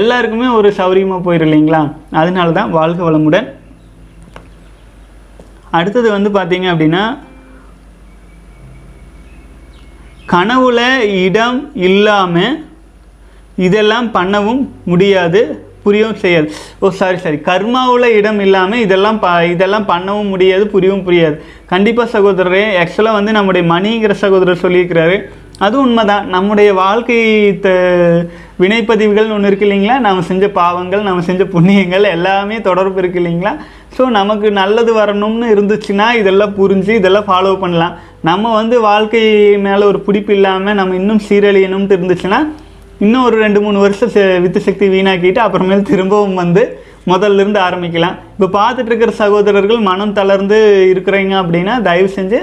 எல்லாருக்குமே 0.00 0.48
ஒரு 0.58 0.70
சௌரியமாக 0.80 1.24
போயிடும் 1.28 1.48
இல்லைங்களா? 1.50 1.82
அதனால 2.22 2.50
தான் 2.58 2.74
வாழ்க 2.78 3.00
வளமுடன். 3.08 3.48
அடுத்தது 5.78 6.08
வந்து 6.16 6.30
பார்த்தீங்க 6.36 6.68
அப்படின்னா 6.72 7.04
கனவுல 10.32 10.80
இடம் 11.24 11.60
இல்லாமல் 11.88 12.56
இதெல்லாம் 13.66 14.08
பண்ணவும் 14.16 14.62
முடியாது 14.90 15.40
புரியவும் 15.84 16.20
செய்யாது. 16.22 16.48
ஓ 16.84 16.86
சாரி 17.00 17.18
சாரி 17.24 17.38
கர்மாவில் 17.48 18.14
இடம் 18.18 18.40
இல்லாமல் 18.46 18.82
இதெல்லாம் 18.84 19.18
ப 19.22 19.28
இதெல்லாம் 19.52 19.86
பண்ணவும் 19.90 20.30
முடியாது 20.32 20.64
புரியவும் 20.74 21.04
புரியாது. 21.06 21.36
கண்டிப்பாக 21.72 22.12
சகோதரரே 22.14 22.64
ஆக்சுவலாக 22.80 23.18
வந்து 23.18 23.32
நம்முடைய 23.38 23.64
மணிங்கிற 23.72 24.14
சகோதரர் 24.24 24.62
சொல்லியிருக்கிறாரு. 24.64 25.16
அது 25.66 25.76
உண்மைதான். 25.84 26.26
நம்முடைய 26.34 26.70
வாழ்க்கை 26.82 27.18
த 27.64 27.68
வினைப்பதிவுகள் 28.62 29.32
ஒன்று 29.34 29.48
இருக்கு 29.50 29.66
இல்லைங்களா? 29.66 29.96
நம்ம 30.06 30.24
செஞ்ச 30.30 30.44
பாவங்கள் 30.60 31.02
நம்ம 31.08 31.24
செஞ்ச 31.28 31.44
புண்ணியங்கள் 31.54 32.06
எல்லாமே 32.16 32.56
தொடர்பு 32.68 32.98
இருக்கு 33.02 33.20
இல்லைங்களா? 33.22 33.52
ஸோ 33.96 34.02
நமக்கு 34.18 34.48
நல்லது 34.60 34.92
வரணும்னு 35.00 35.46
இருந்துச்சுன்னா 35.54 36.06
இதெல்லாம் 36.20 36.56
புரிஞ்சு 36.60 36.92
இதெல்லாம் 37.00 37.28
ஃபாலோ 37.30 37.52
பண்ணலாம். 37.64 37.94
நம்ம 38.28 38.54
வந்து 38.60 38.76
வாழ்க்கை 38.90 39.22
மேலே 39.66 39.84
ஒரு 39.92 40.00
பிடிப்பு 40.08 40.34
இல்லாமல் 40.38 40.78
நம்ம 40.80 40.96
இன்னும் 41.00 41.24
சீரழியணும்னு 41.28 41.96
இருந்துச்சுன்னா 41.98 42.40
இன்னும் 43.04 43.26
ஒரு 43.28 43.36
ரெண்டு 43.44 43.60
மூணு 43.64 43.78
வருஷம் 43.84 44.12
வித்து 44.44 44.60
சக்தி 44.68 44.86
வீணாக்கிட்டு 44.94 45.40
அப்புறமேல் 45.44 45.88
திரும்பவும் 45.90 46.40
வந்து 46.42 46.64
முதல்ல 47.12 47.42
இருந்து 47.42 47.60
ஆரம்பிக்கலாம். 47.66 48.16
இப்போ 48.34 48.48
பார்த்துட்டு 48.58 48.90
இருக்கிற 48.90 49.12
சகோதரர்கள் 49.22 49.86
மனம் 49.88 50.16
தளர்ந்து 50.18 50.58
இருக்கிறீங்க 50.92 51.34
அப்படின்னா 51.42 51.74
தயவு 51.88 52.10
செஞ்சு 52.18 52.40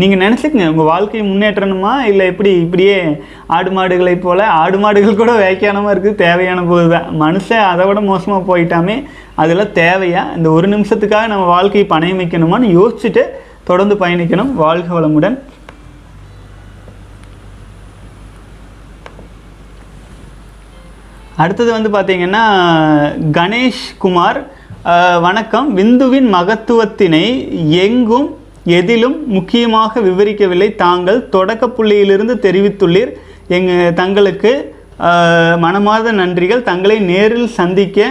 நீங்கள் 0.00 0.20
நினச்சிக்கங்க. 0.22 0.66
உங்கள் 0.72 0.88
வாழ்க்கையை 0.90 1.22
முன்னேற்றணுமா? 1.28 1.92
இல்லை 2.10 2.24
எப்படி 2.32 2.50
இப்படியே 2.64 2.96
ஆடு 3.56 3.70
மாடுகளை 3.76 4.14
போல் 4.24 4.42
ஆடு 4.62 4.78
மாடுகள் 4.84 5.20
கூட 5.20 5.32
வேக்கியானமாக 5.44 5.92
இருக்குது 5.94 6.20
தேவையான 6.24 6.64
போது 6.70 6.86
தான் 6.94 7.08
மனுஷன் 7.24 7.68
அதை 7.70 7.86
விட 7.88 8.00
மோசமாக 8.10 8.48
போயிட்டாமே 8.50 8.96
அதெல்லாம் 9.42 9.76
தேவையா? 9.82 10.24
இந்த 10.38 10.48
ஒரு 10.56 10.68
நிமிஷத்துக்காக 10.74 11.32
நம்ம 11.34 11.46
வாழ்க்கையை 11.56 11.86
பணயம் 11.94 12.20
வைக்கணுமான்னு 12.22 12.76
யோசிச்சுட்டு 12.78 13.24
தொடர்ந்து 13.70 13.96
பயணிக்கணும். 14.02 14.52
வாழ்க 14.64 14.88
வளமுடன். 14.98 15.38
அடுத்தது 21.42 21.70
வந்து 21.72 21.90
பார்த்தீங்கன்னா 21.96 22.42
கணேஷ் 23.36 23.84
குமார் 23.98 24.38
வணக்கம். 25.26 25.68
விந்துவின் 25.78 26.28
மகத்துவத்தினை 26.34 27.26
எங்கும் 27.84 28.26
எதிலும் 28.78 29.16
முக்கியமாக 29.36 30.00
விவரிக்கவில்லை. 30.00 30.68
தாங்கள் 30.84 31.28
தொடக்க 31.36 31.66
புள்ளியிலிருந்து 31.66 32.34
தெரிவித்துள்ளீர். 32.46 33.12
எங்க 33.58 33.92
தங்களுக்கு 34.02 34.52
மனமார்ந்த 35.64 36.12
நன்றிகள். 36.22 36.66
தங்களை 36.70 36.98
நேரில் 37.10 37.48
சந்திக்க 37.60 38.08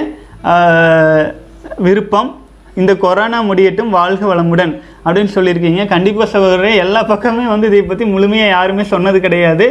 விருப்பம். 1.88 2.32
இந்த 2.80 2.92
கொரோனா 3.04 3.40
முடியட்டும் 3.50 3.94
வாழ்க 3.98 4.24
வளமுடன் 4.32 4.74
அப்படின்னு 5.06 5.32
சொல்லியிருக்கீங்க. 5.36 5.84
கண்டிப்பாக 5.94 6.28
சகோதரரே 6.34 6.74
எல்லா 6.84 7.02
பக்கமே 7.12 7.46
வந்து 7.54 7.70
இதை 7.72 7.82
பற்றி 7.92 8.06
முழுமையாக 8.14 8.54
யாருமே 8.56 8.84
சொன்னது 8.94 9.20
கிடையாது. 9.26 9.68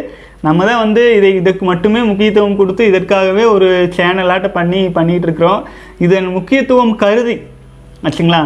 நம்ம 0.47 0.65
தான் 0.69 0.83
வந்து 0.85 1.03
இதை 1.19 1.31
இதுக்கு 1.41 1.65
மட்டுமே 1.71 2.01
முக்கியத்துவம் 2.09 2.59
கொடுத்து 2.61 2.83
இதற்காகவே 2.91 3.45
ஒரு 3.55 3.69
சேனலாட்ட 3.97 4.49
பண்ணி 4.59 4.81
பண்ணிகிட்டு 4.99 5.27
இருக்கிறோம் 5.29 5.63
இதன் 6.07 6.29
முக்கியத்துவம் 6.37 6.93
கருதி 7.03 7.37
ஆச்சுங்களா? 8.09 8.43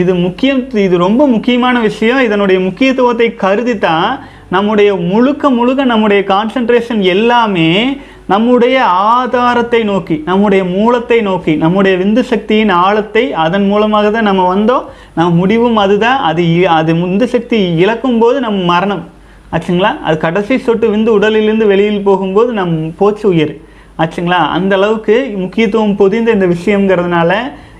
இது 0.00 0.12
முக்கியம் 0.26 0.60
இது 0.84 0.96
ரொம்ப 1.06 1.22
முக்கியமான 1.34 1.76
விஷயம். 1.88 2.22
இதனுடைய 2.28 2.58
முக்கியத்துவத்தை 2.68 3.28
கருதி 3.42 3.74
தான் 3.88 4.08
நம்முடைய 4.50 4.94
முழுக்க 4.94 5.50
முழுக்க 5.50 5.84
நம்முடைய 5.84 6.22
கான்சென்ட்ரேஷன் 6.26 7.00
எல்லாமே 7.00 7.96
நம்முடைய 8.28 8.84
ஆதாரத்தை 8.84 9.82
நோக்கி 9.82 10.22
நம்முடைய 10.24 10.64
மூலத்தை 10.64 11.20
நோக்கி 11.20 11.54
நம்முடைய 11.54 11.96
விந்து 11.96 12.20
சக்தியின் 12.20 12.68
ஆழத்தை 12.68 13.32
அதன் 13.32 13.66
மூலமாக 13.66 14.10
தான் 14.10 14.22
நம்ம 14.22 14.56
வந்தோம். 14.56 14.84
நம்ம 15.14 15.30
முடிவும் 15.30 15.76
அதுதான். 15.76 16.18
அது 16.18 16.42
இ- 16.42 16.62
அது 16.62 16.94
விந்து 16.94 17.24
சக்தி 17.24 17.74
இழக்கும் 17.76 18.18
போது 18.18 18.40
நம் 18.40 18.64
மரணம். 18.64 19.04
ஆச்சுங்களா? 19.52 20.00
அது 20.00 20.18
கடைசி 20.18 20.58
சொட்டு 20.58 20.96
விந்து 20.96 21.06
உடலிலிருந்து 21.06 21.66
வெளியில் 21.66 22.02
போகும்போது 22.02 22.52
நம் 22.52 22.94
போச்சு 22.94 23.28
உயிர். 23.28 23.60
ஆச்சுங்களா? 23.98 24.48
அந்த 24.48 24.76
அளவுக்கு 24.76 25.32
முக்கியத்துவம் 25.36 25.96
பொதிந்த 25.96 26.30
இந்த 26.30 26.46
விஷயங்கிறதுனால 26.46 27.34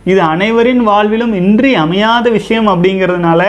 இது 0.04 0.20
அனைவரின் 0.20 0.88
வாழ்விலும் 0.88 1.34
இன்றி 1.34 1.74
அமையாத 1.74 2.30
விஷயம் 2.30 2.68
அப்படிங்கிறதுனால 2.68 3.44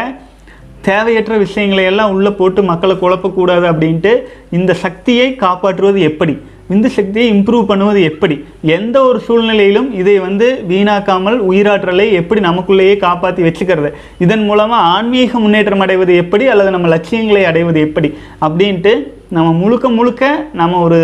தேவையற்ற 0.87 1.33
விஷயங்களை 1.45 1.83
எல்லாம் 1.91 2.11
உள்ளே 2.15 2.31
போட்டு 2.39 2.61
மக்களை 2.71 2.95
குழப்பக்கூடாது 3.03 3.65
அப்படின்ட்டு 3.71 4.11
இந்த 4.57 4.71
சக்தியை 4.83 5.27
காப்பாற்றுவது 5.45 5.99
எப்படி? 6.09 6.35
இந்த 6.73 6.87
சக்தியை 6.95 7.25
இம்ப்ரூவ் 7.33 7.69
பண்ணுவது 7.71 7.99
எப்படி? 8.11 8.35
எந்த 8.77 8.97
ஒரு 9.07 9.19
சூழ்நிலையிலும் 9.27 9.89
இதை 10.01 10.15
வந்து 10.27 10.47
வீணாக்காமல் 10.69 11.37
உயிராற்றலை 11.49 12.07
எப்படி 12.19 12.41
நமக்குள்ளேயே 12.47 12.95
காப்பாற்றி 13.05 13.43
வச்சுக்கிறது? 13.47 13.91
இதன் 14.25 14.45
மூலமாக 14.49 14.89
ஆன்மீக 14.95 15.39
முன்னேற்றம் 15.39 15.83
அடைவது 15.85 16.15
எப்படி? 16.23 16.47
அல்லது 16.53 16.73
நம்ம 16.75 16.87
லட்சியங்களை 16.87 17.43
அடைவது 17.51 17.79
எப்படி? 17.87 18.11
அப்படின்ட்டு 18.47 18.93
நம்ம 19.37 19.51
முழுக்க 19.61 19.89
முழுக்க 19.97 20.23
நம்ம 20.61 20.81
ஒரு 20.87 21.01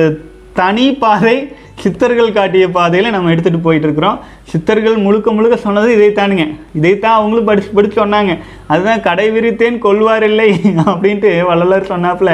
தனி 0.60 0.88
பாதை 1.04 1.38
சித்தர்கள் 1.84 2.36
காட்டிய 2.38 2.66
பாதையில் 2.78 3.14
நம்ம 3.16 3.32
எடுத்துகிட்டு 3.34 3.66
போயிட்டு 3.68 3.88
இருக்கிறோம் 3.88 4.18
சித்தர்கள் 4.52 4.98
முழுக்க 5.06 5.32
முழுக்க 5.38 5.56
சொன்னது 5.66 5.90
இதைத்தானுங்க. 5.98 6.46
இதைத்தான் 6.80 7.18
அவங்களும் 7.20 7.48
படிச்சு 7.50 7.72
படிச்சு 7.78 7.98
சொன்னாங்க. 8.02 8.34
அதுதான் 8.74 9.06
கடை 9.08 9.28
விரித்தேன் 9.36 9.84
கொள்வார் 9.86 10.26
இல்லை 10.32 10.50
அப்படின்ட்டு 10.92 11.32
வள்ளலார் 11.50 11.92
சொன்னாப்புல. 11.94 12.34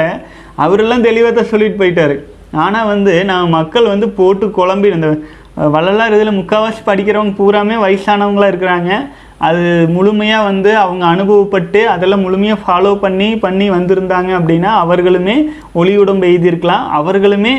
அவரெல்லாம் 0.64 1.06
தெளிவாக 1.08 1.32
தான் 1.34 1.50
சொல்லிட்டு 1.52 1.80
போயிட்டார். 1.82 2.16
ஆனால் 2.64 2.90
வந்து 2.92 3.14
நான் 3.30 3.54
மக்கள் 3.58 3.92
வந்து 3.94 4.06
போட்டு 4.18 4.46
குழம்பி 4.58 4.90
இந்த 4.98 5.08
வள்ளலார் 5.74 6.14
இதில் 6.16 6.38
முக்கால்வாசி 6.40 6.82
படிக்கிறவங்க 6.88 7.34
பூராமே 7.40 7.76
வயசானவங்களா 7.84 8.50
இருக்கிறாங்க. 8.52 8.92
அது 9.46 9.64
முழுமையாக 9.96 10.46
வந்து 10.50 10.70
அவங்க 10.84 11.04
அனுபவப்பட்டு 11.14 11.80
அதெல்லாம் 11.94 12.24
முழுமையாக 12.26 12.62
ஃபாலோ 12.62 12.92
பண்ணி 13.02 13.28
பண்ணி 13.44 13.66
வந்திருந்தாங்க 13.74 14.30
அப்படின்னா 14.38 14.70
அவர்களுமே 14.84 15.36
ஒளியுடம்பு 15.80 16.30
எழுதியிருக்கலாம் 16.30 16.86
அவர்களுமே 17.00 17.54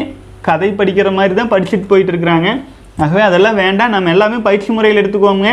கதை 0.48 0.70
படிக்கிற 0.80 1.10
மாதிரி 1.20 1.34
தான் 1.40 1.52
படிச்சுட்டு 1.54 1.90
போயிட்டு 1.92 2.12
இருக்கிறாங்க. 2.14 2.50
ஆகவே 3.04 3.22
அதெல்லாம் 3.28 3.60
வேண்டாம். 3.64 3.94
நம்ம 3.96 4.10
எல்லாமே 4.14 4.38
பயிற்சி 4.48 4.70
முறையில் 4.76 5.00
எடுத்துக்கோங்க. 5.02 5.50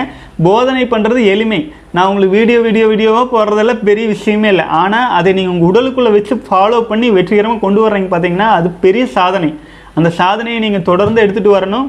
போதனை 0.47 0.85
பண்ணுறது 0.93 1.21
எளிமை. 1.33 1.61
நான் 1.95 2.09
உங்களுக்கு 2.09 2.37
வீடியோ 2.39 2.59
வீடியோ 2.67 2.87
வீடியோவாக 2.93 3.27
போடுறதெல்லாம் 3.35 3.85
பெரிய 3.89 4.07
விஷயமே 4.15 4.49
இல்லை. 4.55 4.67
ஆனால் 4.81 5.13
அதை 5.19 5.31
நீங்கள் 5.39 5.55
உங்கள் 5.55 5.69
உடலுக்குள்ளே 5.71 6.13
வச்சு 6.17 6.37
ஃபாலோ 6.49 6.81
பண்ணி 6.91 7.09
வெற்றிகரமாக 7.19 7.63
கொண்டு 7.67 7.83
வர்றீங்க 7.85 8.11
பார்த்தீங்கன்னா 8.15 8.49
அது 8.59 8.71
பெரிய 8.87 9.05
சாதனை. 9.19 9.51
அந்த 9.99 10.09
சாதனையை 10.21 10.59
நீங்கள் 10.67 10.89
தொடர்ந்து 10.91 11.23
எடுத்துகிட்டு 11.25 11.57
வரணும். 11.59 11.87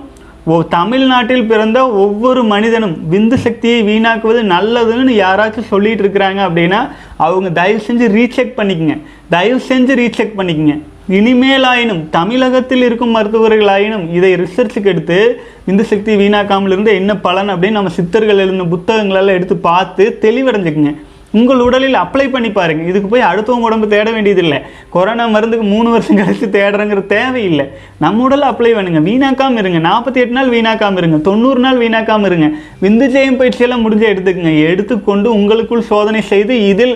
தமிழ்நாட்டில் 0.69 1.47
பிறந்த 1.51 1.79
ஒவ்வொரு 2.03 2.43
மனிதனும் 2.43 2.93
விந்து 3.11 3.37
சக்தியை 3.45 3.79
வீணாக்குவது 3.89 4.41
நல்லதுன்னு 4.53 5.13
யாராச்சும் 5.23 5.71
சொல்லிட்டு 5.71 6.03
இருக்கிறாங்க 6.03 6.41
அப்படின்னா 6.47 6.79
அவங்க 7.17 7.49
தயவு 7.49 7.81
செஞ்சு 7.87 8.05
ரீசெக் 8.17 8.53
பண்ணிக்கங்க. 8.59 8.95
தயவு 9.29 9.59
செஞ்சு 9.69 9.95
ரீசெக் 10.01 10.37
பண்ணிக்கங்க. 10.37 10.75
இனிமேலாயினும் 11.17 12.01
தமிழகத்தில் 12.09 12.81
இருக்கும் 12.81 13.15
மருத்துவர்களாயினும் 13.15 14.05
இதை 14.13 14.33
ரிசர்ச்சுக்கு 14.43 14.91
எடுத்து 14.93 15.19
விந்து 15.67 15.81
சக்தி 15.81 16.15
வீணாக்காமல் 16.15 16.73
இருந்து 16.75 16.93
என்ன 16.95 17.17
பலன் 17.27 17.49
அப்படின்னு 17.49 17.79
நம்ம 17.79 17.89
சித்தர்கள் 17.89 18.43
எழுந்த 18.45 18.63
புத்தகங்களெல்லாம் 18.75 19.37
எடுத்து 19.39 19.57
பார்த்து 19.57 20.17
தெளிவடைஞ்சுக்குங்க. 20.21 20.93
உங்கள் 21.37 21.63
உடலில் 21.67 21.97
அப்ளை 22.03 22.25
பண்ணி 22.33 22.49
பாருங்க. 22.57 22.83
இதுக்கு 22.91 23.09
போய் 23.13 23.27
அடுத்தவங்க 23.29 23.67
உடம்பு 23.69 23.87
தேட 23.93 24.07
வேண்டியதில்லை. 24.15 24.59
கொரோனா 24.95 25.25
மருந்துக்கு 25.35 25.65
மூணு 25.73 25.89
வருஷம் 25.95 26.19
கழித்து 26.21 26.47
தேடுறங்கிற 26.57 27.01
தேவையில்லை. 27.15 27.65
நம்ம 28.05 28.23
உடல் 28.27 28.47
அப்ளை 28.51 28.71
பண்ணுங்க. 28.77 29.01
வீணாக்காம 29.09 29.61
இருங்க. 29.63 29.81
நாற்பத்தி 29.89 30.21
எட்டு 30.23 30.37
நாள் 30.39 30.53
வீணாக்காம 30.55 31.01
இருங்க. 31.03 31.19
தொண்ணூறு 31.29 31.61
நாள் 31.65 31.81
வீணாக்காம 31.83 32.29
இருங்க. 32.31 32.49
விந்து 32.85 33.07
ஜெயம் 33.15 33.39
பயிற்சியெல்லாம் 33.41 33.85
முடிஞ்ச 33.85 34.05
எடுத்துக்கங்க. 34.13 34.53
எடுத்துக்கொண்டு 34.71 35.27
உங்களுக்குள் 35.39 35.89
சோதனை 35.91 36.21
செய்து 36.33 36.55
இதில் 36.71 36.95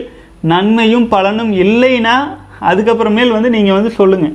நன்மையும் 0.52 1.10
பலனும் 1.16 1.52
இல்லைன்னா 1.66 2.16
அதுக்கப்புறமேல் 2.70 3.36
வந்து 3.36 3.50
நீங்கள் 3.58 3.78
வந்து 3.78 3.92
சொல்லுங்கள் 4.00 4.34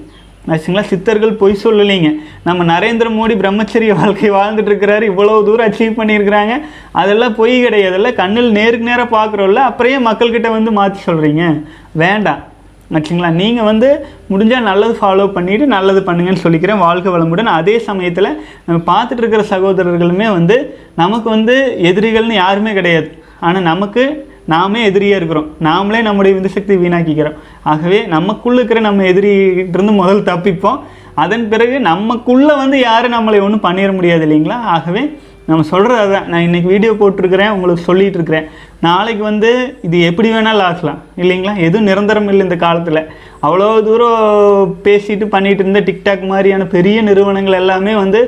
ஆச்சுங்களா 0.53 0.85
சித்தர்கள் 0.91 1.39
பொய் 1.43 1.55
சொல்லலைங்க. 1.63 2.11
நம்ம 2.49 2.65
நரேந்திர 2.73 3.07
மோடி 3.19 3.35
பிரம்மச்சரிய 3.43 3.95
வாழ்க்கை 4.01 4.29
வாழ்ந்துட்டு 4.39 4.71
இருக்கிறாரு 4.73 5.05
இவ்வளோ 5.13 5.39
தூரம் 5.47 5.69
அச்சீவ் 5.69 5.99
பண்ணியிருக்கிறாங்க. 6.01 6.57
அதெல்லாம் 7.01 7.39
பொய் 7.39 7.55
கிடையாது 7.65 8.13
கண்ணில் 8.21 8.51
நேருக்கு 8.59 8.91
நேராக 8.91 9.09
பார்க்குறோம்ல 9.17 9.63
அப்புறையே 9.71 10.01
மக்கள்கிட்ட 10.09 10.51
வந்து 10.59 10.73
மாற்றி 10.79 11.01
சொல்கிறீங்க 11.09 11.45
வேண்டாம். 12.03 12.43
ஆச்சுங்களா? 12.97 13.31
நீங்கள் 13.41 13.69
வந்து 13.69 13.89
முடிஞ்சால் 14.33 14.67
நல்லது 14.71 14.95
ஃபாலோ 14.99 15.25
பண்ணிவிட்டு 15.37 15.67
நல்லது 15.77 16.01
பண்ணுங்கன்னு 16.09 16.45
சொல்லிக்கிறேன். 16.45 16.83
வாழ்க்கை 16.87 17.11
வளமுடன். 17.15 17.51
அதே 17.61 17.75
சமயத்தில் 17.89 18.29
நம்ம 18.67 18.79
பார்த்துட்டு 18.93 19.23
இருக்கிற 19.23 19.45
சகோதரர்களுமே 19.55 20.29
வந்து 20.39 20.57
நமக்கு 21.03 21.29
வந்து 21.37 21.57
எதிரிகள்னு 21.91 22.37
யாருமே 22.45 22.73
கிடையாது. 22.79 23.09
ஆனால் 23.47 23.67
நமக்கு 23.73 24.05
நாமே 24.53 24.81
எதிரியாக 24.89 25.21
இருக்கிறோம். 25.21 25.49
நாமளே 25.69 26.01
நம்முடைய 26.09 26.33
விந்து 26.37 26.51
சக்தி 26.57 26.75
வீணாக்கிக்கிறோம். 26.83 27.39
ஆகவே 27.73 28.01
நமக்குள்ளே 28.15 28.59
இருக்கிற 28.61 28.81
நம்ம 28.89 29.07
எதிரிகிட்டிருந்து 29.13 29.95
முதல் 30.03 30.27
தப்பிப்போம். 30.31 30.81
அதன் 31.25 31.47
பிறகு 31.53 31.77
நமக்குள்ளே 31.91 32.55
வந்து 32.63 32.79
யாரும் 32.89 33.17
நம்மளை 33.17 33.39
ஒன்றும் 33.47 33.67
பண்ணிட 33.69 33.93
முடியாது 33.99 34.25
இல்லைங்களா? 34.27 34.59
ஆகவே 34.77 35.03
நம்ம 35.49 35.65
சொல்கிறது 35.71 36.01
அதான். 36.05 36.29
நான் 36.31 36.45
இன்றைக்கி 36.47 36.69
வீடியோ 36.73 36.93
போட்டிருக்கிறேன் 37.01 37.53
உங்களுக்கு 37.57 37.87
சொல்லிகிட்டு 37.89 38.19
இருக்கிறேன். 38.19 38.47
நாளைக்கு 38.87 39.23
வந்து 39.29 39.51
இது 39.87 39.97
எப்படி 40.09 40.29
வேணாலும் 40.33 40.67
ஆகலாம் 40.69 40.99
இல்லைங்களா? 41.23 41.53
எதுவும் 41.67 41.89
நிரந்தரம் 41.91 42.29
இல்லை 42.31 42.43
இந்த 42.47 42.57
காலத்தில். 42.65 43.01
அவ்வளோ 43.47 43.69
தூரம் 43.89 44.73
பேசிட்டு 44.87 45.27
பண்ணிகிட்டு 45.35 45.63
இருந்த 45.65 45.83
டிக்டாக் 45.89 46.25
மாதிரியான 46.33 46.67
பெரிய 46.75 47.03
நிறுவனங்கள் 47.09 47.61
எல்லாமே 47.63 47.95
வந்து 48.03 48.23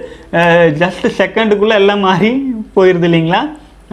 ஜஸ்ட் 0.83 1.07
செகண்டுக்குள்ளே 1.21 1.79
எல்லாம் 1.83 2.07
மாறி 2.09 2.31
போயிடுது 2.77 3.09
இல்லைங்களா? 3.11 3.43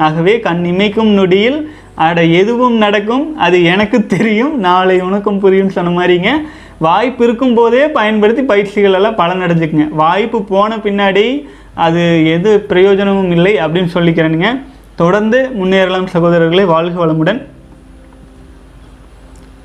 ஆகவே 0.08 0.36
கண் 0.46 0.64
இமைக்கும் 0.74 1.12
நொடியில் 1.20 1.60
அட 1.96 2.24
எதுவும் 2.24 2.78
நடக்கும்? 2.78 3.38
அது 3.38 3.64
எனக்கு 3.64 4.06
தெரியும். 4.06 4.60
நாளை 4.60 5.02
உனக்கும் 5.02 5.40
புரியும் 5.40 5.70
சொன்ன 5.70 5.92
மாதிரிங்க. 6.00 6.30
வாய்ப்பு 6.78 7.24
இருக்கும் 7.24 7.54
போதே 7.54 7.88
பயன்படுத்தி 7.88 8.42
பயிற்சிகள் 8.42 8.94
எல்லாம் 8.94 9.16
பலனடைஞ்சுக்குங்க 9.16 9.90
வாய்ப்பு 9.90 10.44
போன 10.44 10.78
பின்னாடி 10.78 11.48
அது 11.74 12.28
எது 12.28 12.60
பிரயோஜனமும் 12.60 13.32
இல்லை 13.32 13.56
அப்படின்னு 13.56 13.88
சொல்லிக்கிறேனுங்க. 13.94 14.62
தொடர்ந்து 14.96 15.50
முன்னேறலாம் 15.60 16.08
சகோதரர்களே. 16.14 16.66
வாழ்க 16.66 17.06
வளமுடன். 17.06 17.42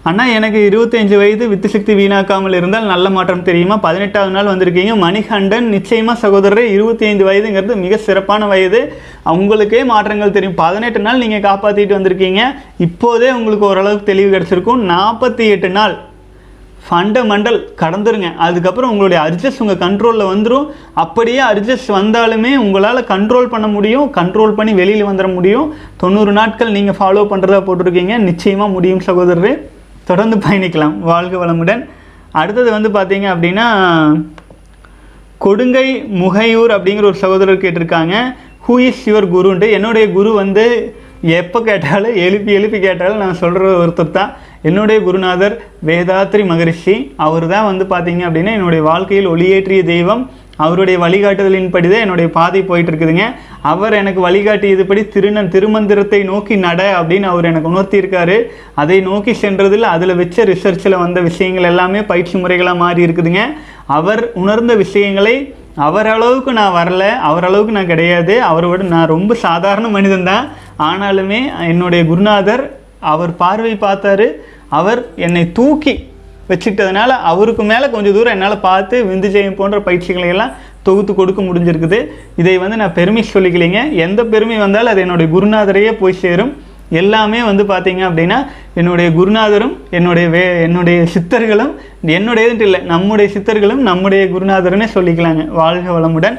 அண்ணா 0.09 0.25
எனக்கு 0.35 0.59
இருபத்தஞ்சு 0.69 1.17
வயது 1.21 1.45
வித்து 1.49 1.69
சக்தி 1.73 1.93
வீணாக்காமல் 1.99 2.55
இருந்தால் 2.59 2.87
நல்ல 2.91 3.07
மாற்றம் 3.15 3.43
தெரியுமா? 3.49 3.77
பதினெட்டாவது 3.87 4.33
நாள் 4.37 4.49
வந்திருக்கீங்க. 4.51 4.93
மணிகண்டன் 5.03 5.67
நிச்சயமாக 5.75 6.21
சகோதரர் 6.23 6.61
இருபத்தி 6.75 7.05
ஐந்து 7.09 7.25
வயதுங்கிறது 7.27 7.75
மிக 7.83 7.97
சிறப்பான 8.07 8.47
வயது. 8.53 8.81
உங்களுக்கே 9.39 9.81
மாற்றங்கள் 9.91 10.33
தெரியும். 10.37 10.55
பதினெட்டு 10.61 11.01
நாள் 11.07 11.21
நீங்கள் 11.23 11.45
காப்பாற்றிட்டு 11.47 11.97
வந்திருக்கீங்க. 11.97 12.45
இப்போதே 12.87 13.29
உங்களுக்கு 13.39 13.67
ஓரளவுக்கு 13.71 14.07
தெளிவு 14.11 14.31
கிடச்சிருக்கும். 14.35 14.81
நாற்பத்தி 14.93 15.47
எட்டு 15.55 15.71
நாள். 15.79 15.97
ஃபண்டமெண்டல் 16.87 17.59
கடந்துருங்க. 17.83 18.31
அதுக்கப்புறம் 18.47 18.93
உங்களுடைய 18.93 19.19
அர்ஜஸ் 19.27 19.61
உங்கள் 19.65 19.83
கண்ட்ரோலில் 19.83 20.31
வந்துடும் 20.31 20.71
அப்படியே 21.05 21.43
அர்ஜஸ் 21.49 21.87
வந்தாலுமே 21.99 22.53
உங்களால் 22.65 23.09
கண்ட்ரோல் 23.13 23.51
பண்ண 23.55 23.69
முடியும். 23.77 24.07
கண்ட்ரோல் 24.21 24.57
பண்ணி 24.61 24.75
வெளியில் 24.81 25.09
வந்துட 25.11 25.31
முடியும். 25.35 25.69
தொண்ணூறு 26.05 26.35
நாட்கள் 26.41 26.75
நீங்கள் 26.79 26.99
ஃபாலோ 27.01 27.25
பண்ணுறதா 27.35 27.61
போட்டிருக்கீங்க. 27.69 28.17
நிச்சயமாக 28.31 28.75
முடியும் 28.79 29.05
சகோதரர். 29.11 29.53
தொடர்ந்து 30.11 30.37
பயணிக்கலாம். 30.45 30.95
வாழ்க 31.11 31.35
வளமுடன். 31.43 31.83
அடுத்தது 32.41 32.69
வந்து 32.77 32.91
பார்த்தீங்க 32.97 33.27
அப்படின்னா 33.35 33.67
கொடுங்கை 35.45 35.87
முகையூர் 36.23 36.73
அப்படிங்கிற 36.77 37.07
ஒரு 37.11 37.19
சகோதரர் 37.25 37.63
கேட்டிருக்காங்க. 37.63 38.17
ஹூ 38.67 38.75
இஸ் 38.89 39.05
யுவர் 39.11 39.33
குருன்ட்டு. 39.35 39.69
என்னுடைய 39.77 40.07
குரு 40.17 40.33
வந்து 40.43 40.65
எப்போ 41.39 41.59
கேட்டாலும் 41.69 42.19
எழுப்பி 42.25 42.51
எழுப்பி 42.59 42.79
கேட்டாலும் 42.85 43.23
நான் 43.23 43.41
சொல்கிற 43.41 43.71
ஒருத்தர் 43.83 44.17
தான். 44.19 44.31
என்னுடைய 44.69 44.99
குருநாதர் 45.07 45.55
வேதாத்ரி 45.89 46.43
மகரிஷி. 46.51 46.95
அவர் 47.27 47.47
தான் 47.55 47.69
வந்து 47.71 47.85
பார்த்தீங்க 47.93 48.23
அப்படின்னா 48.29 48.53
என்னுடைய 48.59 48.83
வாழ்க்கையில் 48.91 49.29
ஒளியேற்றிய 49.33 49.83
தெய்வம். 49.93 50.23
அவருடைய 50.65 50.97
வழிகாட்டுதலின்படி 51.05 51.89
தான் 51.93 52.05
என்னுடைய 52.07 52.29
பாதை 52.37 52.61
போயிட்டு 52.71 52.91
இருக்குதுங்க 52.93 53.27
அவர் 53.73 53.95
எனக்கு 54.01 54.21
வழிகாட்டியதுபடி 54.27 55.03
திருநன் 55.15 55.51
திருமந்திரத்தை 55.55 56.21
நோக்கி 56.31 56.55
நட 56.65 56.81
அப்படின்னு 56.99 57.29
அவர் 57.33 57.49
எனக்கு 57.51 57.71
உணர்த்தியிருக்காரு. 57.73 58.37
அதை 58.83 58.99
நோக்கி 59.09 59.33
சென்றதில் 59.43 59.87
அதில் 59.95 60.19
வச்ச 60.21 60.45
ரிசர்ச்சில் 60.53 61.03
வந்த 61.05 61.21
விஷயங்கள் 61.29 61.71
எல்லாமே 61.73 62.03
பயிற்சி 62.11 62.37
முறைகளாக 62.43 62.83
மாறி 62.83 63.07
இருக்குதுங்க. 63.07 63.45
அவர் 63.99 64.23
உணர்ந்த 64.43 64.75
விஷயங்களை 64.83 65.37
அவரளவுக்கு 65.87 66.51
நான் 66.61 66.77
வரல 66.79 67.05
அவரளவுக்கு 67.29 67.75
நான் 67.77 67.91
கிடையாது. 67.93 68.35
அவரோட 68.51 68.81
நான் 68.95 69.13
ரொம்ப 69.15 69.35
சாதாரண 69.47 69.89
மனிதன் 69.97 70.29
தான் 70.31 70.47
ஆனாலுமே 70.91 71.41
என்னுடைய 71.73 72.03
குருநாதர் 72.11 72.65
அவர் 73.13 73.33
பார்வை 73.43 73.75
பார்த்தாரு. 73.85 74.29
அவர் 74.79 75.01
என்னை 75.27 75.45
தூக்கி 75.59 75.95
வச்சுக்கிட்டதுனால 76.51 77.11
அவருக்கு 77.33 77.63
மேலே 77.71 77.87
கொஞ்சம் 77.95 78.17
தூரம் 78.17 78.35
என்னால் 78.37 78.65
பார்த்து 78.69 78.97
விந்து 79.11 79.29
ஜெயம் 79.35 79.59
போன்ற 79.61 79.81
பயிற்சிகளை 79.89 80.29
எல்லாம் 80.35 80.55
தொகுத்து 80.87 81.15
கொடுக்க 81.15 81.41
முடிஞ்சிருக்குது. 81.43 81.99
இதை 82.41 82.59
வந்து 82.59 82.77
நான் 82.81 82.97
பெருமை 82.99 83.25
சொல்லிக்கலைங்க. 83.33 83.81
எந்த 84.05 84.21
பெருமை 84.25 84.59
வந்தாலும் 84.65 84.93
அது 84.93 85.01
என்னுடைய 85.01 85.29
குருநாதரையே 85.35 85.93
போய் 86.01 86.21
சேரும். 86.25 86.53
எல்லாமே 87.01 87.41
வந்து 87.49 87.65
பார்த்தீங்க 87.65 88.03
அப்படின்னா 88.07 88.39
என்னுடைய 88.75 89.09
குருநாதரும் 89.19 89.75
என்னுடைய 89.91 90.29
வே 90.29 90.63
என்னுடைய 90.63 91.01
சித்தர்களும் 91.15 91.73
என்னுடையதுன்ட்டு 92.17 92.67
இல்லை 92.69 92.81
நம்முடைய 92.93 93.27
சித்தர்களும் 93.35 93.83
நம்முடைய 93.89 94.25
குருநாதருன்னே 94.25 94.89
சொல்லிக்கலாங்க. 94.95 95.45
வாழ்க 95.61 95.87
வளமுடன். 95.99 96.39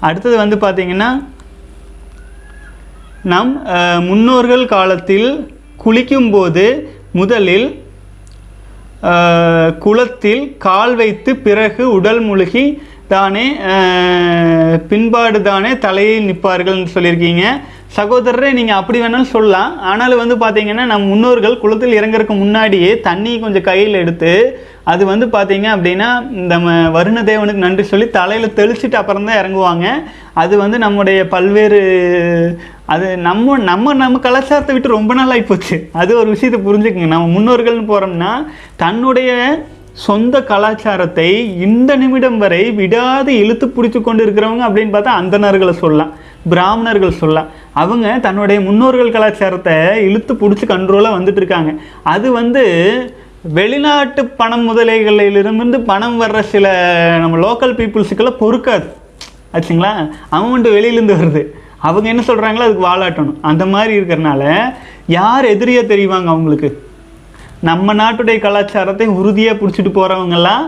அடுத்தது 0.00 0.36
வந்து 0.36 0.56
பார்த்தீங்கன்னா 0.64 1.10
நம் 3.32 3.52
முன்னோர்கள் 4.08 4.64
காலத்தில் 4.66 5.28
குளிக்கும்போது 5.84 6.64
முதலில் 7.12 7.68
குளத்தில் 9.78 10.56
கால் 10.58 10.94
வைத்து 10.94 11.36
பிறகு 11.36 11.92
உடல் 11.92 12.20
முழுகி 12.20 12.64
தானே 13.08 13.46
பின்பாடு 14.88 15.42
தானே 15.42 15.78
தலையை 15.78 16.30
நிற்பார்கள்னு 16.30 16.86
சொல்லியிருக்கீங்க. 16.94 17.44
சகோதரரே 17.96 18.52
நீங்கள் 18.52 18.74
அப்படி 18.74 19.00
வேணாலும் 19.00 19.32
சொல்லலாம். 19.32 19.80
ஆனாலும் 19.80 20.22
வந்து 20.26 20.36
பார்த்தீங்கன்னா 20.36 20.84
நம் 20.84 21.02
முன்னோர்கள் 21.02 21.58
குளத்தில் 21.58 21.96
இறங்குறதுக்கு 22.00 22.36
முன்னாடியே 22.36 23.00
தண்ணி 23.00 23.38
கொஞ்சம் 23.38 23.62
கையில் 23.62 23.94
எடுத்து 23.94 24.32
அது 24.84 25.06
வந்து 25.06 25.26
பார்த்தீங்க 25.26 25.66
அப்படின்னா 25.76 26.08
இந்த 26.32 26.58
ம- 26.58 26.90
வருண 26.96 27.18
தேவனுக்கு 27.22 27.64
நன்றி 27.66 27.82
சொல்லி 27.82 28.08
தலையில் 28.08 28.56
தெளிச்சிட்டு 28.56 28.94
அப்புறம் 28.94 29.24
தான் 29.24 29.36
இறங்குவாங்க. 29.36 29.86
அது 30.34 30.58
வந்து 30.58 30.78
நம்முடைய 30.78 31.28
பல்வேறு 31.28 31.80
அது 32.92 33.08
நம்ம 33.26 33.56
நம்ம 33.70 33.94
நம்ம 34.02 34.18
கலாச்சாரத்தை 34.26 34.72
விட்டு 34.74 34.96
ரொம்ப 34.96 35.14
நாள் 35.18 35.32
ஆகிப்போச்சு 35.34 35.76
அது 36.00 36.12
ஒரு 36.20 36.28
விஷயத்தை 36.34 36.58
புரிஞ்சுக்குங்க. 36.66 37.12
நம்ம 37.14 37.28
முன்னோர்கள்னு 37.36 37.90
போகிறோம்னா 37.90 38.32
தன்னுடைய 38.82 39.30
சொந்த 40.06 40.36
கலாச்சாரத்தை 40.50 41.28
இந்த 41.66 41.96
நிமிடம் 42.02 42.38
வரை 42.42 42.60
விடாது 42.80 43.32
இழுத்து 43.42 43.66
பிடிச்சி 43.66 44.00
கொண்டு 44.00 44.22
இருக்கிறவங்க 44.26 44.64
அப்படின்னு 44.68 44.94
பார்த்தா 44.94 45.12
அந்தணர்களை 45.20 45.74
சொல்லலாம். 45.82 46.12
பிராமணர்கள் 46.50 47.18
சொல்லலாம். 47.22 47.50
அவங்க 47.82 48.06
தன்னுடைய 48.26 48.58
முன்னோர்கள் 48.68 49.14
கலாச்சாரத்தை 49.16 49.74
இழுத்து 50.08 50.34
பிடிச்சி 50.34 50.64
கண்ட்ரோலாக 50.68 51.16
வந்துட்டு 51.18 51.40
இருக்காங்க. 51.42 51.72
அது 52.14 52.28
வந்து 52.32 52.62
வெளிநாட்டு 53.58 54.22
பணம் 54.40 54.66
முதலைகளிலிருந்து 54.68 55.78
பணம் 55.90 56.18
வர்ற 56.22 56.40
சில 56.54 56.66
நம்ம 57.20 57.38
லோக்கல் 57.44 57.76
பீப்புள்ஸுக்கெல்லாம் 57.78 58.42
பொறுக்காது. 58.44 58.88
ஆச்சுங்களா? 59.54 59.92
அமௌண்ட் 60.32 60.68
வெளியிலேருந்து 60.76 61.18
வருது. 61.22 61.42
அவங்க 61.88 62.06
என்ன 62.12 62.22
சொல்கிறாங்களோ 62.26 62.66
அதுக்கு 62.66 62.88
வாலாட்டணும் 62.88 63.38
அந்த 63.50 63.64
மாதிரி 63.74 63.92
இருக்கிறனால 63.98 64.42
யார் 65.16 65.52
எதிரியாக 65.54 65.90
தெரிவாங்க 65.92 66.28
அவங்களுக்கு? 66.34 66.70
நம்ம 67.68 67.94
நாட்டுடைய 68.02 68.38
கலாச்சாரத்தை 68.44 69.06
உறுதியாக 69.20 69.58
பிடிச்சிட்டு 69.58 69.90
போகிறவங்கெல்லாம் 69.96 70.64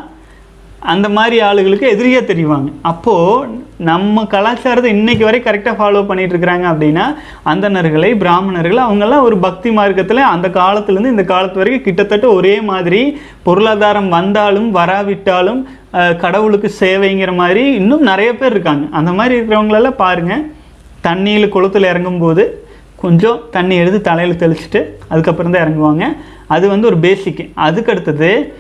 அந்த 0.92 1.06
மாதிரி 1.16 1.36
ஆளுகளுக்கு 1.48 1.86
எதிரியாக 1.92 2.28
தெரிவாங்க. 2.30 2.68
அப்போது 2.90 3.62
நம்ம 3.88 4.24
கலாச்சாரத்தை 4.32 4.90
இன்றைக்கி 4.96 5.24
வரை 5.26 5.38
கரெக்டாக 5.44 5.78
ஃபாலோ 5.78 6.00
பண்ணிகிட்டு 6.08 6.34
இருக்கிறாங்க 6.34 6.66
அப்படின்னா 6.72 7.04
அந்தணர்களை 7.52 8.10
பிராமணர்கள் 8.22 8.80
அவங்கெல்லாம் 8.86 9.24
ஒரு 9.28 9.36
பக்தி 9.46 9.70
மார்க்கத்தில் 9.78 10.20
அந்த 10.32 10.48
காலத்துலேருந்து 10.58 11.14
இந்த 11.14 11.24
காலத்து 11.32 11.60
வரைக்கும் 11.60 11.86
கிட்டத்தட்ட 11.86 12.26
ஒரே 12.38 12.54
மாதிரி 12.70 13.00
பொருளாதாரம் 13.46 14.10
வந்தாலும் 14.16 14.68
வராவிட்டாலும் 14.78 15.62
கடவுளுக்கு 16.24 16.70
சேவைங்கிற 16.82 17.32
மாதிரி 17.40 17.64
இன்னும் 17.80 18.06
நிறைய 18.10 18.30
பேர் 18.42 18.54
இருக்காங்க. 18.56 18.84
அந்த 19.00 19.10
மாதிரி 19.20 19.34
இருக்கிறவங்களெல்லாம் 19.38 20.02
பாருங்கள் 20.04 20.44
தண்ணியில் 21.07 21.48
குளத்தில் 21.48 21.90
இறங்கும்போது 21.92 22.44
கொஞ்சம் 22.96 23.40
தண்ணி 23.50 23.76
எடுத்து 23.76 24.00
தலையில் 24.00 24.38
தெளிச்சிட்டு 24.38 24.80
அதுக்கப்புறம் 25.09 25.52
தான் 25.52 25.64
இறங்குவாங்க. 25.64 26.16
அது 26.46 26.68
வந்து 26.68 26.86
ஒரு 26.86 26.96
பேசிக்கு 26.96 27.50
அதுக்கு 27.55 27.92
அடுத்தது 27.92 28.55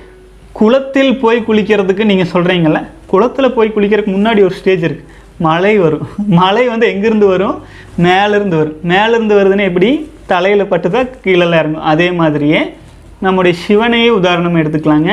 குளத்தில் 0.52 1.18
போய் 1.18 1.44
குளிக்கிறதுக்கு 1.48 2.04
நீங்கள் 2.04 2.32
சொல்கிறீங்கள 2.32 2.86
குளத்தில் 3.06 3.52
போய் 3.52 3.72
குளிக்கிறதுக்கு 3.76 4.14
முன்னாடி 4.16 4.40
ஒரு 4.42 4.50
ஸ்டேஜ் 4.50 4.84
இருக்குது 4.84 5.12
மழை 5.38 5.78
வரும். 5.78 6.08
மழை 6.40 6.68
வந்து 6.68 6.86
எங்கேருந்து 6.86 7.26
வரும்? 7.26 7.56
மேலேருந்து 8.02 8.56
வரும். 8.56 8.76
மேலேருந்து 8.88 9.34
வருதுன்னு 9.38 9.60
எப்படி? 9.60 10.08
தலையில் 10.26 10.66
பட்டு 10.66 10.90
தான் 10.90 11.08
கீழே 11.22 11.46
இறங்கும். 11.46 11.82
அதே 11.82 12.10
மாதிரியே 12.10 12.74
நம்முடைய 13.20 13.58
சிவனையே 13.68 14.08
உதாரணம் 14.08 14.56
எடுத்துக்கலாங்க. 14.56 15.12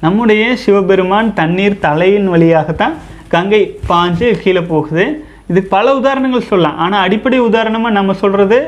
நம்முடைய 0.00 0.56
சிவபெருமான் 0.56 1.34
தண்ணீர் 1.34 1.78
தலையின் 1.78 2.28
வழியாகத்தான் 2.28 2.94
கங்கை 3.28 3.78
பாஞ்சு 3.88 4.30
கீழே 4.42 4.60
போகுது. 4.60 5.26
இதுக்கு 5.50 5.68
பல 5.76 5.86
உதாரணங்கள் 6.00 6.48
சொல்லலாம். 6.50 6.78
ஆனால் 6.84 7.04
அடிப்படை 7.06 7.38
உதாரணமாக 7.50 7.96
நம்ம 7.98 8.14
சொல்கிறது 8.22 8.58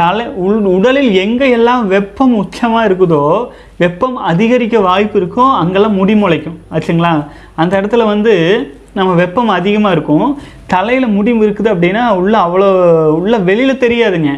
தலை 0.00 0.24
உள் 0.44 0.66
உடலில் 0.74 1.10
எங்கே 1.22 1.46
எல்லாம் 1.56 1.82
வெப்பம் 1.94 2.34
உச்சமாக 2.42 2.88
இருக்குதோ 2.88 3.22
வெப்பம் 3.82 4.16
அதிகரிக்க 4.30 4.76
வாய்ப்பு 4.88 5.16
இருக்கோ 5.20 5.44
அங்கெல்லாம் 5.62 5.98
முடி 6.00 6.14
முளைக்கும். 6.22 6.58
ஆச்சுங்களா? 6.74 7.12
அந்த 7.62 7.72
இடத்துல 7.80 8.04
வந்து 8.12 8.34
நம்ம 8.98 9.10
வெப்பம் 9.22 9.50
அதிகமாக 9.58 9.94
இருக்கும். 9.96 10.28
தலையில் 10.74 11.14
முடி 11.16 11.32
இருக்குது 11.46 11.72
அப்படின்னா 11.74 12.04
உள்ள 12.20 12.34
அவ்வளோ 12.46 12.68
உள்ள 13.18 13.34
வெளியில் 13.48 13.82
தெரியாதுங்க. 13.84 14.32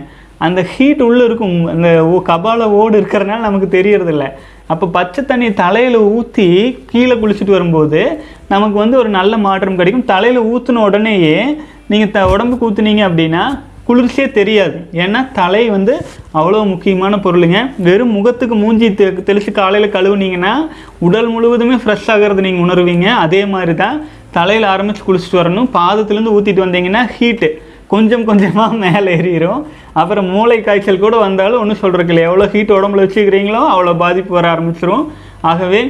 அந்த 0.47 0.61
ஹீட் 0.62 1.03
உள்ளே 1.03 1.24
இருக்கும். 1.24 1.57
அந்த 1.66 2.07
ஓ- 2.07 2.22
கபால 2.26 2.62
ஓடு 2.80 3.01
இருக்கிறனால 3.01 3.38
நமக்கு 3.38 3.68
தெரியறதில்ல. 3.78 4.24
அப்போ 4.66 4.86
பச்சை 4.86 5.24
தண்ணியை 5.24 5.55
தலையில் 5.55 5.97
ஊற்றி 5.97 6.47
கீழே 6.86 7.14
குளிச்சுட்டு 7.14 7.51
வரும்போது 7.51 8.01
நமக்கு 8.49 8.78
வந்து 8.78 8.97
ஒரு 8.99 9.09
நல்ல 9.09 9.38
மாற்றம் 9.38 9.76
கிடைக்கும். 9.76 10.05
தலையில் 10.05 10.40
ஊற்றின 10.40 10.82
உடனேயே 10.88 11.57
நீங்கள் 11.86 12.11
த 12.11 12.28
உடம்புக்கு 12.28 12.70
ஊற்றுனீங்க 12.70 13.03
அப்படின்னா 13.09 13.43
குளிர்ச்சியே 13.84 14.30
தெரியாது. 14.30 14.76
ஏன்னா 14.93 15.32
தலை 15.32 15.70
வந்து 15.70 15.95
அவ்வளோ 16.34 16.66
முக்கியமான 16.66 17.16
பொருளுங்க. 17.16 17.70
வெறும் 17.78 18.12
முகத்துக்கு 18.12 18.55
மூஞ்சி 18.55 18.95
தெ 18.95 19.12
தெளித்து 19.12 19.53
காலையில் 19.53 19.90
கழுவுனீங்கன்னா 19.90 20.55
உடல் 20.99 21.26
முழுவதுமே 21.26 21.74
ஃப்ரெஷ் 21.74 22.11
ஆகிறது 22.11 22.43
நீங்கள் 22.43 22.64
உணர்வீங்க. 22.64 23.05
அதே 23.05 23.45
மாதிரி 23.45 23.74
தான் 23.74 23.97
தலையில் 24.30 24.70
ஆரம்பித்து 24.74 25.03
குளிச்சுட்டு 25.07 25.38
வரணும். 25.40 25.68
பாதத்துலேருந்து 25.74 26.34
ஊற்றிட்டு 26.36 26.64
வந்தீங்கன்னா 26.66 27.03
ஹீட்டு 27.18 27.49
கொஞ்சம் 27.93 28.26
கொஞ்சமாக 28.28 28.78
மேலே 28.84 29.16
ஏறிடும் 29.18 29.62
அப்புறம் 30.01 30.30
மூளை 30.34 30.59
காய்ச்சல் 30.68 31.05
கூட 31.05 31.16
வந்தாலும் 31.26 31.61
ஒன்றும் 31.62 31.82
சொல்கிறதுக்கு 31.82 32.14
இல்லை. 32.14 32.24
எவ்வளோ 32.28 32.47
ஹீட் 32.55 32.76
உடம்புல 32.78 33.05
வச்சுக்கிறீங்களோ 33.05 33.61
அவ்வளோ 33.72 33.95
பாதிப்பு 34.05 34.32
வர 34.38 34.47
ஆரம்பிச்சிரும். 34.55 35.05
ஆகவே 35.51 35.82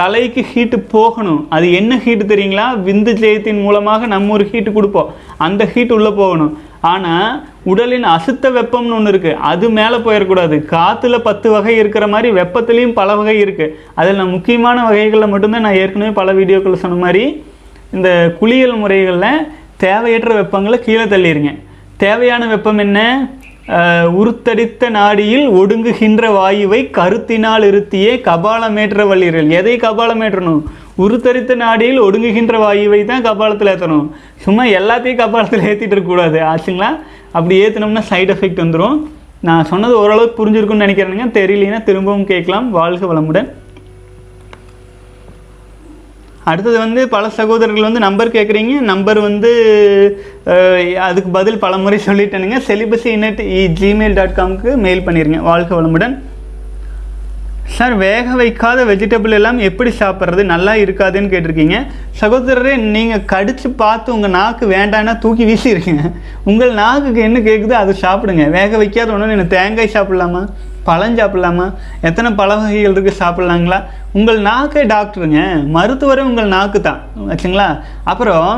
தலைக்கு 0.00 0.42
ஹீட்டு 0.50 0.76
போகணும். 0.94 1.40
அது 1.54 1.66
என்ன 1.78 1.92
ஹீட்டு 2.04 2.24
தெரியுங்களா? 2.32 2.66
விந்து 2.86 3.12
ஜெயத்தின் 3.22 3.62
மூலமாக 3.64 4.06
நம்ம 4.12 4.32
ஒரு 4.36 4.44
ஹீட்டு 4.50 4.70
கொடுப்போம். 4.76 5.08
அந்த 5.46 5.62
ஹீட் 5.72 5.94
உள்ளே 5.96 6.12
போகணும். 6.20 6.52
ஆனால் 6.92 7.30
உடலின் 7.70 8.06
அசுத்த 8.14 8.50
வெப்பம்னு 8.56 8.94
ஒன்று 8.98 9.10
இருக்குது 9.12 9.40
அது 9.50 9.66
மேலே 9.78 9.96
போயிடக்கூடாது 10.04 10.56
காற்றுல 10.74 11.16
பத்து 11.26 11.48
வகை 11.54 11.74
இருக்கிற 11.80 12.04
மாதிரி 12.12 12.28
வெப்பத்துலேயும் 12.38 12.94
பல 13.00 13.16
வகை 13.18 13.36
இருக்குது 13.44 13.74
அதில் 14.00 14.18
நான் 14.20 14.34
முக்கியமான 14.36 14.76
வகைகளில் 14.88 15.32
மட்டும்தான் 15.32 15.66
நான் 15.66 15.80
ஏற்கனவே 15.82 16.12
பல 16.20 16.32
வீடியோக்கள் 16.38 16.82
சொன்ன 16.84 17.00
மாதிரி 17.04 17.24
இந்த 17.96 18.08
குளியல் 18.38 18.80
முறைகளில் 18.82 19.44
தேவையற்ற 19.84 20.30
வெப்பங்களை 20.38 20.78
கீழே 20.86 21.04
தள்ளிடுங்க 21.12 21.52
தேவையான 22.04 22.42
வெப்பம் 22.54 22.80
என்ன? 22.86 22.98
உருத்தடித்த 24.20 24.84
நாடியில் 24.96 25.46
ஒடுங்குகின்ற 25.60 26.22
வாயுவை 26.36 26.80
கருத்தினால் 26.98 27.64
இருத்தியே 27.70 28.12
கபாலமேற்ற 28.28 29.04
வள்ளீர்கள் 29.10 29.50
எதை 29.58 29.74
கபாலமேற்றணும்? 29.84 30.62
உருத்தரித்த 31.04 31.52
நாடியில் 31.62 32.00
ஒடுங்குகின்ற 32.06 32.54
வாயுவை 32.64 33.00
தான் 33.10 33.24
கபாலத்தில் 33.28 33.70
ஏற்றணும் 33.72 34.08
சும்மா 34.44 34.64
எல்லாத்தையும் 34.78 35.20
கபாலத்தில் 35.22 35.64
ஏற்றிட்டு 35.68 35.94
இருக்கக்கூடாது 35.96 36.40
ஆச்சுங்களா? 36.50 36.90
அப்படி 37.36 37.54
ஏற்றினோம்னா 37.64 38.04
சைடு 38.10 38.32
எஃபெக்ட் 38.36 38.62
வந்துடும் 38.64 38.98
நான் 39.48 39.68
சொன்னது 39.70 39.94
ஓரளவுக்கு 40.02 40.38
புரிஞ்சிருக்கும்னு 40.40 40.84
நினைக்கிறேனுங்க. 40.86 41.26
தெரியலனா 41.38 41.78
திரும்பவும் 41.88 42.28
கேட்கலாம். 42.32 42.66
வாழ்க 42.78 43.04
வளமுடன். 43.12 43.48
அடுத்தது 46.48 46.76
வந்து 46.82 47.00
பல 47.14 47.24
சகோதரர்கள் 47.38 47.86
வந்து 47.88 48.06
நம்பர் 48.06 48.34
கேட்குறீங்க 48.36 48.74
நம்பர் 48.92 49.18
வந்து 49.26 49.50
அதுக்கு 51.06 51.30
பதில் 51.38 51.62
பல 51.64 51.74
முறை 51.84 51.98
சொல்லிட்டேனுங்க. 52.06 52.58
Celibacy 52.68 53.08
in at 53.16 53.42
Gmail 53.80 54.18
dot 54.18 54.38
காம்க்கு 54.38 54.72
mail 54.84 55.06
பண்ணிடுங்க 55.06 55.40
வாழ்க 55.48 55.70
வளமுடன். 55.78 56.14
சார் 57.76 57.94
வேக 58.04 58.26
வைக்காத 58.40 58.84
வெஜிடபிள் 58.88 59.34
எல்லாம் 59.36 59.58
எப்படி 59.66 59.90
சாப்பிட்றது? 60.00 60.42
நல்லா 60.52 60.72
இருக்காதுன்னு 60.84 61.32
கேட்டிருக்கீங்க. 61.32 61.76
சகோதரரே 62.20 62.72
நீங்கள் 62.94 63.26
கடித்து 63.32 63.68
பார்த்து 63.82 64.14
உங்கள் 64.16 64.34
நாக்கு 64.38 64.64
வேண்டான்னா 64.76 65.14
தூக்கி 65.24 65.44
வீசியிருக்கீங்க 65.50 66.06
உங்கள் 66.50 66.72
நாக்குக்கு 66.80 67.22
என்ன 67.28 67.38
கேட்குதோ 67.48 67.76
அதை 67.82 67.94
சாப்பிடுங்க. 68.06 68.46
வேக 68.58 68.76
வைக்காத 68.82 69.14
ஒன்று 69.16 69.30
நீங்கள் 69.32 69.52
தேங்காய் 69.56 69.94
சாப்பிட்லாமா? 69.96 70.42
பழம் 70.90 71.18
சாப்பிட்லாமா 71.20 71.68
எத்தனை 72.08 72.30
பழ 72.40 72.50
வகைகள் 72.60 72.94
இருக்குது 72.96 73.20
சாப்பிட்லாங்களா? 73.22 73.80
உங்கள் 74.18 74.44
நாக்கே 74.50 74.82
டாக்டருங்க. 74.96 75.40
மருத்துவரே 75.76 76.28
உங்கள் 76.32 76.52
நாக்கு 76.56 76.80
தான் 76.90 77.00
வச்சுங்களா 77.30 77.70
அப்புறம் 78.12 78.50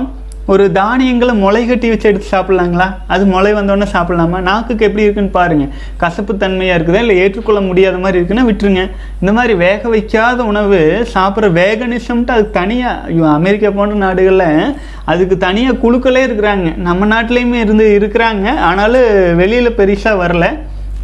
ஒரு 0.52 0.64
தானியங்களை 0.76 1.32
முளை 1.42 1.60
கட்டி 1.66 1.88
வச்சு 1.90 2.08
எடுத்து 2.10 2.28
சாப்பிட்லாங்களா? 2.32 2.86
அது 3.12 3.24
முளை 3.32 3.50
வந்தோடனே 3.58 3.86
சாப்பிட்லாமா? 3.92 4.38
நாக்குக்கு 4.48 4.86
எப்படி 4.86 5.04
இருக்குன்னு 5.04 5.36
பாருங்கள் 5.36 5.74
கசப்பு 6.00 6.32
தன்மையாக 6.40 6.76
இருக்குதா? 6.78 7.02
இல்லை 7.04 7.16
ஏற்றுக்கொள்ள 7.24 7.60
முடியாத 7.68 7.98
மாதிரி 8.04 8.18
இருக்குன்னா 8.20 8.46
விட்டுருங்க. 8.48 8.84
இந்த 9.20 9.32
மாதிரி 9.36 9.54
வேக 9.62 9.88
வைக்காத 9.94 10.46
உணவு 10.52 10.80
சாப்பிட்ற 11.14 11.50
வேகனிசம்ட்டு 11.60 12.34
அதுக்கு 12.36 12.58
தனியாக 12.60 13.30
அமெரிக்கா 13.38 13.70
போன்ற 13.78 14.00
நாடுகளில் 14.06 14.74
அதுக்கு 15.12 15.38
தனியாக 15.46 15.80
குழுக்களே 15.84 16.24
இருக்கிறாங்க. 16.28 16.68
நம்ம 16.88 17.08
நாட்டிலையுமே 17.14 17.60
இருந்து 17.66 17.86
இருக்கிறாங்க. 18.00 18.48
ஆனாலும் 18.70 19.08
வெளியில் 19.42 19.78
பெருசாக 19.80 20.22
வரல. 20.24 20.48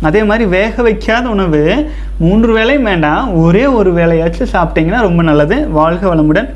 அதே 0.02 0.22
மாதிரி 0.22 0.44
வேக 0.48 0.82
வைக்காத 0.82 1.28
உணவு 1.28 1.90
மூன்று 2.18 2.58
வேளையும் 2.58 2.82
வேண்டாம். 2.82 3.34
ஒரே 3.34 3.66
ஒரு 3.66 3.92
வேலையாச்சும் 3.92 4.52
சாப்பிட்டீங்கன்னா 4.52 5.00
ரொம்ப 5.00 5.22
நல்லது. 5.22 5.68
வாழ்க 5.68 6.14
வளமுடன். 6.14 6.48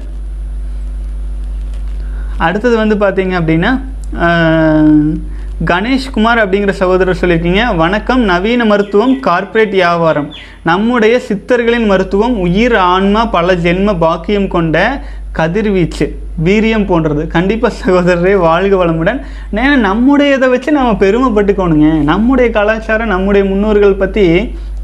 அடுத்தது 2.38 2.76
வந்து 2.76 2.94
பார்த்தீங்க 2.94 3.34
அப்படின்னா 3.40 3.72
ஆஹ், 4.20 5.16
கணேஷ்குமார் 5.64 6.40
அப்படிங்கிற 6.42 6.70
சகோதரர் 6.70 7.18
சொல்லியிருக்கீங்க. 7.20 7.76
வணக்கம் 7.76 8.20
நவீன 8.20 8.64
மருத்துவம் 8.64 9.20
கார்ப்பரேட் 9.20 9.70
வியாபாரம். 9.70 10.32
நம்முடைய 10.62 11.20
சித்தர்களின் 11.28 11.86
மருத்துவம் 11.86 12.38
உயிர் 12.38 12.76
ஆன்மா 12.76 13.26
பல 13.26 13.54
ஜென்ம 13.54 13.98
பாக்கியம் 13.98 14.48
கொண்ட 14.48 15.02
கதிர்வீச்சு 15.38 16.06
வீரியம் 16.46 16.86
போன்றது. 16.90 17.22
கண்டிப்பாக 17.36 17.78
சகோதரரே 17.80 18.32
வாழ்க 18.46 18.74
வளமுடன். 18.80 19.18
ஏன்னா 19.54 19.76
நம்முடைய 19.88 20.36
இதை 20.36 20.48
வச்சு 20.52 20.70
நம்ம 20.78 20.92
பெருமைப்பட்டுக்கோணுங்க. 21.04 21.88
நம்முடைய 22.10 22.48
கலாச்சாரம் 22.58 23.12
நம்முடைய 23.14 23.42
முன்னோர்கள் 23.50 24.00
பற்றி 24.02 24.26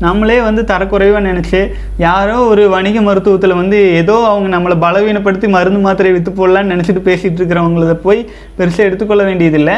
நம்மளே 0.07 0.37
வந்து 0.47 0.63
தரக்குறைவாக 0.71 1.23
நினச்சி 1.29 1.61
யாரோ 2.07 2.35
ஒரு 2.51 2.65
வணிக 2.75 2.99
மருத்துவத்தில் 3.07 3.59
வந்து 3.61 3.79
ஏதோ 4.01 4.17
அவங்க 4.33 4.49
நம்மளை 4.57 4.77
பலவீனப்படுத்தி 4.85 5.49
மருந்து 5.55 5.81
மாத்திரை 5.87 6.13
விற்று 6.17 6.33
போடலான்னு 6.33 6.73
நினச்சிட்டு 6.75 7.03
பேசிகிட்டு 7.09 7.41
இருக்கிறவங்கள 7.41 7.97
போய் 8.07 8.21
பெருசாக 8.59 8.89
எடுத்துக்கொள்ள 8.89 9.25
வேண்டியதில்லை. 9.25 9.77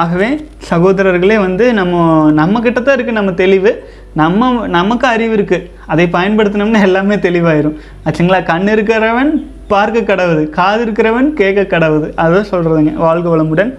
ஆகவே 0.00 0.28
சகோதரர்களே 0.70 1.38
வந்து 1.46 1.64
நம்ம 1.78 2.02
நம்மக்கிட்ட 2.40 2.82
தான் 2.82 2.96
இருக்குது 2.96 3.18
நம்ம 3.20 3.32
தெளிவு. 3.42 3.72
நம்ம 4.20 4.50
நமக்கு 4.76 5.06
அறிவு 5.14 5.34
இருக்குது 5.36 5.66
அதை 5.92 6.04
பயன்படுத்தினோம்னா 6.16 6.80
எல்லாமே 6.88 7.16
தெளிவாயிரும். 7.26 7.76
ஆச்சுங்களா? 8.06 8.40
கண் 8.52 8.70
இருக்கிறவன் 8.74 9.32
பார்க்க 9.74 10.08
கடவுது. 10.10 10.42
காது 10.58 10.82
இருக்கிறவன் 10.86 11.30
கேட்க 11.40 11.62
கடவுது. 11.76 12.08
அதான் 12.24 12.50
சொல்கிறதுங்க 12.52 12.92
வாழ்க 13.06 13.26
வளமுடன். 13.34 13.72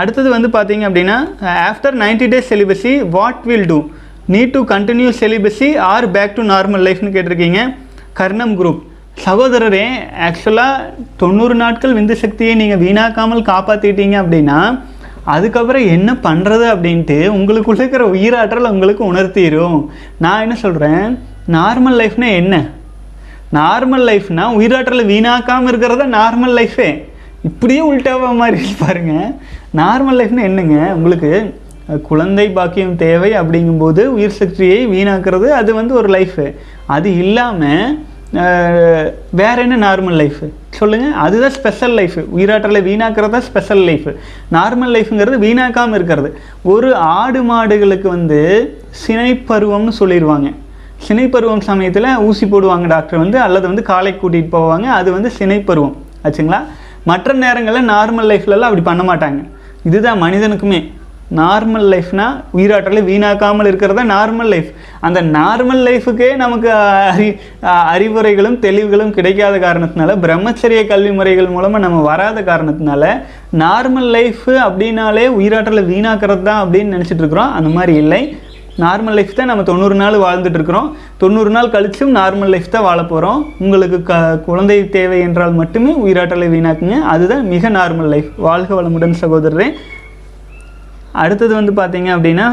அடுத்தது 0.00 0.28
வந்து 0.36 0.48
பார்த்தீங்க 0.54 0.84
அப்படின்னா 0.88 1.16
after 1.70 1.96
90 2.02 2.28
days 2.32 2.50
celibacy 2.52 2.92
what 3.16 3.42
will 3.50 3.68
do 3.72 3.78
need 4.32 4.54
to 4.54 4.60
continue 4.72 5.10
celibacy 5.20 5.68
or 5.90 6.06
back 6.16 6.36
to 6.38 6.42
normal 6.52 6.84
லைஃப்னு 6.86 7.12
கேட்டிருக்கீங்க. 7.16 7.60
கர்ணம் 8.18 8.54
குரூப் 8.60 8.80
சகோதரரே 9.24 9.86
ஆக்சுவலாக 10.26 10.84
தொண்ணூறு 11.22 11.54
நாட்கள் 11.62 11.96
விந்து 11.96 12.14
சக்தியை 12.22 12.52
நீங்கள் 12.60 12.80
வீணாக்காமல் 12.84 13.48
காப்பாற்றிட்டீங்க 13.50 14.16
அப்படின்னா 14.22 14.58
அதுக்கப்புறம் 15.34 15.84
என்ன 15.96 16.10
பண்ணுறது 16.26 16.66
அப்படின்ட்டு 16.74 17.18
உங்களுக்குள்ள 17.38 17.80
இருக்கிற 17.80 18.04
உயிராற்றல் 18.14 18.72
உங்களுக்கு 18.74 19.02
உணர்த்திடும் 19.12 19.76
நான் 20.24 20.44
என்ன 20.44 20.54
சொல்கிறேன் 20.62 21.04
நார்மல் 21.56 21.98
லைஃப்னா 22.00 22.30
என்ன? 22.40 22.56
நார்மல் 23.58 24.04
லைஃப்னா 24.10 24.44
உயிராற்றலை 24.58 25.04
வீணாக்காமல் 25.12 25.70
இருக்கிறதா 25.70 26.04
நார்மல் 26.18 26.54
லைஃபே 26.58 26.90
இப்படியே 27.48 27.80
உள்டாவா 27.90 28.28
மாதிரி 28.40 28.70
பாருங்க. 28.84 29.14
நார்மல் 29.80 30.18
லைஃப்னா 30.20 30.42
என்னங்க? 30.50 30.78
உங்களுக்கு 30.98 31.30
குழந்தை 32.08 32.46
பாக்கியம் 32.58 32.94
தேவை 33.02 33.30
அப்படிங்கும்போது 33.40 34.02
உயிர் 34.16 34.38
சக்தியை 34.40 34.78
வீணாக்குறது 34.94 35.48
அது 35.60 35.70
வந்து 35.80 35.94
ஒரு 36.00 36.08
லைஃபு 36.16 36.46
அது 36.96 37.08
இல்லாமல் 37.24 37.98
வேற 39.40 39.56
என்ன 39.64 39.78
நார்மல் 39.86 40.18
லைஃப் 40.20 40.42
சொல்லுங்கள் 40.78 41.16
அதுதான் 41.24 41.54
ஸ்பெஷல் 41.56 41.96
லைஃப் 41.98 42.16
உயிராற்றலை 42.36 42.80
வீணாக்கிறது 42.88 43.34
தான் 43.36 43.46
ஸ்பெஷல் 43.48 43.82
லைஃப் 43.88 44.08
நார்மல் 44.56 44.94
லைஃப்ங்கிறது 44.96 45.38
வீணாக்காமல் 45.46 45.98
இருக்கிறது. 45.98 46.30
ஒரு 46.74 46.90
ஆடு 47.18 47.42
மாடுகளுக்கு 47.50 48.08
வந்து 48.16 48.40
சினைப்பருவம்னு 49.02 49.94
சொல்லிடுவாங்க. 50.00 50.48
சினைப்பருவம் 51.06 51.66
சமயத்தில் 51.70 52.08
ஊசி 52.28 52.46
போடுவாங்க 52.46 52.86
டாக்டர் 52.94 53.22
வந்து 53.24 53.38
அல்லது 53.46 53.66
வந்து 53.70 53.82
காலை 53.92 54.12
கூட்டிகிட்டு 54.22 54.54
போவாங்க. 54.56 54.86
அது 55.00 55.08
வந்து 55.16 55.30
சினைப்பருவம். 55.38 55.94
ஆச்சுங்களா? 56.24 56.60
மற்ற 57.10 57.32
நேரங்களில் 57.44 57.88
நார்மல் 57.94 58.28
லைஃப்லலாம் 58.32 58.70
அப்படி 58.70 58.84
பண்ண 58.90 59.04
மாட்டாங்க. 59.10 59.40
இதுதான் 59.88 60.20
மனிதனுக்குமே. 60.24 60.80
நார்மல் 61.40 61.86
லைஃப்னா 61.92 62.24
உயிராற்றலை 62.56 63.02
வீணாக்காமல் 63.08 63.68
இருக்கிறதா 63.70 64.02
நார்மல் 64.14 64.50
லைஃப் 64.52 64.70
அந்த 65.06 65.18
நார்மல் 65.36 65.80
லைஃபுக்கே 65.86 66.28
நமக்கு 66.42 66.68
அறி 67.12 67.28
அறிவுரைகளும் 67.92 68.58
தெளிவுகளும் 68.66 69.14
கிடைக்காத 69.18 69.54
காரணத்தினால 69.64 70.16
பிரம்மச்சரிய 70.24 70.82
கல்வி 70.90 71.12
முறைகள் 71.18 71.52
மூலமாக 71.54 71.84
நம்ம 71.86 72.02
வராத 72.10 72.40
காரணத்தினால 72.50 73.04
நார்மல் 73.64 74.10
லைஃப் 74.16 74.46
அப்படின்னாலே 74.66 75.26
உயிராற்றலை 75.38 75.84
வீணாக்கிறது 75.92 76.44
தான் 76.50 76.62
அப்படின்னு 76.64 76.96
நினச்சிட்டு 76.96 77.24
இருக்கிறோம். 77.24 77.54
அந்த 77.60 77.72
மாதிரி 77.78 77.94
இல்லை. 78.04 78.22
நார்மல் 78.78 79.16
லைஃப் 79.16 79.34
தான் 79.34 79.46
நம்ம 79.46 79.62
தொண்ணூறு 79.62 79.94
நாள் 79.94 80.14
வாழ்ந்துட்டு 80.14 80.58
இருக்கிறோம். 80.58 80.96
தொண்ணூறு 81.22 81.50
நாள் 81.50 81.68
கழிச்சும் 81.68 82.12
நார்மல் 82.18 82.52
லைஃப் 82.54 82.70
தான் 82.70 82.82
வாழ 82.82 83.04
போகிறோம் 83.04 83.52
உங்களுக்கு 83.58 84.02
க 84.02 84.38
குழந்தை 84.46 84.88
தேவை 84.88 85.20
என்றால் 85.20 85.52
மட்டுமே 85.52 85.92
உயிராற்றலை 86.04 86.48
வீணாக்குங்க. 86.54 86.98
அதுதான் 87.14 87.44
மிக 87.46 87.70
நார்மல் 87.70 88.08
லைஃப் 88.14 88.30
வாழ்க 88.36 88.82
வளமுடன் 88.82 89.14
சகோதரரே. 89.20 89.72
அடுத்தது 91.12 91.54
வந்து 91.54 91.72
பார்த்தீங்க 91.80 92.10
அப்படின்னா 92.16 92.46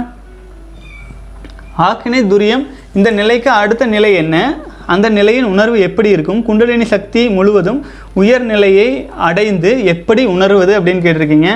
ஆக்கினை 1.78 2.22
துரியம். 2.34 2.68
இந்த 2.94 3.12
நிலைக்கு 3.12 3.50
அடுத்த 3.50 3.86
நிலை 3.86 4.14
என்ன? 4.14 4.58
அந்த 4.86 5.10
நிலையின் 5.10 5.44
உணர்வு 5.44 5.80
எப்படி 5.80 6.10
இருக்கும்? 6.10 6.44
குண்டலினி 6.44 6.86
சக்தி 6.86 7.30
முழுவதும் 7.30 7.86
உயர் 8.14 8.42
நிலையை 8.42 9.10
அடைந்து 9.18 9.86
எப்படி 9.86 10.26
உணர்வது 10.26 10.80
அப்படின்னு 10.80 11.06
கேட்டிருக்கீங்க. 11.08 11.50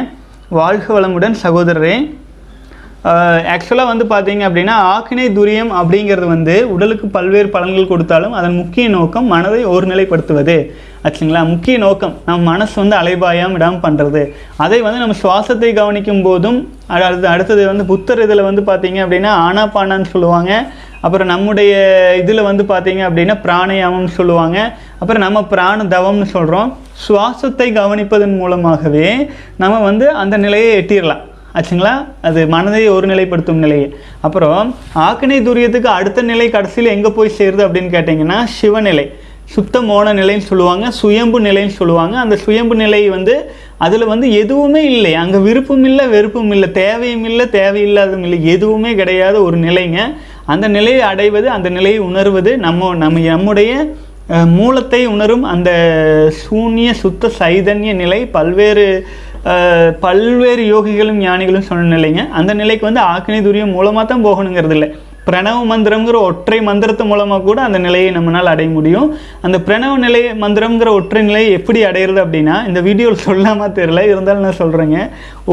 வாழ்க 0.50 1.02
வளமுடன் 1.02 1.36
சகோதரரே. 1.44 2.16
ஆக்சுவலாக 3.54 3.92
வந்து 3.92 4.06
பார்த்தீங்க 4.12 4.44
அப்படின்னா 4.48 4.76
ஆக்கினை 4.92 5.26
துரியம் 5.38 5.72
அப்படிங்கிறது 5.80 6.28
வந்து 6.34 6.54
உடலுக்கு 6.74 7.06
பல்வேறு 7.16 7.50
பலன்கள் 7.56 7.90
கொடுத்தாலும் 7.90 8.36
அதன் 8.40 8.60
முக்கிய 8.60 8.86
நோக்கம் 8.96 9.28
மனதை 9.34 9.62
ஒருநிலைப்படுத்துவது. 9.74 10.56
ஆச்சுங்களா? 11.08 11.42
முக்கிய 11.54 11.76
நோக்கம். 11.84 12.14
நம்ம 12.28 12.52
மனசு 12.52 12.76
வந்து 12.82 12.96
அலைபாயாம 13.00 13.56
விடாமல் 13.56 13.84
பண்ணுறது 13.86 14.22
அதை 14.66 14.80
வந்து 14.86 15.02
நம்ம 15.04 15.18
சுவாசத்தை 15.24 15.72
கவனிக்கும் 15.80 16.24
போதும் 16.28 16.60
அடுத்து 16.98 17.28
அடுத்தது 17.34 17.64
வந்து 17.72 17.86
புத்தர் 17.92 18.24
இதில் 18.26 18.48
வந்து 18.50 18.64
பார்த்தீங்க 18.70 19.00
அப்படின்னா 19.06 19.34
ஆனாபானான்னு 19.48 20.12
சொல்லுவாங்க. 20.14 20.52
அப்புறம் 21.06 21.32
நம்முடைய 21.34 21.74
இதில் 22.22 22.48
வந்து 22.50 22.66
பார்த்தீங்க 22.72 23.02
அப்படின்னா 23.10 23.38
பிராணயாமம்னு 23.48 24.14
சொல்லுவாங்க. 24.20 24.58
அப்புறம் 25.02 25.24
நம்ம 25.26 25.44
பிராண 25.54 25.84
தவம்னு 25.96 26.30
சொல்கிறோம் 26.36 26.72
சுவாசத்தை 27.06 27.70
கவனிப்பதன் 27.82 28.40
மூலமாகவே 28.42 29.08
நம்ம 29.64 29.76
வந்து 29.90 30.08
அந்த 30.24 30.38
நிலையை 30.48 30.72
எட்டிடலாம் 30.82 31.24
ஆச்சுங்களா? 31.58 31.94
அது 32.28 32.40
மனதை 32.54 32.84
ஒருநிலைப்படுத்தும் 32.96 33.64
நிலையை. 33.66 33.90
அப்புறம் 34.28 34.76
ஆக்கினை 35.08 35.38
துரியத்துக்கு 35.48 35.90
அடுத்த 35.98 36.22
நிலை 36.32 36.48
கடைசியில் 36.56 36.94
எங்கே 36.96 37.12
போய் 37.18 37.38
சேருது 37.40 37.62
அப்படின்னு 37.66 37.92
கேட்டிங்கன்னா 37.98 38.40
சிவநிலை. 38.60 39.06
சுத்த 39.54 39.78
மோன 39.88 40.14
நிலைன்னு 40.20 40.46
சொல்லுவாங்க 40.50 40.86
சுயம்பு 41.00 41.40
நிலைன்னு 41.48 41.74
சொல்லுவாங்க. 41.80 42.16
அந்த 42.24 42.36
சுயம்பு 42.44 42.76
நிலை 42.82 43.02
வந்து 43.16 43.34
அதில் 43.86 44.06
வந்து 44.12 44.28
எதுவுமே 44.42 44.82
இல்லை. 44.92 45.12
அங்கே 45.22 45.40
விருப்பம் 45.48 45.84
இல்லை 45.90 46.06
வெறுப்பும் 46.14 46.52
இல்லை. 46.56 46.70
தேவையும் 46.72 47.26
இல்லை 47.30 47.46
தேவையில்லாதும் 47.60 48.24
இல்லை. 48.28 48.40
எதுவுமே 48.54 48.92
கிடையாத 49.02 49.36
ஒரு 49.48 49.58
நிலைங்க. 49.68 50.00
அந்த 50.54 50.68
நிலையை 50.78 51.02
அடைவது 51.12 51.48
அந்த 51.58 51.70
நிலையை 51.78 52.00
உணர்வது 52.10 52.54
நம்ம 52.66 52.90
நம்ம 53.04 53.20
நம்முடைய 53.34 53.74
மூலத்தை 54.58 55.00
உணரும் 55.14 55.46
அந்த 55.54 55.70
சூன்ய 56.42 56.90
சுத்த 57.02 57.32
சைதன்ய 57.40 57.94
நிலை 58.02 58.20
பல்வேறு 58.36 58.86
பல்வேறு 60.04 60.64
யோகிகளும் 60.74 61.22
ஞானிகளும் 61.26 61.66
சொன்ன 61.70 61.90
நிலைங்க. 61.96 62.22
அந்த 62.40 62.52
நிலைக்கு 62.60 62.86
வந்து 62.90 63.02
ஆக்கினி 63.14 63.40
துரியம் 63.48 63.74
மூலமாக 63.78 64.06
தான் 64.12 64.26
போகணுங்கிறது 64.28 64.76
இல்லை 64.78 64.90
பிரணவ 65.28 65.58
மந்திரங்கிற 65.72 66.18
ஒற்றை 66.28 66.58
மந்திரத்து 66.70 67.04
மூலமாக 67.10 67.44
கூட 67.48 67.60
அந்த 67.68 67.78
நிலையை 67.86 68.10
நம்மளால் 68.16 68.52
அடைய 68.54 68.70
முடியும். 68.78 69.08
அந்த 69.46 69.58
பிரணவ 69.68 69.94
நிலை 70.06 70.22
மந்திரம்ங்கிற 70.44 70.90
ஒற்றை 71.00 71.22
நிலையை 71.30 71.50
எப்படி 71.58 71.80
அடையிறது 71.90 72.20
அப்படின்னா 72.24 72.56
இந்த 72.70 72.80
வீடியோவில் 72.88 73.24
சொல்லாமல் 73.28 73.76
தெரியல 73.80 74.04
இருந்தாலும் 74.12 74.46
நான் 74.48 74.62
சொல்கிறேங்க 74.62 74.98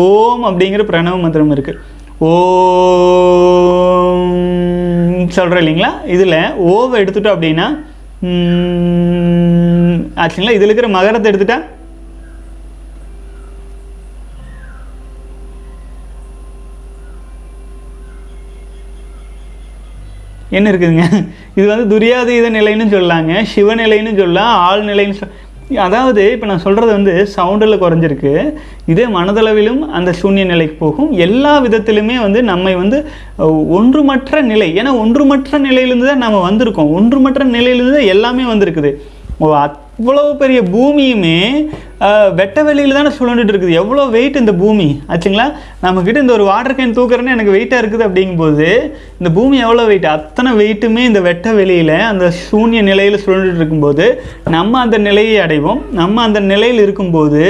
ஓம் 0.05 0.45
அப்படிங்கிற 0.51 0.84
பிரணவ 0.91 1.18
மந்திரம் 1.24 1.55
இருக்குது 1.57 1.80
ஓம் 2.30 3.66
சொல்கிறேன் 5.38 5.62
இல்லைங்களா? 5.64 5.93
இதில் 6.14 6.38
ஓவை 6.72 6.97
எடுத்துட்டோம் 7.03 7.36
அப்படின்னா 7.36 7.66
ஆச்சுங்களா? 10.22 10.57
இதில் 10.57 10.70
இருக்கிற 10.70 10.88
மகரத்தை 10.97 11.28
எடுத்துட்டா? 11.30 11.59
என்ன 20.57 20.66
இருக்குதுங்க? 20.72 21.07
இது 21.59 21.66
வந்து 21.72 21.86
துரியாதீத 21.92 22.46
நிலைன்னு 22.59 22.86
சொல்லாங்க. 22.96 23.32
சிவநிலைன்னு 23.53 24.12
சொல்லலாம் 24.22 24.53
ஆழ்நிலைன்னு 24.66 25.18
சொல் 25.20 25.36
அதாவது 25.84 26.22
இப்போ 26.34 26.46
நான் 26.51 26.62
சொல்கிறது 26.64 26.90
வந்து 26.96 27.12
சவுண்டில் 27.34 27.80
குறைஞ்சிருக்கு. 27.82 28.32
இதே 28.92 29.05
மனதளவிலும் 29.16 29.82
அந்த 29.96 30.11
சூன்ய 30.20 30.44
நிலைக்கு 30.53 30.76
போகும். 30.80 31.11
எல்லா 31.26 31.53
விதத்திலுமே 31.66 32.16
வந்து 32.24 32.40
நம்மை 32.48 32.72
வந்து 32.80 32.98
ஒன்றுமற்ற 33.78 34.40
நிலை. 34.53 34.68
ஏன்னா 34.80 34.92
ஒன்றுமற்ற 35.03 35.61
நிலையிலிருந்து 35.68 36.09
தான் 36.11 36.24
நம்ம 36.24 36.40
வந்திருக்கோம். 36.48 36.90
ஒன்றுமற்ற 36.98 37.44
நிலையிலிருந்து 37.57 37.96
தான் 37.98 38.11
எல்லாமே 38.14 38.46
வந்திருக்குது. 38.53 38.92
இவ்வளோ 40.01 40.22
பெரிய 40.42 40.61
பூமியுமே 40.74 41.38
வெட்ட 42.38 42.59
வெளியில் 42.66 42.96
தானே 42.98 43.11
சுழண்டுட்டு 43.16 43.53
இருக்குது. 43.53 43.74
எவ்வளோ 43.80 44.03
வெயிட் 44.14 44.38
இந்த 44.40 44.53
பூமி? 44.61 44.86
ஆச்சுங்களா? 45.12 45.46
நம்மக்கிட்ட 45.84 46.22
இந்த 46.24 46.32
ஒரு 46.36 46.44
வாட்டர் 46.51 46.76
கேன் 46.78 46.94
தூக்குறேன்னு 46.98 47.34
எனக்கு 47.34 47.55
வெயிட்டாக 47.57 47.80
இருக்குது 47.82 48.07
அப்படிங்கும்போது 48.07 48.68
இந்த 49.18 49.30
பூமி 49.38 49.57
எவ்வளோ 49.66 49.84
வெயிட் 49.90 50.07
அத்தனை 50.14 50.51
வெயிட்டுமே 50.61 51.03
இந்த 51.11 51.20
வெட்ட 51.28 51.53
வெளியில் 51.59 51.94
அந்த 52.11 52.26
சூன்ய 52.46 52.82
நிலையில் 52.90 53.22
சுழண்டுட்டு 53.24 53.61
இருக்கும்போது 53.62 54.07
நம்ம 54.57 54.80
அந்த 54.84 54.98
நிலையை 55.09 55.36
அடைவோம். 55.46 55.82
நம்ம 56.01 56.22
அந்த 56.28 56.42
நிலையில் 56.53 56.82
இருக்கும்போது 56.86 57.44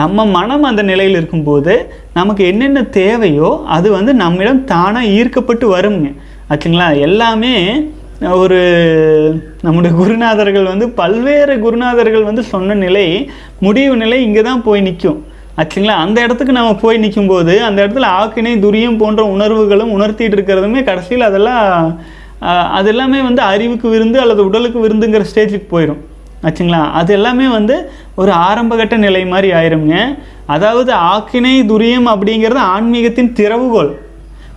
நம்ம 0.00 0.24
மனம் 0.36 0.68
அந்த 0.70 0.82
நிலையில் 0.90 1.18
இருக்கும்போது 1.20 1.74
நமக்கு 2.18 2.42
என்னென்ன 2.52 2.82
தேவையோ 3.00 3.50
அது 3.76 3.88
வந்து 3.98 4.14
நம்மிடம் 4.24 4.64
தானாக 4.74 5.10
ஈர்க்கப்பட்டு 5.18 5.66
வருங்க. 5.76 6.08
ஆச்சுங்களா? 6.52 6.86
எல்லாமே 7.08 7.56
ஒரு 8.30 8.58
நம்முடைய 9.60 9.92
குருநாதர்கள் 9.96 10.70
வந்து 10.70 10.86
பல்வேறு 11.00 11.54
குருநாதர்கள் 11.64 12.28
வந்து 12.28 12.42
சொன்ன 12.42 12.74
நிலை 12.74 13.04
முடிவு 13.60 13.94
நிலை 13.96 14.18
இங்கே 14.22 14.42
தான் 14.42 14.62
போய் 14.62 14.80
நிற்கும் 14.80 15.20
ஆச்சுங்களா? 15.60 15.96
அந்த 16.04 16.18
இடத்துக்கு 16.20 16.52
நம்ம 16.52 16.74
போய் 16.74 16.98
நிற்கும்போது 16.98 17.54
அந்த 17.64 17.78
இடத்துல 17.84 18.08
ஆக்கினை 18.20 18.52
துரியம் 18.64 19.00
போன்ற 19.02 19.22
உணர்வுகளும் 19.34 19.94
உணர்த்திட்டு 19.96 20.36
இருக்கிறதுமே 20.38 20.82
கடைசியில் 20.84 21.28
அதெல்லாம் 21.28 21.64
அது 22.78 22.88
எல்லாமே 22.88 23.18
வந்து 23.22 23.42
அறிவுக்கு 23.42 23.88
விருந்து 23.88 24.18
அல்லது 24.20 24.42
உடலுக்கு 24.48 24.78
விருந்துங்கிற 24.84 25.24
ஸ்டேஜுக்கு 25.30 25.68
போயிடும் 25.74 26.00
ஆச்சுங்களா? 26.46 26.90
அது 26.90 27.10
எல்லாமே 27.12 27.48
வந்து 27.48 27.74
ஒரு 28.14 28.30
ஆரம்பகட்ட 28.30 28.96
நிலை 28.96 29.26
மாதிரி 29.26 29.52
ஆயிருங்க. 29.52 29.96
அதாவது 30.46 30.92
ஆக்கினை 30.92 31.52
துரியம் 31.72 32.08
அப்படிங்கிறது 32.12 32.60
ஆன்மீகத்தின் 32.76 33.32
திறவுகோல் 33.32 33.92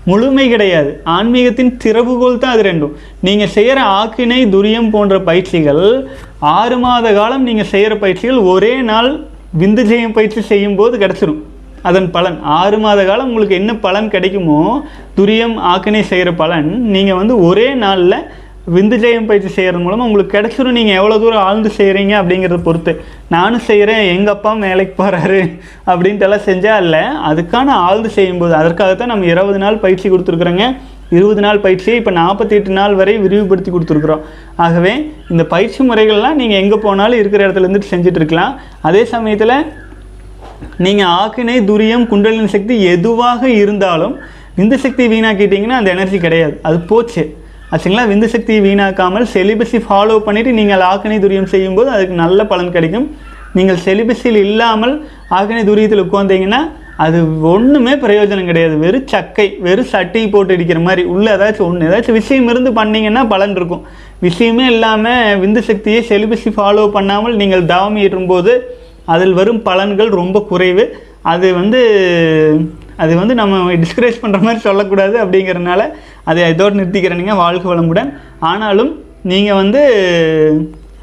முழுமை 0.09 0.45
கிடையாது. 0.53 0.91
ஆன்மீகத்தின் 1.15 1.71
திறவுகோல் 1.83 2.41
தான் 2.43 2.53
அது 2.55 2.63
ரெண்டும். 2.69 2.93
நீங்கள் 3.27 3.53
செய்கிற 3.55 3.79
ஆக்கினை 3.99 4.39
துரியம் 4.55 4.91
போன்ற 4.95 5.15
பயிற்சிகள் 5.29 5.85
ஆறு 6.57 6.77
மாத 6.83 7.13
காலம் 7.19 7.47
நீங்கள் 7.49 7.71
செய்கிற 7.73 7.93
பயிற்சிகள் 8.03 8.39
ஒரே 8.53 8.73
நாள் 8.91 9.09
விந்து 9.61 9.83
ஜெயம் 9.89 10.15
பயிற்சி 10.17 10.41
செய்யும்போது 10.51 10.95
கிடச்சிரும். 11.03 11.41
அதன் 11.89 12.07
பலன். 12.15 12.37
ஆறு 12.59 12.77
மாத 12.83 12.99
காலம் 13.09 13.27
உங்களுக்கு 13.29 13.59
என்ன 13.61 13.71
பலன் 13.85 14.07
கிடைக்குமோ 14.13 14.61
துரியம் 15.17 15.55
ஆக்கினை 15.71 16.01
செய்கிற 16.11 16.29
பலன் 16.41 16.69
நீங்கள் 16.95 17.19
வந்து 17.21 17.35
ஒரே 17.49 17.67
நாளில் 17.83 18.17
விந்து 18.74 18.97
ஜெயம் 19.01 19.28
பயிற்சி 19.30 19.49
செய்கிறது 19.55 19.82
மூலமாக 19.82 20.07
உங்களுக்கு 20.09 20.36
கிடைச்சிரும் 20.36 20.78
நீங்கள் 20.78 20.97
எவ்வளோ 20.99 21.18
தூரம் 21.24 21.43
ஆழ்ந்து 21.47 21.70
செய்கிறீங்க 21.78 22.13
அப்படிங்கிறத 22.20 22.57
பொறுத்து. 22.68 22.93
நானும் 23.34 23.63
செய்கிறேன் 23.68 24.01
எங்கள் 24.13 24.34
அப்பா 24.34 24.51
வேலைக்கு 24.63 24.93
போகிறாரு 25.01 25.41
அப்படின்ட்டு 25.91 26.26
எல்லாம் 26.28 26.45
செஞ்சால் 26.47 26.82
இல்லை 26.86 27.03
அதுக்கான 27.30 27.76
ஆழ்ந்து 27.88 28.09
செய்யும்போது 28.18 28.55
அதற்காகத்தான் 28.61 29.11
நம்ம 29.13 29.30
இருபது 29.34 29.61
நாள் 29.66 29.78
பயிற்சி 29.86 30.07
கொடுத்துருக்குறோங்க. 30.13 30.66
இருபது 31.18 31.41
நாள் 31.45 31.61
பயிற்சியை 31.66 31.95
இப்போ 32.01 32.11
நாற்பத்தி 32.20 32.53
எட்டு 32.57 32.72
நாள் 32.80 32.93
வரை 33.01 33.13
விரிவுபடுத்தி 33.26 33.72
கொடுத்துருக்குறோம். 33.72 34.24
ஆகவே 34.66 34.93
இந்த 35.34 35.43
பயிற்சி 35.53 35.80
முறைகள்லாம் 35.89 36.39
நீங்கள் 36.41 36.61
எங்கே 36.63 36.78
போனாலும் 36.88 37.22
இருக்கிற 37.22 37.41
இடத்துல 37.45 37.68
இருந்துட்டு 37.68 37.93
செஞ்சுட்டு 37.93 38.22
இருக்கலாம். 38.22 38.53
அதே 38.89 39.05
சமயத்தில் 39.13 39.57
நீங்கள் 40.86 41.11
ஆக்கினை 41.22 41.57
துரியம் 41.72 42.09
குண்டலின் 42.11 42.53
சக்தி 42.57 42.76
எதுவாக 42.95 43.41
இருந்தாலும் 43.61 44.16
விந்து 44.59 44.78
சக்தி 44.86 45.03
வீணாக்கிட்டீங்கன்னா 45.16 45.80
அந்த 45.82 45.89
எனர்ஜி 45.97 46.20
கிடையாது. 46.28 46.55
அது 46.68 46.80
போச்சு. 46.91 47.24
ஆச்சுங்களா 47.76 48.03
விந்து 48.09 48.28
சக்தியை 48.34 48.59
வீணாக்காமல் 48.65 49.26
செலிபஸை 49.36 49.80
ஃபாலோ 49.86 50.15
பண்ணிவிட்டு 50.26 50.51
நீங்கள் 50.59 50.84
ஆக்கணை 50.89 51.17
துரியம் 51.23 51.51
செய்யும்போது 51.53 51.89
அதுக்கு 51.95 52.15
நல்ல 52.23 52.39
பலன் 52.51 52.73
கிடைக்கும். 52.76 53.07
நீங்கள் 53.57 53.80
செலிபஸில் 53.86 54.39
இல்லாமல் 54.45 54.93
ஆக்கினை 55.38 55.63
துரியத்தில் 55.69 56.03
உட்காந்தீங்கன்னா 56.05 56.61
அது 57.05 57.17
ஒன்றுமே 57.51 57.93
பிரயோஜனம் 58.03 58.49
கிடையாது. 58.49 58.76
வெறும் 58.84 59.07
சக்கை 59.13 59.47
வெறும் 59.65 59.89
சட்டை 59.93 60.23
போட்டு 60.34 60.55
அடிக்கிற 60.55 60.80
மாதிரி. 60.88 61.03
உள்ள 61.13 61.26
ஏதாச்சும் 61.36 61.67
ஒன்று 61.69 61.88
ஏதாச்சும் 61.89 62.17
விஷயம் 62.19 62.49
இருந்து 62.51 62.71
பண்ணிங்கன்னா 62.80 63.23
பலன் 63.34 63.55
இருக்கும். 63.59 63.84
விஷயமே 64.26 64.65
இல்லாமல் 64.73 65.39
விந்து 65.41 65.63
சக்தியை 65.69 66.01
செலிபஸை 66.11 66.51
ஃபாலோ 66.57 66.86
பண்ணாமல் 66.95 67.36
நீங்கள் 67.41 67.69
தவம் 67.73 67.99
ஈட்டும்போது 68.05 68.53
அதில் 69.15 69.38
வரும் 69.39 69.61
பலன்கள் 69.69 70.11
ரொம்ப 70.21 70.45
குறைவு. 70.51 70.86
அது 71.34 71.47
வந்து 71.59 71.82
அது 73.03 73.13
வந்து 73.21 73.34
நம்ம 73.39 73.55
டிஸ்கரேஜ் 73.84 74.21
பண்ணுற 74.21 74.39
மாதிரி 74.47 74.61
சொல்லக்கூடாது 74.65 75.15
அப்படிங்கிறனால 75.23 75.82
அதை 76.32 76.47
இதோடு 76.53 76.80
நிறுத்திக்கிறேனுங்க 76.80 77.36
வாழ்க 77.43 77.65
வளமுடன். 77.73 78.09
ஆனாலும் 78.51 78.91
நீங்கள் 79.34 79.59
வந்து 79.61 79.82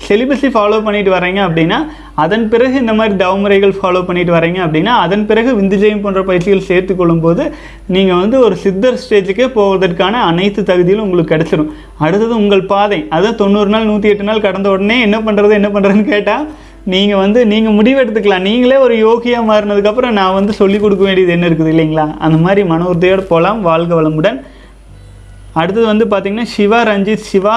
செலிபஸை 0.07 0.49
ஃபாலோ 0.55 0.79
பண்ணிட்டு 0.85 1.11
வரீங்க 1.15 1.41
அப்படின்னா 1.47 1.77
அதன் 2.23 2.47
பிறகு 2.53 2.75
இந்த 2.83 2.93
மாதிரி 2.99 3.15
தவமுறைகள் 3.21 3.75
ஃபாலோ 3.77 4.01
பண்ணிட்டு 4.07 4.33
வரீங்க 4.37 4.59
அப்படின்னா 4.65 4.93
அதன் 5.05 5.23
பிறகு 5.29 5.51
விந்துஜயம் 5.59 6.03
போன்ற 6.05 6.21
பயிற்சிகள் 6.29 6.65
சேர்த்து 6.71 6.93
கொள்ளும்போது 7.01 7.45
நீங்கள் 7.95 8.21
வந்து 8.23 8.37
ஒரு 8.47 8.57
சித்தர் 8.65 8.99
ஸ்டேஜுக்கே 9.03 9.47
போவதற்கான 9.59 10.15
அனைத்து 10.31 10.63
தகுதியிலும் 10.71 11.05
உங்களுக்கு 11.07 11.33
கிடச்சிரும். 11.35 11.71
அடுத்தது 12.05 12.35
உங்கள் 12.43 12.65
பாதை. 12.73 13.01
அதான் 13.17 13.39
தொண்ணூறு 13.43 13.73
நாள் 13.75 13.89
நூற்றி 13.91 14.11
எட்டு 14.13 14.27
நாள் 14.31 14.45
கடந்த 14.47 14.71
உடனே 14.75 14.97
என்ன 15.07 15.21
பண்ணுறது 15.27 15.55
என்ன 15.61 15.71
பண்ணுறதுன்னு 15.77 16.11
கேட்டால் 16.13 16.47
நீங்கள் 16.95 17.23
வந்து 17.25 17.41
நீங்கள் 17.53 17.77
முடிவு 17.79 18.01
எடுத்துக்கலாம். 18.03 18.47
நீங்களே 18.49 18.79
ஒரு 18.87 18.97
யோகியாக 19.07 19.49
மாறினதுக்கப்புறம் 19.51 20.17
நான் 20.21 20.37
வந்து 20.39 20.55
சொல்லிக் 20.61 20.85
கொடுக்க 20.87 21.05
வேண்டியது 21.09 21.35
என்ன 21.37 21.49
இருக்குது 21.51 21.73
இல்லைங்களா? 21.75 22.07
அந்த 22.27 22.41
மாதிரி 22.47 22.65
மன 22.73 22.89
உறுதியோடு 22.93 23.25
போகலாம் 23.33 23.61
வாழ்க 23.69 23.93
வளமுடன். 24.01 24.41
அடுத்தது 25.61 25.87
வந்து 25.91 26.05
பார்த்திங்கன்னா 26.13 26.49
சிவா 26.57 26.79
ரஞ்சித். 26.91 27.27
சிவா 27.31 27.57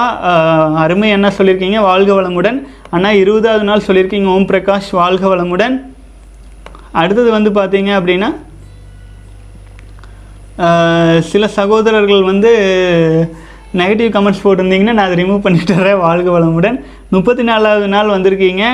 அருமை 0.84 1.08
என்ன 1.16 1.28
சொல்லியிருக்கீங்க. 1.36 1.78
வாழ்க 1.90 2.10
வளமுடன். 2.18 2.58
அண்ணா 2.94 3.10
இருபதாவது 3.22 3.64
நாள் 3.70 3.86
சொல்லியிருக்கீங்க. 3.86 4.28
ஓம் 4.34 4.48
பிரகாஷ் 4.50 4.90
வாழ்க 5.00 5.24
வளமுடன். 5.34 5.76
அடுத்தது 7.00 7.30
வந்து 7.36 7.50
பார்த்தீங்க 7.60 7.92
அப்படின்னா 8.00 8.30
சில 11.30 11.44
சகோதரர்கள் 11.56 12.22
வந்து 12.28 12.50
நெகட்டிவ் 13.80 14.10
கமெண்ட்ஸ் 14.14 14.44
போட்டிருந்தீங்கன்னா 14.44 14.94
நான் 14.96 15.06
அதை 15.06 15.16
ரிமூவ் 15.22 15.42
பண்ணிட்டுறேன் 15.46 15.98
வாழ்க 16.04 16.28
வளமுடன். 16.36 16.76
முப்பத்தி 17.14 17.42
நாலாவது 17.48 17.88
நாள் 17.94 18.12
வந்திருக்கீங்க. 18.14 18.64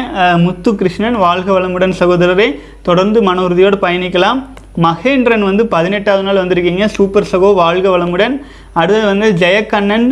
முத்து 0.44 0.70
கிருஷ்ணன் 0.80 1.16
வாழ்க 1.24 1.48
வளமுடன் 1.56 1.94
சகோதரரை. 2.00 2.48
தொடர்ந்து 2.88 3.18
மன 3.28 3.42
உறுதியோடு 3.46 3.78
பயணிக்கலாம். 3.86 4.40
மகேந்திரன் 4.86 5.46
வந்து 5.48 5.64
பதினெட்டாவது 5.74 6.24
நாள் 6.26 6.40
வந்திருக்கீங்க. 6.42 6.86
சூப்பர் 6.96 7.30
சகோ 7.32 7.50
வாழ்க 7.62 7.86
வளமுடன். 7.96 8.36
அடுத்தது 8.80 9.06
வந்து 9.10 9.28
ஜெயக்கண்ணன் 9.40 10.06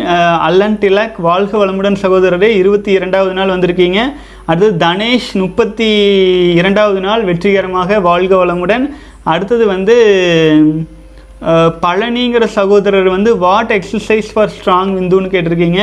அல்லன் 0.46 0.76
டிலக் 0.80 1.18
வாழ்க 1.26 1.52
வளமுடன் 1.61 1.96
சகோதரரே 2.02 2.48
இருபத்தி 2.61 2.90
இரண்டாவது 2.98 3.32
நாள் 3.38 3.52
வந்திருக்கீங்க. 3.52 4.00
அடுத்தது 4.50 4.72
தனேஷ் 4.86 5.30
முப்பத்தி 5.42 5.88
இரண்டாவது 6.61 7.00
நாள் 7.06 7.22
வெற்றிகரமாக 7.28 8.00
வாழ்க 8.08 8.32
வளமுடன். 8.42 8.84
அடுத்தது 9.32 9.64
வந்து 9.74 9.94
பழனிங்கிற 11.84 12.44
சகோதரர் 12.56 13.08
வந்து 13.14 13.30
வாட் 13.44 13.72
எக்ஸசைஸ் 13.76 14.28
ஃபார் 14.32 14.52
ஸ்ட்ராங் 14.56 14.90
விந்துன்னு 14.96 15.32
கேட்டிருக்கீங்க. 15.34 15.80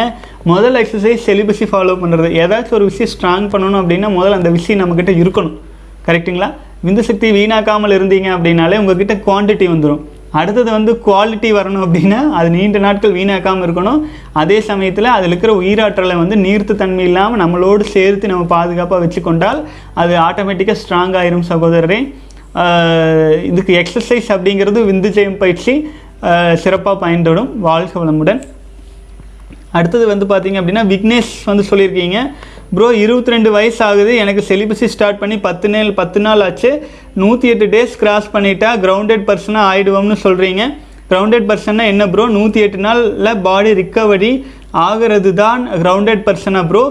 முதல் 0.51 0.78
எக்ஸசைஸ் 0.82 1.25
செலிபஸி 1.30 1.67
ஃபாலோ 1.71 1.95
பண்ணுறது 2.03 2.30
ஏதாச்சும் 2.43 2.78
ஒரு 2.80 2.89
விஷயம் 2.91 3.11
ஸ்ட்ராங் 3.15 3.47
பண்ணணும் 3.53 3.80
அப்படின்னா 3.82 4.11
முதல்ல 4.17 4.39
அந்த 4.41 4.51
விஷயம் 4.57 4.82
நம்மக்கிட்ட 4.82 5.15
இருக்கணும். 5.23 5.55
கரெக்ட்டுங்களா 6.09 6.49
விந்து 6.86 7.05
சக்தி 7.09 7.30
வீணாக்காமல் 7.39 7.97
இருந்தீங்க 7.97 8.30
அப்படின்னாலே 8.36 8.80
உங்ககிட்ட 8.84 9.15
குவாண்டிட்டி 9.28 9.67
வந்துடும் 9.73 10.03
அடுத்தது 10.39 10.69
வந்து 10.75 10.91
குவாலிட்டி 11.05 11.49
வரணும் 11.57 11.84
அப்படின்னா 11.86 12.19
அது 12.38 12.47
நீண்ட 12.55 12.80
நாட்கள் 12.86 13.15
வீணாக்காமல் 13.17 13.65
இருக்கணும். 13.67 14.01
அதே 14.41 14.57
சமயத்தில் 14.69 15.09
அதில் 15.15 15.32
இருக்கிற 15.32 15.53
உயிராற்றலை 15.61 16.15
வந்து 16.21 16.38
நீர்த்து 16.45 16.75
தன்மை 16.82 17.05
இல்லாமல் 17.09 17.41
நம்மளோடு 17.43 17.86
சேர்த்து 17.95 18.32
நம்ம 18.32 18.47
பாதுகாப்பாக 18.55 19.01
வச்சுக்கொண்டால் 19.05 19.61
அது 20.03 20.15
ஆட்டோமேட்டிக்காக 20.28 20.80
ஸ்ட்ராங் 20.84 21.15
ஆயிரும் 21.21 21.47
சகோதரரே. 21.51 21.99
இதுக்கு 23.51 23.73
எக்ஸசைஸ் 23.82 24.30
அப்படிங்கிறது 24.36 24.82
விந்து 24.91 25.09
ஜெயம் 25.17 25.39
பயிற்சி 25.43 25.73
சிறப்பாக 26.63 26.97
பயன்படும். 27.05 27.49
வாழ்க 27.65 27.93
வளமுடன். 28.03 28.39
அடுத்தது 29.78 30.05
வந்து 30.11 30.25
பார்த்தீங்க 30.30 30.59
அப்படின்னா 30.61 30.84
விக்னேஷ் 30.91 31.34
வந்து 31.49 31.63
சொல்லியிருக்கீங்க. 31.71 32.19
ப்ரோ 32.76 32.88
இருபத்தி 33.03 33.34
ரெண்டு 33.34 33.49
வயசு 33.55 33.80
ஆகுது 33.89 34.11
எனக்கு 34.24 34.41
செலிபஸி 34.47 34.88
ஸ்டார்ட் 34.93 35.20
பண்ணி 35.22 35.36
பத்து 35.45 35.68
நாள் 35.74 35.89
பத்து 35.99 36.20
நாள் 36.26 36.41
ஆச்சு. 36.47 36.72
நூற்றி 37.22 37.47
எட்டு 37.51 37.68
டேஸ் 37.74 37.93
கிராஸ் 38.01 38.28
பண்ணிட்டா 38.34 38.70
கிரவுண்டட் 38.84 39.24
பர்சனாக 39.30 39.70
ஆகிடுவோம்னு 39.72 40.18
சொல்கிறீங்க 40.26 40.63
கிரவுண்டட் 41.11 41.47
பர்சன்னா 41.49 41.84
என்ன 41.91 42.05
ப்ரோ 42.13 42.24
நூற்றி 42.38 42.59
எட்டு 42.65 42.80
நாளில் 42.86 43.41
பாடி 43.47 43.72
ரிக்கவரி 43.82 44.32
ஆகிறது 44.86 45.32
தான் 45.41 45.61
grounded 45.84 46.24
persona 46.28 46.61
bro 46.72 46.84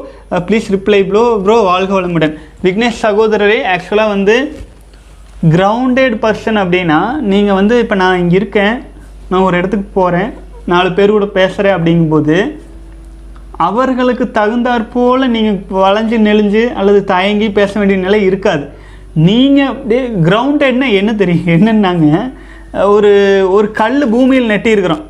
please 0.47 0.69
reply 0.77 1.01
bro 1.11 1.25
bro 1.45 1.57
வாழ்க 1.71 1.93
வளமுடன். 1.99 2.35
விக்னேஷ் 2.67 3.03
சகோதரரே 3.07 3.59
ஆக்சுவலாக 3.75 4.13
வந்து 4.15 4.37
கிரவுண்டட் 5.55 6.17
பர்சன் 6.25 6.59
அப்படின்னா 6.63 7.01
நீங்கள் 7.33 7.59
வந்து 7.61 7.75
இப்போ 7.85 7.97
நான் 8.03 8.21
இங்கே 8.23 8.37
இருக்கேன். 8.41 8.77
நான் 9.31 9.47
ஒரு 9.49 9.57
இடத்துக்கு 9.61 9.89
போகிறேன் 9.99 10.31
நாலு 10.73 10.89
பேர் 10.99 11.17
கூட 11.17 11.27
பேசுகிறேன் 11.41 11.77
அப்படிங்கும்போது 11.77 12.37
அவர்களுக்கு 13.57 14.25
தகுந்தாற் 14.35 14.91
போல் 14.93 15.31
நீங்கள் 15.31 15.61
வளைஞ்சு 15.83 16.17
நெளிஞ்சு 16.29 16.73
அல்லது 16.73 17.05
தயங்கி 17.05 17.51
பேச 17.51 17.79
வேண்டிய 17.79 18.01
நிலை 18.01 18.23
இருக்காது. 18.23 18.69
நீங்கள் 19.15 19.67
அப்படியே 19.67 20.03
கிரவுண்டட்னா 20.09 20.89
என்ன 20.93 21.15
தெரியும்? 21.15 21.47
என்னன்னாங்க 21.47 22.33
ஒரு 22.85 23.13
ஒரு 23.51 23.71
கல் 23.71 24.09
பூமியில் 24.09 24.51
நெட்டியிருக்கிறோம். 24.51 25.05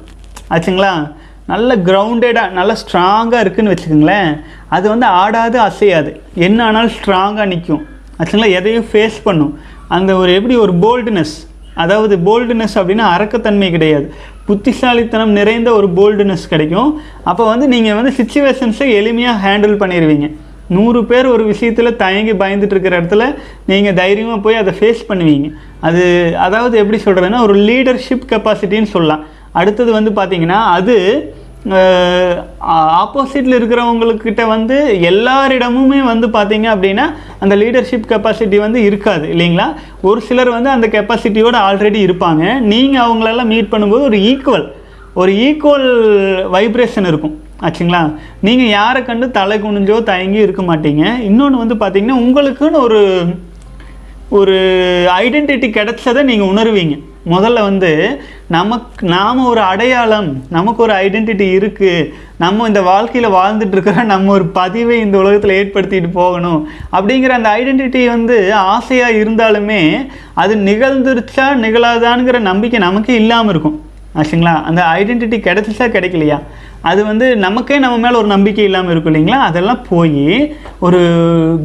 ஆச்சுங்களா? 0.51 1.13
நல்ல 1.47 1.77
கிரவுண்டடாக 1.77 2.51
நல்ல 2.51 2.77
ஸ்ட்ராங்காக 2.83 3.43
இருக்குதுன்னு 3.45 3.75
வச்சுக்கோங்களேன். 3.75 4.41
அது 4.69 4.89
வந்து 4.89 5.07
ஆடாது 5.07 5.59
அசையாது. 5.61 6.21
என்ன 6.35 6.65
ஆனாலும் 6.65 6.91
ஸ்ட்ராங்காக 6.91 7.47
நிற்கும். 7.47 7.87
ஆச்சுங்களா? 8.19 8.51
எதையும் 8.51 8.87
ஃபேஸ் 8.93 9.19
பண்ணும். 9.23 9.59
அந்த 9.89 10.17
ஒரு 10.17 10.35
எப்படி 10.35 10.57
ஒரு 10.57 10.73
போல்டுனஸ் 10.73 11.35
அதாவது 11.75 12.17
போல்டுனஸ் 12.17 12.75
அப்படின்னா 12.75 13.07
அரக்கத்தன்மை 13.17 13.71
கிடையாது. 13.71 14.15
புத்திசாலித்தனம் 14.49 15.37
நிறைந்த 15.39 15.69
ஒரு 15.79 15.89
போல்டுனஸ் 15.99 16.51
கிடைக்கும். 16.53 16.91
அப்போ 17.31 17.45
வந்து 17.53 17.67
நீங்கள் 17.75 17.97
வந்து 17.99 18.13
சுச்சுவேஷன்ஸை 18.19 18.89
எளிமையாக 18.99 19.43
ஹேண்டில் 19.45 19.81
பண்ணிடுவீங்க 19.83 20.29
நூறு 20.77 21.01
பேர் 21.11 21.27
ஒரு 21.33 21.45
விஷயத்தில் 21.53 21.97
தயங்கி 22.03 22.33
பயந்துட்டு 22.43 22.75
இருக்கிற 22.75 22.95
இடத்துல 23.01 23.25
நீங்கள் 23.71 23.97
தைரியமாக 24.01 24.39
போய் 24.45 24.61
அதை 24.61 24.73
ஃபேஸ் 24.79 25.03
பண்ணுவீங்க. 25.11 25.49
அது 25.89 26.03
அதாவது 26.47 26.75
எப்படி 26.83 26.99
சொல்கிறதுன்னா 27.05 27.41
ஒரு 27.47 27.57
லீடர்ஷிப் 27.69 28.25
கெப்பாசிட்டின்னு 28.33 28.91
சொல்லலாம். 28.95 29.25
அடுத்தது 29.61 29.91
வந்து 29.99 30.11
பார்த்திங்கன்னா 30.19 30.61
அது 30.79 30.97
ஆப்போசிட்டில் 33.01 33.57
இருக்கிறவங்கக்கிட்ட 33.59 34.43
வந்து 34.47 34.77
எல்லாரிடமுமே 35.11 36.01
வந்து 36.11 36.27
பார்த்தீங்க 36.37 36.67
அப்படின்னா 36.75 37.07
அந்த 37.43 37.55
லீடர்ஷிப் 37.63 38.11
கெப்பாசிட்டி 38.13 38.59
வந்து 38.65 38.81
இருக்காது 38.89 39.27
இல்லைங்களா? 39.35 39.67
ஒரு 40.09 40.21
சிலர் 40.29 40.51
வந்து 40.57 40.71
அந்த 40.75 40.89
கெப்பாசிட்டியோடு 40.95 41.59
ஆல்ரெடி 41.69 42.01
இருப்பாங்க. 42.07 42.45
நீங்கள் 42.73 43.05
அவங்களெல்லாம் 43.07 43.53
மீட் 43.55 43.73
பண்ணும்போது 43.73 44.09
ஒரு 44.11 44.21
ஈக்குவல் 44.31 44.67
ஒரு 45.23 45.33
ஈக்குவல் 45.47 45.89
வைப்ரேஷன் 46.55 47.09
இருக்கும். 47.11 47.35
ஆச்சுங்களா? 47.67 48.03
நீங்கள் 48.47 48.73
யாரை 48.79 49.03
கண்டு 49.03 49.27
தலை 49.31 49.59
குனிஞ்சோ 49.59 50.03
தயங்கி 50.13 50.41
இருக்க 50.47 50.63
மாட்டீங்க. 50.63 51.05
இன்னொன்று 51.31 51.63
வந்து 51.63 51.77
பார்த்தீங்கன்னா 51.83 52.23
உங்களுக்குன்னு 52.25 52.81
ஒரு 52.87 53.03
ஒரு 54.39 54.57
ஐடென்டிட்டி 55.25 55.69
கிடைச்சதை 55.79 56.23
நீங்கள் 56.23 56.51
உணர்வீங்க. 56.53 56.97
முதல்ல 57.35 57.61
வந்து 57.69 57.91
நமக்கு 58.55 59.07
நாம் 59.13 59.39
ஒரு 59.51 59.61
அடையாளம் 59.61 60.29
நமக்கு 60.57 60.81
ஒரு 60.85 60.93
ஐடென்டிட்டி 61.05 61.47
இருக்குது 61.59 62.11
நம்ம 62.43 62.67
இந்த 62.71 62.81
வாழ்க்கையில் 62.89 63.35
வாழ்ந்துட்டு 63.37 64.05
நம்ம 64.13 64.31
ஒரு 64.33 64.47
பதிவை 64.59 64.97
இந்த 65.05 65.17
உலகத்தில் 65.23 65.57
ஏற்படுத்திட்டு 65.61 66.11
போகணும். 66.21 66.61
அப்படிங்கிற 66.97 67.33
அந்த 67.39 67.51
ஐடென்டிட்டி 67.61 68.03
வந்து 68.13 68.37
ஆசையாக 68.75 69.19
இருந்தாலுமே 69.23 69.81
அது 70.43 70.55
நிகழ்ந்துருச்சா 70.69 71.49
நிகழாதாங்கிற 71.65 72.41
நம்பிக்கை 72.51 72.81
நமக்கே 72.87 73.17
இல்லாமல் 73.23 73.53
இருக்கும். 73.55 73.77
ஆச்சுங்களா? 74.19 74.55
அந்த 74.69 74.81
ஐடென்டிட்டி 74.99 75.39
கிடைச்சிச்சா 75.47 75.87
கிடைக்கலையா? 75.97 76.39
அது 76.91 77.01
வந்து 77.11 77.27
நமக்கே 77.45 77.79
நம்ம 77.85 77.97
மேலே 78.05 78.17
ஒரு 78.23 78.29
நம்பிக்கை 78.35 78.65
இல்லாமல் 78.65 78.93
இருக்கும் 78.93 79.13
இல்லைங்களா? 79.13 79.41
அதெல்லாம் 79.49 79.85
போய் 79.93 80.27
ஒரு 80.87 81.01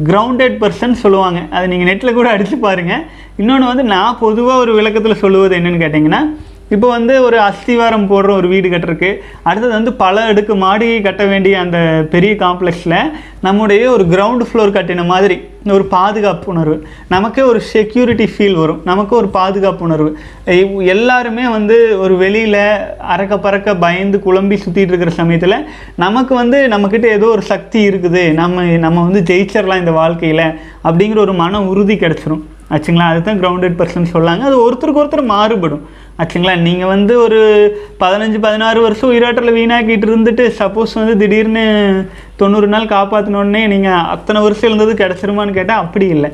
கிரவுண்டட் 0.08 0.56
பர்சன் 0.62 1.02
சொல்லுவாங்க. 1.04 1.40
அதை 1.54 1.64
நீங்கள் 1.72 1.90
நெட்டில் 1.90 2.18
கூட 2.20 2.28
அடித்து 2.30 2.58
பாருங்கள் 2.68 3.04
இன்னொன்று 3.40 3.72
வந்து 3.72 3.84
நான் 3.96 4.18
பொதுவாக 4.24 4.62
ஒரு 4.64 4.72
விளக்கத்தில் 4.78 5.22
சொல்லுவது 5.24 5.56
என்னென்னு 5.58 5.84
கேட்டிங்கன்னா 5.84 6.22
இப்போ 6.68 6.88
வந்து 6.88 7.22
ஒரு 7.22 7.38
அஸ்திவாரம் 7.38 8.06
போடுற 8.10 8.30
ஒரு 8.30 8.48
வீடு 8.48 8.68
கட்டுறக்கு 8.68 9.14
அடுத்தது 9.42 9.72
வந்து 9.72 9.92
பல 9.92 10.22
அடுக்கு 10.22 10.54
மாடிகை 10.54 11.02
கட்ட 11.02 11.24
வேண்டிய 11.24 11.60
அந்த 11.60 11.78
பெரிய 12.10 12.34
காம்ப்ளெக்ஸில் 12.34 13.10
நம்முடைய 13.40 13.90
ஒரு 13.90 14.04
கிரவுண்ட் 14.04 14.44
ஃப்ளோர் 14.48 14.74
கட்டின 14.76 15.06
மாதிரி 15.06 15.50
ஒரு 15.66 15.84
பாதுகாப்பு 15.84 16.52
உணர்வு. 16.52 16.86
நமக்கே 17.08 17.42
ஒரு 17.42 17.60
செக்யூரிட்டி 17.60 18.24
ஃபீல் 18.34 18.54
வரும். 18.54 18.80
நமக்கு 18.84 19.16
ஒரு 19.16 19.28
பாதுகாப்பு 19.28 19.84
உணர்வு. 19.84 20.18
எல்லாருமே 20.94 21.48
வந்து 21.48 21.98
ஒரு 22.00 22.16
வெளியில் 22.16 22.62
அறக்க 23.16 23.38
பறக்க 23.38 23.74
பயந்து 23.76 24.18
குழம்பி 24.26 24.58
சுற்றிட்டு 24.64 24.92
இருக்கிற 24.92 25.10
சமயத்தில் 25.10 25.66
நமக்கு 25.96 26.34
வந்து 26.34 26.68
நம்மக்கிட்ட 26.68 27.04
ஏதோ 27.04 27.26
ஒரு 27.26 27.42
சக்தி 27.42 27.88
இருக்குது. 27.88 28.32
நம்ம 28.32 28.62
நம்ம 28.62 29.02
வந்து 29.08 29.34
ஜெயிச்சிடலாம் 29.34 29.82
இந்த 29.84 29.90
வாழ்க்கையில் 29.90 30.46
அப்படிங்கிற 30.84 31.18
ஒரு 31.18 31.32
மன 31.32 31.62
உறுதி 31.62 31.94
கிடச்சிரும். 31.94 32.42
ஆச்சுங்களா? 32.70 33.06
அதுதான் 33.12 33.40
கிரவுண்டட் 33.40 33.78
பர்சன் 33.80 34.12
சொல்லாங்க 34.12 34.38
அது 34.38 34.56
ஒருத்தருக்கு 34.66 35.02
ஒருத்தர் 35.02 35.24
மாறுபடும். 35.24 35.82
ஆச்சுங்களா? 36.22 36.54
நீங்கள் 36.66 36.90
வந்து 36.94 37.14
ஒரு 37.24 37.40
பதினஞ்சு 38.02 38.38
பதினாறு 38.46 38.80
வருஷம் 38.86 39.12
உயிராற்றலை 39.12 39.52
வீணாக்கிட்டு 39.58 40.08
இருந்துட்டு 40.10 40.44
சப்போஸ் 40.60 40.92
வந்து 41.00 41.14
திடீர்னு 41.22 41.64
தொண்ணூறு 42.40 42.68
நாள் 42.74 42.92
காப்பாற்றினோடனே 42.94 43.62
நீங்கள் 43.74 44.06
அத்தனை 44.14 44.40
வருஷம் 44.46 44.68
இருந்தது 44.70 44.94
கிடச்சிருமான்னு 45.02 45.58
கேட்டால் 45.58 45.82
அப்படி 45.84 46.08
இல்லை. 46.16 46.30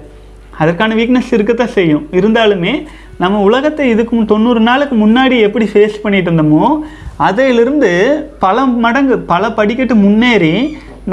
அதற்கான 0.62 0.94
வீக்னஸ் 0.98 1.34
இருக்கத்தான் 1.36 1.76
செய்யும். 1.78 2.06
இருந்தாலுமே 2.20 2.72
நம்ம 3.22 3.40
உலகத்தை 3.48 3.84
இதுக்கு 3.92 4.24
தொண்ணூறு 4.32 4.60
நாளுக்கு 4.68 4.96
முன்னாடி 5.04 5.36
எப்படி 5.46 5.66
ஃபேஸ் 5.72 6.02
பண்ணிட்டு 6.02 6.30
இருந்தோமோ 6.30 6.66
அதிலிருந்து 7.28 7.90
பல 8.44 8.66
மடங்கு 8.84 9.16
பல 9.32 9.50
படிக்கட்டு 9.58 9.94
முன்னேறி 10.04 10.52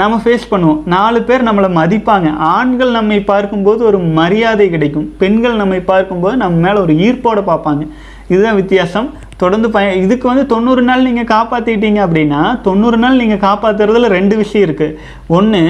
நம்ம 0.00 0.14
ஃபேஸ் 0.24 0.50
பண்ணுவோம். 0.50 0.80
நாலு 0.94 1.18
பேர் 1.28 1.46
நம்மளை 1.48 1.68
மதிப்பாங்க. 1.78 2.28
ஆண்கள் 2.56 2.90
நம்மை 2.98 3.18
பார்க்கும்போது 3.30 3.80
ஒரு 3.90 3.98
மரியாதை 4.18 4.66
கிடைக்கும். 4.74 5.06
பெண்கள் 5.22 5.60
நம்மை 5.62 5.80
பார்க்கும்போது 5.92 6.36
நம்ம 6.42 6.60
மேலே 6.66 6.78
ஒரு 6.84 6.94
ஈர்ப்போடு 7.06 7.42
பார்ப்பாங்க. 7.50 7.84
இதுதான் 8.32 8.58
வித்தியாசம். 8.60 9.08
தொடர்ந்து 9.42 9.68
பய 9.76 9.88
இதுக்கு 10.04 10.26
வந்து 10.30 10.44
தொண்ணூறு 10.52 10.82
நாள் 10.88 11.06
நீங்கள் 11.08 11.32
காப்பாற்றிட்டீங்க 11.34 12.00
அப்படின்னா 12.06 12.42
தொண்ணூறு 12.66 12.98
நாள் 13.04 13.20
நீங்கள் 13.22 13.44
காப்பாற்றுறதுல 13.48 14.10
ரெண்டு 14.18 14.34
விஷயம் 14.42 14.66
இருக்குது 14.68 14.96
ஒன்று 15.38 15.62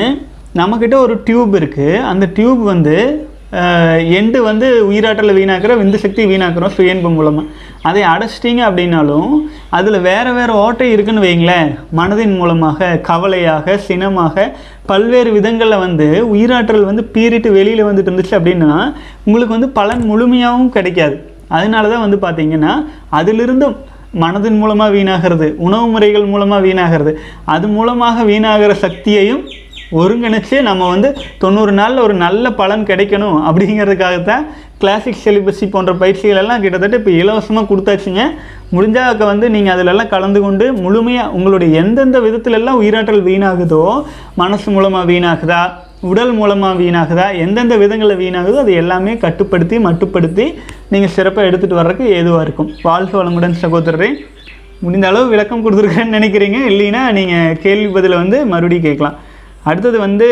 நம்மக்கிட்ட 0.61 0.99
ஒரு 1.05 1.15
டியூப் 1.29 1.55
இருக்குது 1.61 2.03
அந்த 2.11 2.25
டியூப் 2.37 2.63
வந்து 2.73 2.95
எண்டு 4.19 4.39
வந்து 4.47 4.67
உயிராற்றலை 4.91 5.33
வீணாக்குற 5.39 5.73
விந்து 5.81 5.99
சக்தி 6.05 6.23
வீணாக்குறோம் 6.31 6.73
சுயன்பு 6.77 7.11
மூலமாக 7.17 7.53
அதை 7.89 8.03
அடைச்சிட்டிங்க 8.13 8.63
அப்படின்னாலும் 8.69 9.31
அதில் 9.79 9.99
வேறு 10.09 10.31
வேறு 10.39 10.53
ஓட்டை 10.63 10.89
இருக்குன்னு 10.95 11.25
வைங்களேன். 11.27 11.69
மனதின் 11.99 12.35
மூலமாக 12.41 12.89
கவலையாக 13.11 13.77
சினமாக 13.87 14.47
பல்வேறு 14.91 15.31
விதங்களில் 15.37 15.83
வந்து 15.87 16.09
உயிராற்றல் 16.35 16.89
வந்து 16.91 17.05
பீறிட்டு 17.15 17.51
வெளியில் 17.59 17.89
வந்துட்டு 17.89 18.11
இருந்துச்சு 18.11 18.37
அப்படின்னா 18.39 18.73
உங்களுக்கு 19.27 19.57
வந்து 19.57 19.71
பலன் 19.79 20.05
முழுமையாகவும் 20.11 20.75
கிடைக்காது. 20.77 21.17
அதனால 21.49 21.89
தான் 21.89 22.05
வந்து 22.07 22.19
பார்த்தீங்கன்னா 22.27 22.73
அதிலிருந்து 23.11 23.69
மனதின் 24.23 24.59
மூலமாக 24.59 24.95
வீணாகிறது 24.97 25.47
உணவு 25.67 25.87
முறைகள் 25.87 26.31
மூலமாக 26.33 26.65
வீணாகிறது. 26.67 27.13
அது 27.45 27.67
மூலமாக 27.69 28.25
வீணாகிற 28.25 28.75
சக்தியையும் 28.85 29.43
ஒருங்கிணைச்சு 29.99 30.57
நம்ம 30.69 30.89
வந்து 30.89 31.09
தொண்ணூறு 31.43 31.73
நாளில் 31.73 32.05
ஒரு 32.05 32.15
நல்ல 32.23 32.51
பலன் 32.61 32.87
கிடைக்கணும் 32.91 33.37
அப்படிங்கிறதுக்காகத்தான் 33.49 34.47
கிளாசிக் 34.81 35.23
செலிபஸி 35.25 35.67
போன்ற 35.75 35.93
பயிற்சிகள் 35.93 36.41
எல்லாம் 36.43 36.63
கிட்டத்தட்ட 36.63 37.01
இப்போ 37.01 37.13
இலவசமாக 37.21 37.69
கொடுத்தாச்சுங்க. 37.71 38.23
முடிஞ்சாக்க 38.75 39.25
வந்து 39.25 39.47
நீங்கள் 39.51 39.75
அதிலெல்லாம் 39.75 40.13
கலந்து 40.15 40.41
கொண்டு 40.41 40.67
முழுமையாக 40.85 41.35
உங்களுடைய 41.37 41.71
எந்தெந்த 41.83 42.21
விதத்துலலாம் 42.21 42.81
உயிராற்றல் 42.83 43.27
வீணாகுதோ 43.29 43.83
மனசு 44.43 44.71
மூலமாக 44.71 45.11
வீணாகுதா 45.13 45.61
உடல் 46.01 46.33
மூலமாக 46.33 46.79
வீணாகுதா? 46.83 47.39
எந்தெந்த 47.39 47.77
விதங்களில் 47.77 48.19
வீணாகுதோ 48.19 48.55
அது 48.55 48.73
எல்லாமே 48.73 49.17
கட்டுப்படுத்தி 49.17 49.79
மட்டுப்படுத்தி 49.79 50.55
நீங்கள் 50.89 51.13
சிறப்பாக 51.17 51.49
எடுத்துகிட்டு 51.51 51.79
வர்றதுக்கு 51.81 52.09
ஏதுவாக 52.09 52.43
இருக்கும். 52.43 52.71
வாழ்க 52.83 53.25
வளமுடன் 53.25 53.55
சகோதரரே. 53.63 54.11
முடிந்த 54.81 55.09
அளவு 55.09 55.29
விளக்கம் 55.29 55.65
கொடுத்துருக்கேன்னு 55.65 56.17
நினைக்கிறீங்க. 56.19 56.59
இல்லைன்னா 56.73 57.13
நீங்கள் 57.13 57.57
கேள்வி 57.59 57.93
பதிலை 57.93 58.17
வந்து 58.17 58.47
மறுபடியும் 58.47 58.85
கேட்கலாம். 58.85 59.17
அடுத்தது 59.63 59.99
வந்து 59.99 60.29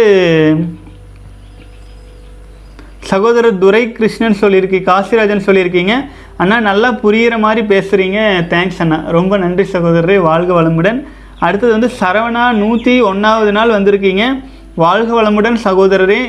சகோதரர் 3.00 3.58
துரை 3.58 3.92
கிருஷ்ணன் 3.92 4.40
சொல்லியிருக்கு 4.40 4.78
காசிராஜன் 4.90 5.46
சொல்லியிருக்கீங்க. 5.46 5.94
அண்ணா 6.36 6.60
நல்லா 6.60 6.92
புரிகிற 6.92 7.38
மாதிரி 7.38 7.66
பேசுகிறீங்க 7.66 8.20
தேங்க்ஸ் 8.52 8.78
அண்ணா. 8.78 9.04
ரொம்ப 9.08 9.36
நன்றி 9.36 9.66
சகோதரரே. 9.72 10.20
வாழ்க 10.20 10.62
வளமுடன். 10.62 11.04
அடுத்தது 11.38 11.72
வந்து 11.72 11.90
சரவணா 12.00 12.52
நூற்றி 12.52 13.00
ஒன்றாவது 13.00 13.52
நாள் 13.52 13.76
வந்திருக்கீங்க. 13.78 14.42
வாழ்க 14.82 15.10
வளமுடன் 15.16 15.56
சகோதரரே. 15.64 16.20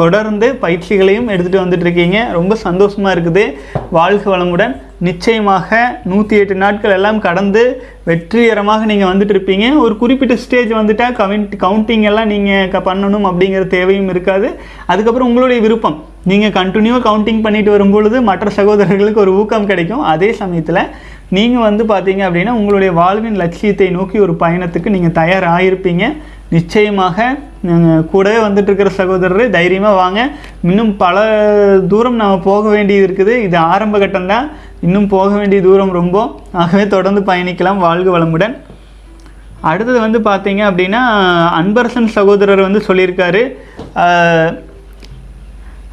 தொடர்ந்து 0.00 0.46
பயிற்சிகளையும் 0.62 1.28
எடுத்துகிட்டு 1.32 1.60
வந்துட்டு 1.60 1.86
இருக்கீங்க 1.86 2.18
ரொம்ப 2.36 2.54
சந்தோஷமாக 2.64 3.14
இருக்குது. 3.16 3.44
வாழ்க 3.96 4.24
வளமுடன். 4.32 4.74
நிச்சயமாக 5.06 5.78
நூற்றி 6.10 6.34
எட்டு 6.40 6.54
நாட்கள் 6.64 6.94
எல்லாம் 6.96 7.20
கடந்து 7.26 7.62
வெற்றிகரமாக 8.08 8.88
நீங்கள் 8.90 9.10
வந்துட்டு 9.10 9.34
இருப்பீங்க 9.34 9.68
ஒரு 9.84 9.94
குறிப்பிட்ட 10.02 10.36
ஸ்டேஜ் 10.44 10.72
வந்துட்டால் 10.80 11.16
கவுண்ட் 11.20 11.54
கவுண்டிங் 11.64 12.04
எல்லாம் 12.10 12.30
நீங்கள் 12.34 12.68
க 12.74 12.82
பண்ணணும் 12.90 13.26
அப்படிங்கிற 13.30 13.64
தேவையும் 13.76 14.10
இருக்காது. 14.14 14.50
அதுக்கப்புறம் 14.92 15.30
உங்களுடைய 15.30 15.60
விருப்பம். 15.66 15.96
நீங்கள் 16.32 16.54
கண்டினியூவாக 16.60 17.04
கவுண்டிங் 17.08 17.42
பண்ணிட்டு 17.48 17.74
வரும்பொழுது 17.76 18.16
மற்ற 18.30 18.52
சகோதரர்களுக்கு 18.60 19.24
ஒரு 19.26 19.34
ஊக்கம் 19.40 19.68
கிடைக்கும். 19.72 20.04
அதே 20.12 20.30
சமயத்தில் 20.42 20.82
நீங்கள் 21.36 21.66
வந்து 21.68 21.82
பார்த்தீங்க 21.94 22.22
அப்படின்னா 22.28 22.54
உங்களுடைய 22.60 22.90
வாழ்வின் 23.00 23.40
லட்சியத்தை 23.42 23.90
நோக்கி 23.98 24.16
ஒரு 24.26 24.34
பயணத்துக்கு 24.44 24.94
நீங்கள் 24.98 25.18
தயாராகிருப்பீங்க 25.22 26.06
நிச்சயமாக 26.56 27.18
நாங்கள் 27.68 28.04
கூடவே 28.12 28.38
வந்துட்டு 28.44 28.70
இருக்கிற 28.70 28.90
சகோதரர் 28.98 29.54
தைரியமாக 29.56 30.00
வாங்க. 30.02 30.20
இன்னும் 30.68 30.92
பல 31.02 31.16
தூரம் 31.92 32.20
நம்ம 32.20 32.38
போக 32.50 32.64
வேண்டியது 32.74 33.06
இருக்குது. 33.08 33.34
இது 33.46 33.56
ஆரம்ப 33.72 33.98
கட்டம்தான் 34.02 34.46
இன்னும் 34.86 35.08
போக 35.14 35.30
வேண்டிய 35.40 35.60
தூரம் 35.66 35.96
ரொம்ப. 36.00 36.18
ஆகவே 36.62 36.84
தொடர்ந்து 36.94 37.22
பயணிக்கலாம். 37.30 37.82
வாழ்க 37.86 38.08
வளமுடன். 38.16 38.54
அடுத்தது 39.70 39.98
வந்து 40.06 40.18
பார்த்தீங்க 40.28 40.62
அப்படின்னா 40.70 41.02
அன்பரசன் 41.60 42.14
சகோதரர் 42.16 42.66
வந்து 42.66 42.80
சொல்லியிருக்காரு. 42.88 43.42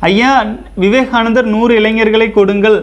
ஐயா 0.09 0.31
விவேகானந்தர் 0.83 1.51
நூறு 1.55 1.73
இளைஞர்களை 1.79 2.27
கொடுங்கள். 2.37 2.77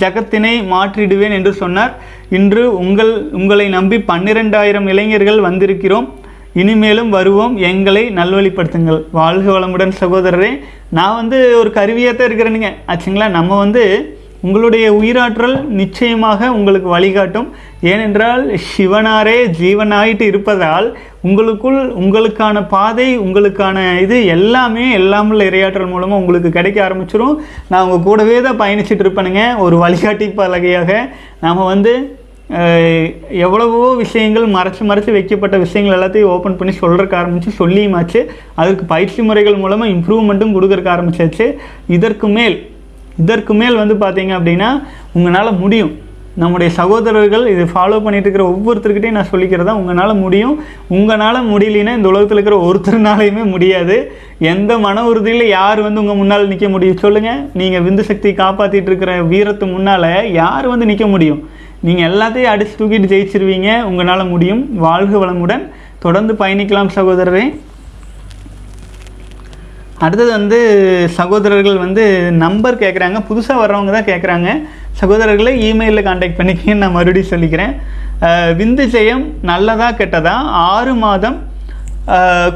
ஜகத்தினை 0.00 0.54
மாற்றிடுவேன் 0.72 1.36
என்று 1.38 1.52
சொன்னார். 1.62 1.92
இன்று 2.38 2.62
உங்கள் 2.82 3.12
உங்களை 3.38 3.66
நம்பி 3.76 3.98
பன்னிரெண்டாயிரம் 4.10 4.88
இளைஞர்கள் 4.94 5.46
வந்திருக்கிறோம். 5.48 6.08
இனிமேலும் 6.52 7.08
வருவோம். 7.08 7.56
எங்களை 7.56 8.08
நல்வழிப்படுத்துங்கள். 8.08 9.02
வாழ்க 9.10 9.58
வளமுடன் 9.58 9.92
சகோதரரே. 10.00 10.60
நான் 10.90 11.14
வந்து 11.14 11.58
ஒரு 11.58 11.70
கருவியாக 11.70 12.16
தான் 12.16 12.28
இருக்கிறேனுங்க. 12.28 12.70
ஆச்சுங்களா? 12.86 13.28
நம்ம 13.28 13.58
வந்து 13.58 14.18
உங்களுடைய 14.42 14.92
உயிராற்றல் 14.92 15.64
நிச்சயமாக 15.64 16.52
உங்களுக்கு 16.52 16.88
வழிகாட்டும். 16.88 17.48
ஏனென்றால் 17.80 18.58
சிவனாரே 18.68 19.46
ஜீவனாயிட்டு 19.60 20.22
இருப்பதால் 20.22 20.98
உங்களுக்குள் 21.22 21.92
உங்களுக்கான 21.92 22.66
பாதை 22.68 23.18
உங்களுக்கான 23.18 24.00
இது 24.00 24.26
எல்லாமே 24.26 24.96
எல்லாமுள்ள 24.96 25.42
இரையாற்றல் 25.50 25.88
மூலமாக 25.88 26.20
உங்களுக்கு 26.20 26.50
கிடைக்க 26.50 26.88
ஆரம்பிச்சிடும் 26.88 27.36
நான் 27.68 27.82
உங்கள் 27.82 28.02
கூடவே 28.02 28.40
தான் 28.40 28.60
பயணிச்சுட்டு 28.60 29.04
இருப்பேனுங்க. 29.06 29.58
ஒரு 29.58 29.76
வழிகாட்டி 29.76 30.28
பலகையாக 30.28 31.10
நாம் 31.40 31.64
வந்து 31.64 32.19
எவ்வளவோ 33.44 33.80
விஷயங்கள் 34.02 34.46
மறைச்சு 34.54 34.82
மறைச்சு 34.90 35.10
வைக்கப்பட்ட 35.16 35.56
விஷயங்கள் 35.64 35.96
எல்லாத்தையும் 35.96 36.32
ஓப்பன் 36.34 36.56
பண்ணி 36.58 36.72
சொல்கிறக்கு 36.82 37.14
ஆரம்பித்து 37.20 37.50
சொல்லியுமாச்சு 37.60 38.20
அதுக்கு 38.60 38.84
பயிற்சி 38.92 39.20
முறைகள் 39.28 39.62
மூலமாக 39.62 39.92
இம்ப்ரூவ்மெண்ட்டும் 39.96 40.54
கொடுக்கறக்கு 40.56 40.94
ஆரம்பிச்சாச்சு. 40.94 41.46
இதற்கு 41.96 42.28
மேல் 42.36 42.56
இதற்கு 43.22 43.54
மேல் 43.60 43.80
வந்து 43.82 43.94
பார்த்தீங்க 44.02 44.32
அப்படின்னா 44.38 44.70
உங்களால் 45.18 45.58
முடியும். 45.62 45.92
நம்முடைய 46.42 46.70
சகோதரர்கள் 46.78 47.44
இது 47.52 47.64
ஃபாலோ 47.70 47.96
பண்ணிட்டு 48.04 48.26
இருக்கிற 48.26 48.44
ஒவ்வொருத்தருக்கிட்டையும் 48.52 49.18
நான் 49.18 49.30
சொல்லிக்கிறதா 49.32 49.72
உங்களால் 49.80 50.20
முடியும். 50.24 50.56
உங்களால் 50.96 51.48
முடியலன்னா 51.52 51.94
இந்த 51.98 52.08
உலகத்தில் 52.12 52.38
இருக்கிற 52.38 52.58
ஒருத்தருனாலையுமே 52.68 53.44
முடியாது. 53.54 53.96
எந்த 54.52 54.72
மன 54.86 55.04
உறுதியில் 55.10 55.46
யார் 55.58 55.80
வந்து 55.86 56.02
உங்கள் 56.02 56.20
முன்னால் 56.20 56.50
நிற்க 56.52 56.68
முடியும்? 56.74 57.00
சொல்லுங்கள் 57.04 57.42
நீங்கள் 57.62 57.84
விந்து 57.86 58.04
சக்தியை 58.10 58.34
காப்பாற்றிட்டு 58.42 58.90
இருக்கிற 58.92 59.14
வீரத்து 59.32 59.66
முன்னால் 59.74 60.10
யார் 60.40 60.68
வந்து 60.74 60.90
நிற்க 60.92 61.06
முடியும்? 61.14 61.42
நீங்கள் 61.86 62.06
எல்லாத்தையும் 62.10 62.52
அடிச்சு 62.52 62.74
தூக்கிட்டு 62.78 63.10
ஜெயிச்சிருவீங்க. 63.12 63.68
உங்களால் 63.90 64.30
முடியும். 64.34 64.62
வாழ்க 64.86 65.14
வளமுடன். 65.22 65.64
தொடர்ந்து 66.04 66.32
பயணிக்கலாம் 66.42 66.94
சகோதரரே. 66.98 67.44
அடுத்தது 70.04 70.30
வந்து 70.38 70.58
சகோதரர்கள் 71.16 71.82
வந்து 71.86 72.04
நம்பர் 72.42 72.80
கேட்குறாங்க 72.82 73.18
புதுசாக 73.30 73.60
வர்றவங்க 73.62 73.92
தான் 73.96 74.10
கேட்குறாங்க 74.10 74.50
சகோதரர்களை 75.00 75.52
இமெயிலில் 75.68 76.06
காண்டாக்ட் 76.06 76.38
பண்ணிக்கின்னு 76.38 76.82
நான் 76.82 76.96
மறுபடியும் 76.96 77.32
சொல்லிக்கிறேன். 77.32 77.74
விந்து 78.60 78.84
ஜெயம் 78.94 79.24
நல்லதா 79.50 79.88
கெட்டதா? 79.98 80.34
ஆறு 80.70 80.94
மாதம் 81.04 81.36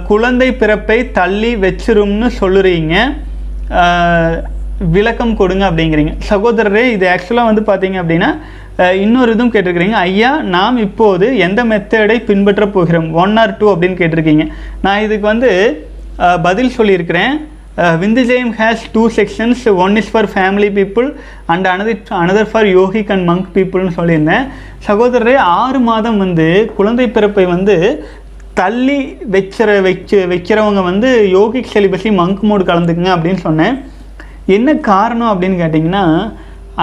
குழந்தை 0.08 0.48
பிறப்பை 0.62 0.98
தள்ளி 1.18 1.52
வச்சிரும்னு 1.64 2.28
சொல்லுறீங்க. 2.40 2.94
விளக்கம் 4.94 5.36
கொடுங்க 5.40 5.64
அப்படிங்கிறீங்க. 5.70 6.12
சகோதரரே 6.28 6.84
இது 6.94 7.06
ஆக்சுவலாக 7.14 7.50
வந்து 7.50 7.62
பார்த்தீங்க 7.70 7.96
அப்படின்னா 8.02 8.30
இன்னொரு 9.04 9.32
இதுவும் 9.34 9.52
கேட்டிருக்கிறீங்க. 9.54 9.96
ஐயா 10.06 10.30
நாம் 10.54 10.78
இப்போது 10.84 11.26
எந்த 11.46 11.60
மெத்தடை 11.72 12.16
பின்பற்ற 12.28 12.64
போகிறோம்? 12.76 13.08
ஒன் 13.22 13.34
ஆர் 13.42 13.56
டூ 13.58 13.66
அப்படின்னு 13.74 13.98
கேட்டிருக்கீங்க. 14.00 14.46
நான் 14.84 15.04
இதுக்கு 15.06 15.26
வந்து 15.32 15.50
பதில் 16.46 16.74
சொல்லியிருக்கிறேன். 16.78 17.34
Vindhujayam 18.02 18.52
has 18.58 18.82
two 18.96 19.04
sections 19.18 19.62
one 19.84 19.96
is 20.00 20.10
for 20.10 20.30
family 20.34 20.68
people 20.80 21.08
and 21.52 21.66
another 21.74 22.12
another 22.22 22.50
for 22.50 22.68
yogic 22.78 23.10
and 23.14 23.26
monk 23.30 23.48
பீப்புள்னு 23.56 23.96
சொல்லியிருந்தேன். 24.00 24.44
சகோதரரே 24.88 25.38
ஆறு 25.62 25.80
மாதம் 25.88 26.20
வந்து 26.24 26.48
குழந்தை 26.76 27.08
பிறப்பை 27.16 27.46
வந்து 27.54 27.76
தள்ளி 28.60 29.00
வச்சிற 29.34 29.70
வச்சு 29.88 30.18
வைக்கிறவங்க 30.34 30.82
வந்து 30.90 31.10
யோகிக் 31.38 31.72
செலிபஸி 31.74 32.10
மங்க் 32.20 32.46
மோடு 32.50 32.64
கலந்துக்குங்க 32.70 33.12
அப்படின்னு 33.16 33.42
சொன்னேன். 33.48 33.76
என்ன 34.56 34.74
காரணம் 34.90 35.30
அப்படின்னு 35.32 35.62
கேட்டிங்கன்னா 35.62 36.04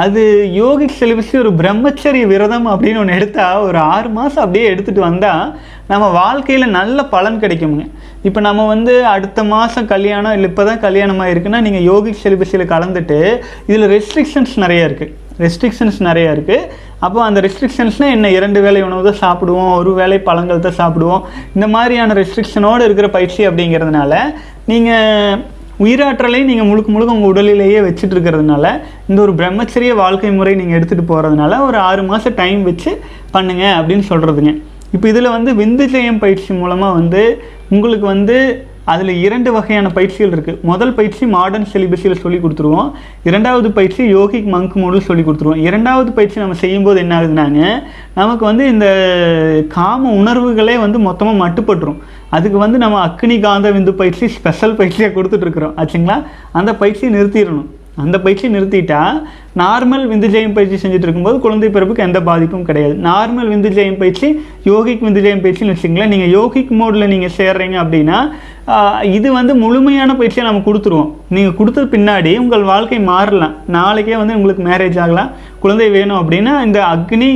அது 0.02 0.22
யோகிக் 0.60 0.98
சிலபஸ் 1.00 1.32
ஒரு 1.40 1.50
பிரம்மச்சரிய 1.62 2.26
விரதம் 2.32 2.68
அப்படின்னு 2.74 3.02
ஒன்று 3.02 3.18
எடுத்தால் 3.20 3.64
ஒரு 3.68 3.78
ஆறு 3.94 4.10
மாதம் 4.18 4.44
அப்படியே 4.44 4.68
எடுத்துகிட்டு 4.74 5.08
வந்தால் 5.10 5.50
நம்ம 5.92 6.06
வாழ்க்கையில் 6.20 6.76
நல்ல 6.78 7.04
பலன் 7.14 7.42
கிடைக்குமுங்க. 7.44 7.86
இப்போ 8.28 8.40
நம்ம 8.48 8.66
வந்து 8.74 8.94
அடுத்த 9.14 9.44
மாதம் 9.44 9.90
கல்யாணம் 9.94 10.36
இல்லை 10.38 10.50
இப்போ 10.50 10.64
தான் 10.70 10.84
கல்யாணம் 10.86 11.22
ஆயிருக்குன்னா 11.26 11.62
நீங்கள் 11.68 11.86
யோகிக் 11.92 12.22
சிலபஸில் 12.24 12.72
கலந்துட்டு 12.74 13.20
இதில் 13.70 13.90
ரெஸ்ட்ரிக்ஷன்ஸ் 13.96 14.56
நிறைய 14.66 14.88
இருக்குது 14.90 15.14
ரெஸ்ட்ரிக்ஷன்ஸ் 15.44 16.00
நிறையா 16.10 16.32
இருக்குது 16.36 16.68
அப்போ 17.06 17.20
அந்த 17.28 17.40
ரெஸ்ட்ரிக்ஷன்ஸ்னால் 17.46 18.16
என்ன? 18.16 18.30
இரண்டு 18.38 18.60
வேளை 18.62 18.82
உணவு 18.88 19.12
தான் 19.12 19.22
சாப்பிடுவோம் 19.24 19.72
ஒரு 19.78 19.92
வேளை 20.00 20.20
பழங்கள் 20.28 20.66
தான் 20.66 20.80
சாப்பிடுவோம். 20.82 21.24
இந்த 21.56 21.68
மாதிரியான 21.68 22.14
ரெஸ்ட்ரிக்ஷனோடு 22.20 22.86
இருக்கிற 22.88 23.08
பயிற்சி 23.16 23.48
அப்படிங்கிறதுனால 23.50 24.14
நீங்கள் 24.72 25.42
உயிராற்றலை 25.82 26.40
நீங்கள் 26.44 26.68
முழுக்க 26.68 26.90
முழுக்க 26.92 27.16
உங்கள் 27.16 27.32
உடலிலேயே 27.32 27.80
வச்சுட்டு 27.80 28.14
இருக்கிறதுனால 28.16 28.66
இந்த 29.08 29.20
ஒரு 29.22 29.34
பிரம்மச்சரிய 29.34 29.94
வாழ்க்கை 29.96 30.32
முறை 30.32 30.54
நீங்கள் 30.56 30.78
எடுத்துகிட்டு 30.78 31.06
போகிறதுனால 31.08 31.60
ஒரு 31.62 31.78
ஆறு 31.82 32.04
மாதம் 32.04 32.36
டைம் 32.36 32.62
வச்சு 32.64 32.92
பண்ணுங்க 33.32 33.64
அப்படின்னு 33.78 34.06
சொல்கிறதுங்க 34.10 34.54
இப்போ 34.94 35.08
இதில் 35.08 35.30
வந்து 35.30 35.52
விந்து 35.54 35.86
ஜெயம் 35.88 36.20
பயிற்சி 36.20 36.52
மூலமாக 36.54 36.98
வந்து 36.98 37.22
உங்களுக்கு 37.70 38.06
வந்து 38.06 38.38
அதில் 38.92 39.12
இரண்டு 39.26 39.50
வகையான 39.56 39.90
பயிற்சிகள் 39.98 40.34
இருக்குது 40.36 40.62
முதல் 40.70 40.94
பயிற்சி 40.94 41.26
மாடர்ன் 41.26 41.68
சிலிபஸில் 41.74 42.22
சொல்லி 42.22 42.40
கொடுத்துருவோம். 42.44 42.92
இரண்டாவது 43.30 43.72
பயிற்சி 43.72 44.02
யோகிக் 44.16 44.48
மங்க் 44.56 44.78
மோடில் 44.84 45.08
சொல்லி 45.10 45.26
கொடுத்துருவோம். 45.26 45.62
இரண்டாவது 45.68 46.12
பயிற்சி 46.12 46.40
நம்ம 46.44 46.58
செய்யும்போது 46.64 47.00
என்ன 47.00 47.20
ஆகுதுனாங்க 47.20 47.60
நமக்கு 48.20 48.46
வந்து 48.46 48.64
இந்த 48.68 48.88
காம 49.76 50.14
உணர்வுகளே 50.22 50.78
வந்து 50.86 51.00
மொத்தமாக 51.10 51.42
மட்டுப்பட்டுரும். 51.44 52.00
அதுக்கு 52.30 52.58
வந்து 52.58 52.78
நம்ம 52.86 52.98
அக்னி 53.08 53.40
காந்த 53.40 53.72
விந்து 53.72 53.94
பயிற்சி 54.02 54.28
ஸ்பெஷல் 54.38 54.80
பயிற்சியாக 54.80 55.16
கொடுத்துட்ருக்குறோம் 55.18 55.78
ஆச்சுங்களா? 55.84 56.18
அந்த 56.52 56.74
பயிற்சியை 56.82 57.12
நிறுத்திடணும். 57.18 57.70
அந்த 58.02 58.18
பயிற்சி 58.26 58.46
நிறுத்திட்டா 58.48 59.00
நார்மல் 59.62 60.04
விந்துஜெயம் 60.12 60.54
பயிற்சி 60.58 60.78
செஞ்சுட்டு 60.84 61.08
இருக்கும்போது 61.08 61.38
குழந்தை 61.46 61.70
பிறப்புக்கு 61.70 62.06
எந்த 62.06 62.20
பாதிப்பும் 62.28 62.64
கிடையாது. 62.70 62.96
நார்மல் 63.08 63.50
விந்துஜெயம் 63.54 63.98
பயிற்சி 64.02 64.28
யோகிக் 64.70 65.04
விந்துஜயம் 65.08 65.44
பயிற்சின்னு 65.46 65.74
வச்சுங்களேன் 65.76 66.14
நீங்கள் 66.14 66.32
யோகிக் 66.38 66.72
மோடில் 66.82 67.12
நீங்கள் 67.14 67.36
சேர்றீங்க 67.40 67.78
அப்படின்னா 67.84 68.20
இது 69.18 69.28
வந்து 69.38 69.54
முழுமையான 69.62 70.12
பயிற்சியை 70.20 70.44
நம்ம 70.48 70.64
கொடுத்துருவோம். 70.68 71.10
நீங்கள் 71.36 71.58
கொடுத்தது 71.60 71.88
பின்னாடி 71.96 72.32
உங்கள் 72.44 72.70
வாழ்க்கை 72.72 73.00
மாறலாம். 73.12 73.56
நாளைக்கே 73.78 74.16
வந்து 74.22 74.38
உங்களுக்கு 74.38 74.64
மேரேஜ் 74.70 75.00
ஆகலாம். 75.06 75.32
குழந்தை 75.64 75.90
வேணும் 75.98 76.20
அப்படின்னா 76.22 76.54
இந்த 76.68 76.80
அக்னி 76.94 77.32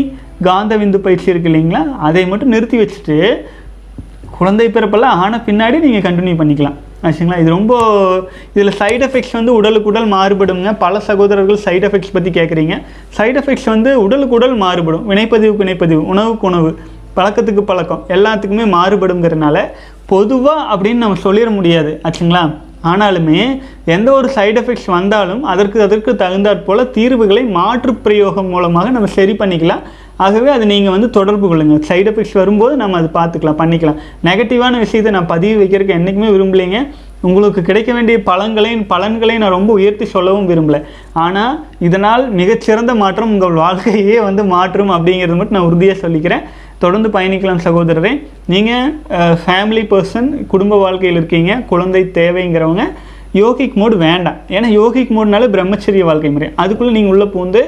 காந்த 0.48 0.74
விந்து 0.82 1.00
பயிற்சி 1.06 1.32
இருக்கு 1.34 1.50
இல்லைங்களா? 1.52 1.84
அதை 2.08 2.24
மட்டும் 2.32 2.54
நிறுத்தி 2.56 2.78
வச்சுட்டு 2.82 3.18
குழந்தை 4.38 4.66
பிறப்பெல்லாம் 4.76 5.20
ஆன 5.26 5.38
பின்னாடி 5.48 5.78
நீங்கள் 5.86 6.06
கண்டினியூ 6.08 6.38
பண்ணிக்கலாம். 6.40 6.80
ஆச்சுங்களா? 7.08 7.38
இது 7.42 7.50
ரொம்ப 7.58 7.74
இதில் 8.56 8.78
சைடு 8.80 9.04
எஃபெக்ட்ஸ் 9.08 9.36
வந்து 9.38 9.52
உடலுக்கு 9.60 9.90
உடல் 9.92 10.10
மாறுபடுங்க 10.14 10.72
பல 10.84 11.00
சகோதரர்கள் 11.08 11.64
சைடு 11.66 11.86
எஃபெக்ட்ஸ் 11.88 12.16
பற்றி 12.16 12.32
கேட்குறீங்க 12.38 12.76
சைடு 13.18 13.38
எஃபெக்ட்ஸ் 13.42 13.70
வந்து 13.74 13.92
உடலுக்கு 14.06 14.38
உடல் 14.40 14.56
மாறுபடும். 14.64 15.06
வினைப்பதிவுக்கு 15.12 15.64
வினைப்பதிவு 15.66 16.04
உணவுக்கு 16.14 16.48
உணவு. 16.52 16.72
பழக்கத்துக்கு 17.18 17.64
பழக்கம். 17.72 18.04
எல்லாத்துக்குமே 18.16 18.68
மாறுபடுங்கிறனால 18.78 19.58
பொதுவாக 20.14 20.70
அப்படின்னு 20.74 21.04
நம்ம 21.04 21.22
சொல்லிட 21.28 21.50
முடியாது. 21.58 21.92
ஆச்சுங்களா? 22.08 22.44
ஆனாலுமே 22.92 23.38
எந்த 23.94 24.10
ஒரு 24.16 24.28
சைடு 24.34 24.58
எஃபெக்ட்ஸ் 24.62 24.90
வந்தாலும் 24.96 25.44
அதற்கு 25.52 25.78
அதற்கு 25.86 26.12
தகுந்தாற் 26.20 26.66
போல் 26.66 26.90
தீர்வுகளை 26.98 27.44
மாற்று 27.56 27.92
பிரயோகம் 28.06 28.52
மூலமாக 28.54 28.92
நம்ம 28.96 29.08
சரி 29.16 29.34
பண்ணிக்கலாம். 29.40 29.82
ஆகவே 30.26 30.50
அது 30.56 30.66
நீங்கள் 30.72 30.94
வந்து 30.96 31.08
தொடர்பு 31.16 31.46
கொள்ளுங்கள் 31.52 31.82
சைடு 31.88 32.10
எஃபெக்ட்ஸ் 32.12 32.38
வரும்போது 32.42 32.74
நம்ம 32.82 32.98
அது 33.02 33.10
பார்த்துக்கலாம் 33.18 33.58
பண்ணிக்கலாம். 33.62 33.98
நெகட்டிவான 34.28 34.78
விஷயத்தை 34.84 35.12
நான் 35.16 35.32
பதிவு 35.34 35.56
வைக்கிறதுக்கு 35.62 35.98
என்றைக்குமே 35.98 36.30
விரும்பலைங்க. 36.36 36.80
உங்களுக்கு 37.28 37.62
கிடைக்க 37.70 37.92
வேண்டிய 37.98 38.18
பலன்களையும் 38.30 38.86
பலன்களையும் 38.94 39.44
நான் 39.44 39.56
ரொம்ப 39.58 39.72
உயர்த்தி 39.80 40.06
சொல்லவும் 40.14 40.50
விரும்பலை. 40.52 40.82
ஆனால் 41.24 41.56
இதனால் 41.88 42.24
மிகச்சிறந்த 42.40 42.94
மாற்றம் 43.02 43.34
உங்கள் 43.36 43.60
வாழ்க்கையே 43.64 44.20
வந்து 44.28 44.46
மாற்றும் 44.54 44.94
அப்படிங்கிறது 44.98 45.40
மட்டும் 45.40 45.58
நான் 45.60 45.70
உறுதியாக 45.72 46.00
சொல்லிக்கிறேன். 46.06 46.46
தொடர்ந்து 46.84 47.10
பயணிக்கலாம் 47.16 47.64
சகோதரரே. 47.66 48.14
நீங்கள் 48.54 48.92
ஃபேமிலி 49.44 49.84
பர்சன் 49.94 50.30
குடும்ப 50.54 50.78
வாழ்க்கையில் 50.86 51.20
இருக்கீங்க 51.20 51.54
குழந்தை 51.72 52.04
தேவைங்கிறவங்க 52.20 52.86
யோகிக் 53.42 53.78
மோடு 53.82 53.96
வேண்டாம். 54.08 54.38
ஏன்னா 54.56 54.68
யோகிக் 54.80 55.14
மோட்னாலே 55.18 55.48
பிரம்மச்சரிய 55.56 56.04
வாழ்க்கை 56.10 56.32
முறை 56.36 56.48
அதுக்குள்ளே 56.64 56.96
நீங்கள் 56.98 57.14
உள்ளே 57.14 57.28
பூந்து 57.36 57.62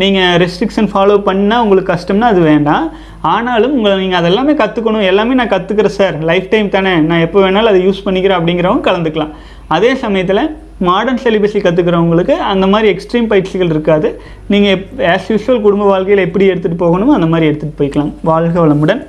நீங்கள் 0.00 0.36
ரெஸ்ட்ரிக்ஷன் 0.42 0.88
ஃபாலோ 0.92 1.16
பண்ணால் 1.26 1.62
உங்களுக்கு 1.64 1.90
கஷ்டம்னா 1.94 2.28
அது 2.32 2.40
வேண்டாம். 2.50 2.84
ஆனாலும் 3.32 3.74
உங்களை 3.76 3.94
நீங்கள் 4.02 4.20
அதெல்லாமே 4.20 4.52
கற்றுக்கணும் 4.60 5.08
எல்லாமே 5.10 5.34
நான் 5.40 5.52
கற்றுக்கிறேன் 5.54 5.96
சார் 5.98 6.16
லைஃப் 6.30 6.48
டைம் 6.52 6.74
தானே. 6.76 6.94
நான் 7.08 7.24
எப்போ 7.26 7.38
வேணாலும் 7.44 7.72
அதை 7.72 7.80
யூஸ் 7.86 8.04
பண்ணிக்கிறேன் 8.06 8.38
அப்படிங்கிறவங்க 8.38 8.84
கலந்துக்கலாம். 8.88 9.34
அதே 9.76 9.90
சமயத்தில் 10.02 10.44
மாடர்ன் 10.88 11.22
செலிபஸி 11.24 11.58
கற்றுக்கிறவங்களுக்கு 11.64 12.34
அந்த 12.52 12.66
மாதிரி 12.72 12.86
எக்ஸ்ட்ரீம் 12.92 13.28
பயிற்சிகள் 13.32 13.72
இருக்காது. 13.74 14.08
நீங்கள் 14.52 14.80
ஆஸ் 15.14 15.30
யூஸ்வல் 15.32 15.64
குடும்ப 15.66 15.84
வாழ்க்கையில் 15.92 16.26
எப்படி 16.26 16.48
எடுத்துகிட்டு 16.52 16.82
போகணுமோ 16.84 17.16
அந்த 17.18 17.28
மாதிரி 17.32 17.48
எடுத்துகிட்டு 17.50 17.80
போய்க்கலாம். 17.80 18.12
வாழ்க 18.30 18.56
வளமுடன். 18.64 19.02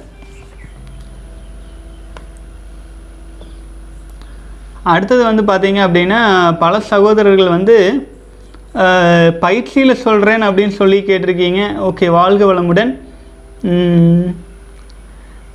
அடுத்தது 4.94 5.22
வந்து 5.30 5.44
பார்த்தீங்க 5.50 5.80
அப்படின்னா 5.88 6.22
பல 6.64 6.80
சகோதரர்கள் 6.94 7.56
வந்து 7.58 7.76
பயிற்சியில் 9.44 10.02
சொல்கிறேன் 10.06 10.44
அப்படின்னு 10.48 10.74
சொல்லி 10.80 11.00
கேட்டிருக்கீங்க. 11.10 11.62
ஓகே 11.90 12.06
வாழ்க 12.20 12.44
வளமுடன். 12.52 12.92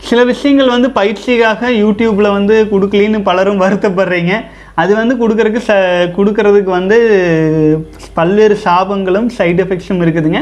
சில 0.09 0.21
விஷயங்கள் 0.31 0.75
வந்து 0.75 0.89
பயிற்சிக்காக 1.01 1.71
யூடியூப்பில் 1.83 2.35
வந்து 2.37 2.57
கொடுக்கலின்னு 2.73 3.21
பலரும் 3.29 3.63
வருத்தப்படுறீங்க. 3.65 4.35
அது 4.81 4.93
வந்து 5.01 5.15
கொடுக்கறதுக்கு 5.21 5.61
ச 5.69 5.75
கொடுக்கறதுக்கு 6.17 6.71
வந்து 6.79 6.97
பல்வேறு 8.19 8.57
சாபங்களும் 8.65 9.29
சைடு 9.37 9.63
எஃபெக்ட்ஸும் 9.65 10.03
இருக்குதுங்க. 10.05 10.41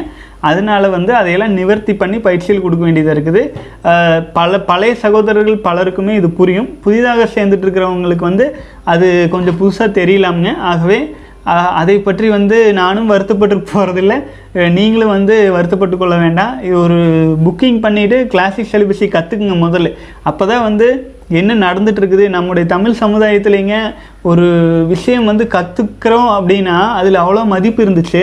அதனால 0.49 0.89
வந்து 0.97 1.13
அதையெல்லாம் 1.19 1.57
நிவர்த்தி 1.59 1.93
பண்ணி 2.01 2.19
பயிற்சியில் 2.27 2.65
கொடுக்க 2.65 2.83
வேண்டியதாக 2.87 3.15
இருக்குது. 3.17 3.43
பல 4.39 4.59
பழைய 4.71 4.95
சகோதரர்கள் 5.05 5.65
பலருக்குமே 5.69 6.15
இது 6.21 6.31
புரியும். 6.41 6.69
புதிதாக 6.87 7.29
சேர்ந்துட்டு 7.37 7.67
இருக்கிறவங்களுக்கு 7.67 8.29
வந்து 8.31 8.49
அது 8.95 9.09
கொஞ்சம் 9.37 9.59
புதுசாக 9.63 9.97
தெரியலாமுங்க. 10.01 10.53
ஆகவே 10.73 11.01
அதை 11.81 11.97
பற்றி 12.07 12.29
வந்து 12.37 12.57
நானும் 12.79 13.11
வருத்தப்பட்டு 13.13 13.57
போகிறதில்ல 13.73 14.15
நீங்களும் 14.79 15.13
வந்து 15.17 15.35
வருத்தப்பட்டு 15.57 15.97
கொள்ள 16.01 16.15
வேண்டாம். 16.23 16.55
இது 16.67 16.77
ஒரு 16.85 17.01
புக்கிங் 17.45 17.79
பண்ணிவிட்டு 17.85 18.17
கிளாசிக் 18.33 18.73
செலிபஸை 18.73 19.09
கற்றுக்குங்க 19.13 19.59
முதல்ல. 19.67 19.91
அப்போ 20.31 20.47
தான் 20.53 20.67
வந்து 20.69 20.89
என்ன 21.41 21.55
நடந்துட்டு 21.67 22.01
இருக்குது 22.01 22.25
நம்முடைய 22.35 22.65
தமிழ் 22.73 23.01
சமுதாயத்துலேங்க 23.01 23.77
ஒரு 24.31 24.47
விஷயம் 24.93 25.29
வந்து 25.31 25.45
கற்றுக்கிறோம் 25.55 26.29
அப்படின்னா 26.37 26.77
அதில் 26.99 27.23
அவ்வளோ 27.23 27.45
மதிப்பு 27.53 27.81
இருந்துச்சு. 27.85 28.23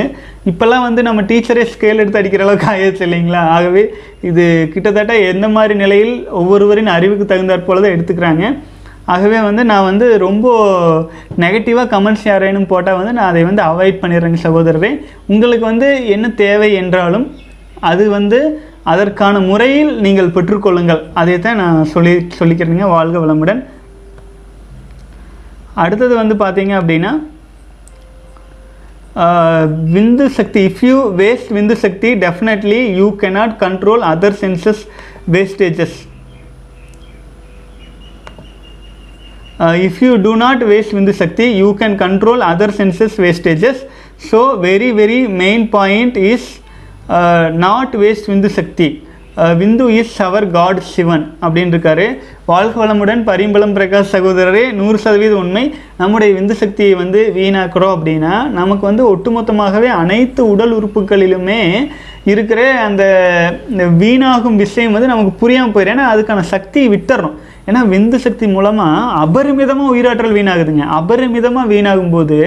இப்போல்லாம் 0.51 0.85
வந்து 0.87 1.01
நம்ம 1.07 1.21
டீச்சரே 1.29 1.63
ஸ்கேல் 1.73 2.01
எடுத்து 2.01 2.21
அடிக்கிற 2.21 2.43
அளவுக்கு 2.45 2.69
ஆயிடுச்சு 2.73 3.05
இல்லைங்களா? 3.07 3.41
ஆகவே 3.55 3.83
இது 4.29 4.45
கிட்டத்தட்ட 4.73 5.15
எந்த 5.31 5.47
மாதிரி 5.57 5.75
நிலையில் 5.83 6.13
ஒவ்வொருவரின் 6.41 6.95
அறிவுக்கு 6.97 7.27
தகுந்தாற் 7.31 7.67
போல 7.69 7.83
தான் 7.85 7.95
எடுத்துக்கிறாங்க. 7.97 8.43
ஆகவே 9.13 9.39
வந்து 9.49 9.63
நான் 9.69 9.87
வந்து 9.89 10.05
ரொம்ப 10.27 10.47
நெகட்டிவாக 11.43 11.91
கமெண்ட்ஸ் 11.93 12.27
யாரேனும் 12.31 12.69
போட்டால் 12.73 12.99
வந்து 12.99 13.13
நான் 13.17 13.31
அதை 13.31 13.41
வந்து 13.49 13.63
அவாய்ட் 13.69 14.01
பண்ணிடுறேங்க 14.03 14.39
சகோதரரே. 14.47 14.91
உங்களுக்கு 15.33 15.65
வந்து 15.71 15.89
என்ன 16.15 16.29
தேவை 16.43 16.69
என்றாலும் 16.83 17.25
அது 17.91 18.03
வந்து 18.09 18.39
அதற்கான 18.91 19.35
முறையில் 19.49 19.91
நீங்கள் 20.05 20.33
பெற்றுக்கொள்ளுங்கள். 20.35 21.01
அதை 21.19 21.35
தான் 21.45 21.61
நான் 21.63 21.89
சொல்லி 21.93 22.13
சொல்லிக்கிறேங்க 22.39 22.87
வாழ்க 22.95 23.17
வளமுடன். 23.23 23.61
அடுத்தது 25.83 26.13
வந்து 26.21 26.35
பார்த்தீங்க 26.41 26.73
அப்படின்னா 26.79 27.13
விந்து 29.95 30.25
சக்தி 30.37 30.61
if 30.69 30.81
you 30.87 30.95
waste 31.19 31.51
vindhu 31.57 31.75
sakthi 31.83 32.09
definitely 32.23 32.79
you 32.99 33.07
cannot 33.23 33.53
control 33.63 34.03
other 34.11 34.37
senses 34.41 34.81
wastages 35.35 35.97
if 39.87 39.99
you 40.05 40.11
do 40.25 40.31
not 40.45 40.63
waste 40.71 40.95
vindhu 40.97 41.13
sakthi 41.21 41.45
you 41.61 41.69
can 41.81 41.97
control 42.03 42.43
other 42.51 42.75
senses 42.79 43.17
wastages 43.25 43.81
so 44.29 44.41
very 44.67 44.89
very 45.01 45.19
main 45.43 45.65
point 45.77 46.17
is 46.31 46.49
Uh, 47.09 47.49
not 47.51 47.95
waste 47.95 48.27
vindhu 48.27 48.45
sakthi. 48.45 49.07
Uh, 49.37 49.53
vindhu 49.59 49.85
is 49.89 50.21
our 50.21 50.51
god 50.51 50.79
Sivan 50.81 51.25
அப்படின்னு 51.41 51.73
இருக்காரு 51.75 52.05
வாழ்க 52.45 52.85
வளமுடன் 52.85 53.23
பரிம்பளம் 53.29 53.73
பிரகாஷ் 53.77 54.11
சகோதரரே 54.11 54.71
நூறு 54.71 54.97
சதவீதம் 54.97 55.37
உண்மை. 55.37 55.75
நம்முடைய 55.97 56.39
விந்து 56.39 56.51
சக்தியை 56.51 56.93
வந்து 56.93 57.33
வீணாக்குறோம் 57.35 57.95
அப்படின்னா 57.97 58.47
நமக்கு 58.47 58.85
வந்து 58.85 59.03
ஒட்டுமொத்தமாகவே 59.15 59.89
அனைத்து 60.01 60.49
உடல் 60.49 60.75
உறுப்புகளிலுமே 60.77 61.89
இருக்கிற 62.23 62.79
அந்த 62.79 63.03
இந்த 63.69 63.85
வீணாகும் 64.05 64.55
விஷயம் 64.55 64.91
வந்து 64.91 65.07
நமக்கு 65.07 65.31
புரியாமல் 65.31 65.73
போயிடும். 65.73 65.93
ஏன்னா 65.95 66.07
அதுக்கான 66.13 66.39
சக்தியை 66.39 66.89
விட்டுறோம் 66.89 67.35
ஏன்னா 67.67 67.81
விந்து 67.87 68.17
சக்தி 68.17 68.45
மூலமாக 68.47 69.11
அபரிமிதமாக 69.23 69.91
உயிராற்றல் 69.93 70.35
வீணாகுதுங்க. 70.37 70.85
அபரிமிதமாக 70.99 71.71
வீணாகும்போது 71.73 72.37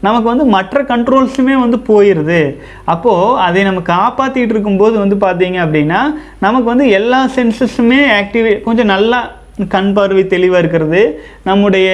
நமக்கு 0.00 0.26
வந்து 0.28 0.44
மற்ற 0.56 0.82
கண்ட்ரோல்ஸுமே 0.82 1.54
வந்து 1.60 1.78
போயிடுது 1.88 2.42
அப்போது 2.84 3.36
அதை 3.46 3.64
நம்ம 3.64 3.82
காப்பாற்றிட்டு 3.94 4.54
இருக்கும்போது 4.54 4.96
வந்து 4.98 5.18
பார்த்தீங்க 5.26 5.58
அப்படின்னா 5.64 6.00
நமக்கு 6.38 6.68
வந்து 6.68 6.86
எல்லா 7.00 7.20
சென்சஸுமே 7.36 8.00
ஆக்டிவே 8.20 8.54
கொஞ்சம் 8.62 8.92
நல்லா 8.94 9.20
கண் 9.68 9.92
பார்வை 9.92 10.22
தெளிவாக 10.26 10.60
இருக்கிறது. 10.62 11.02
நம்முடைய 11.48 11.88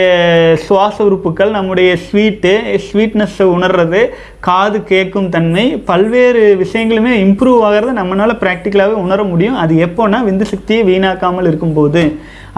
சுவாச 0.66 0.96
உறுப்புகள் 1.04 1.50
நம்முடைய 1.50 1.90
ஸ்வீட்டு 2.04 2.52
ஸ்வீட்னஸை 2.86 3.46
உணர்றது 3.56 4.00
காது 4.48 4.78
கேட்கும் 4.92 5.28
தன்மை 5.28 5.64
பல்வேறு 5.90 6.42
விஷயங்களுமே 6.62 7.12
இம்ப்ரூவ் 7.26 7.64
ஆகிறத 7.68 7.94
நம்மளால் 8.00 8.40
ப்ராக்டிக்கலாகவே 8.44 8.96
உணர 9.04 9.22
முடியும். 9.22 9.60
அது 9.64 9.74
எப்போன்னா 9.86 10.20
விந்து 10.28 10.46
சக்தியை 10.52 10.82
வீணாக்காமல் 10.90 11.50
இருக்கும்போது. 11.50 12.04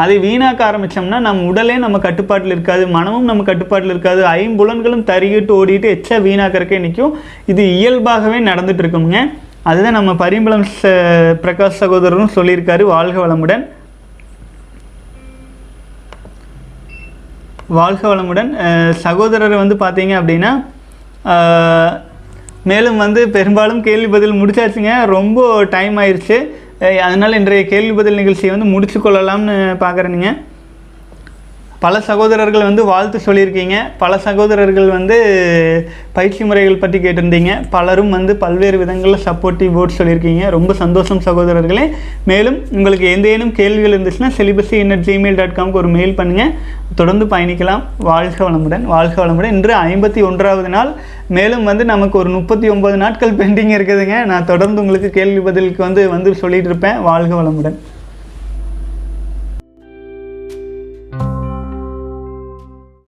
அதை 0.03 0.17
வீணாக்க 0.25 0.61
ஆரம்பித்தோம்னா 0.71 1.19
நம்ம 1.29 1.47
உடலே 1.51 1.77
நம்ம 1.85 1.99
கட்டுப்பாட்டில் 1.99 2.55
இருக்காது 2.57 2.87
மனமும் 2.97 3.29
நம்ம 3.31 3.43
கட்டுப்பாட்டில் 3.49 3.93
இருக்காது 3.95 4.23
ஐம்புலன்களும் 4.27 5.07
தருகிட்டு 5.11 5.53
ஓடிட்டு 5.61 5.89
எச்சா 5.95 6.19
வீணாக்கிறக்கே 6.27 6.79
நிற்கும் 6.85 7.17
இது 7.53 7.65
இயல்பாகவே 7.79 8.41
நடந்துகிட்டு 8.51 8.85
இருக்குங்க. 8.85 9.21
அதுதான் 9.63 9.99
நம்ம 9.99 10.13
பரிம்பளம் 10.25 10.69
ச 10.83 10.93
பிரகாஷ் 11.43 11.81
சகோதரரும் 11.81 12.35
சொல்லியிருக்காரு 12.37 12.83
வாழ்க 12.83 13.27
வளமுடன். 13.27 13.65
வாழ்க 17.77 18.03
வளமுடன். 18.11 18.51
சகோதரர் 19.05 19.55
வந்து 19.63 19.75
பார்த்தீங்க 19.83 20.13
அப்படின்னா 20.21 20.51
மேலும் 22.71 23.01
வந்து 23.03 23.21
பெரும்பாலும் 23.35 23.83
கேள்வி 23.89 24.09
பதில் 24.15 24.39
முடிச்சாச்சுங்க. 24.41 24.93
ரொம்ப 25.17 25.39
டைம் 25.75 25.97
ஆயிடுச்சு 26.03 26.37
அதனால் 27.07 27.39
இன்றைய 27.41 27.63
கேள்வி 27.73 27.93
பதில் 27.99 28.19
நிகழ்ச்சியை 28.21 28.51
வந்து 28.55 28.73
முடிச்சு 28.75 28.99
கொள்ளலாம்னு 29.05 29.57
பார்க்குறேனுங்க. 29.85 30.31
பல 31.81 32.01
சகோதரர்கள் 32.01 32.63
வந்து 32.63 32.85
வாழ்த்து 32.85 33.19
சொல்லியிருக்கீங்க. 33.27 33.77
பல 33.99 34.19
சகோதரர்கள் 34.19 34.89
வந்து 34.89 35.17
பயிற்சி 36.13 36.45
முறைகள் 36.45 36.77
பற்றி 36.77 36.99
கேட்டிருந்தீங்க. 36.99 37.51
பலரும் 37.71 38.11
வந்து 38.11 38.37
பல்வேறு 38.37 38.79
விதங்களில் 38.79 39.25
சப்போர்ட்டிவ் 39.25 39.75
வேர்ட் 39.77 39.97
சொல்லியிருக்கீங்க. 39.99 40.51
ரொம்ப 40.51 40.73
சந்தோஷம் 40.73 41.21
சகோதரர்களே. 41.25 41.91
மேலும் 42.25 42.59
உங்களுக்கு 42.71 43.07
எந்தேனும் 43.17 43.53
கேள்விகள் 43.53 44.01
இருந்துச்சுன்னா 44.01 44.31
celibacy 44.39 44.77
in it 44.83 45.07
Gmail 45.09 45.35
dot 45.35 45.57
காம்க்கு 45.59 45.81
ஒரு 45.83 45.89
மெயில் 45.89 46.17
பண்ணுங்கள் 46.17 46.55
தொடர்ந்து 46.95 47.25
பயணிக்கலாம். 47.25 47.83
வாழ்க 47.99 48.51
வளமுடன் 48.51 48.83
வாழ்க 48.83 49.27
வளமுடன். 49.27 49.53
இன்று 49.53 49.75
ஐம்பத்தி 49.75 50.25
ஒன்றாவது 50.25 50.69
நாள். 50.69 50.93
மேலும் 51.29 51.65
வந்து 51.65 51.85
நமக்கு 51.85 52.19
ஒரு 52.19 52.31
முப்பத்தி 52.31 52.69
ஒன்பது 52.69 52.97
நாட்கள் 52.97 53.33
பெண்டிங் 53.33 53.75
இருக்குதுங்க. 53.79 54.25
நான் 54.25 54.45
தொடர்ந்து 54.45 54.81
உங்களுக்கு 54.81 55.11
கேள்வி 55.11 55.41
பதிலுக்கு 55.41 55.83
வந்து 55.83 56.09
வந்து 56.09 56.31
சொல்லிகிட்டு 56.43 56.71
இருப்பேன். 56.73 57.01
வாழ்க 57.03 57.35
வளமுடன். 57.43 57.79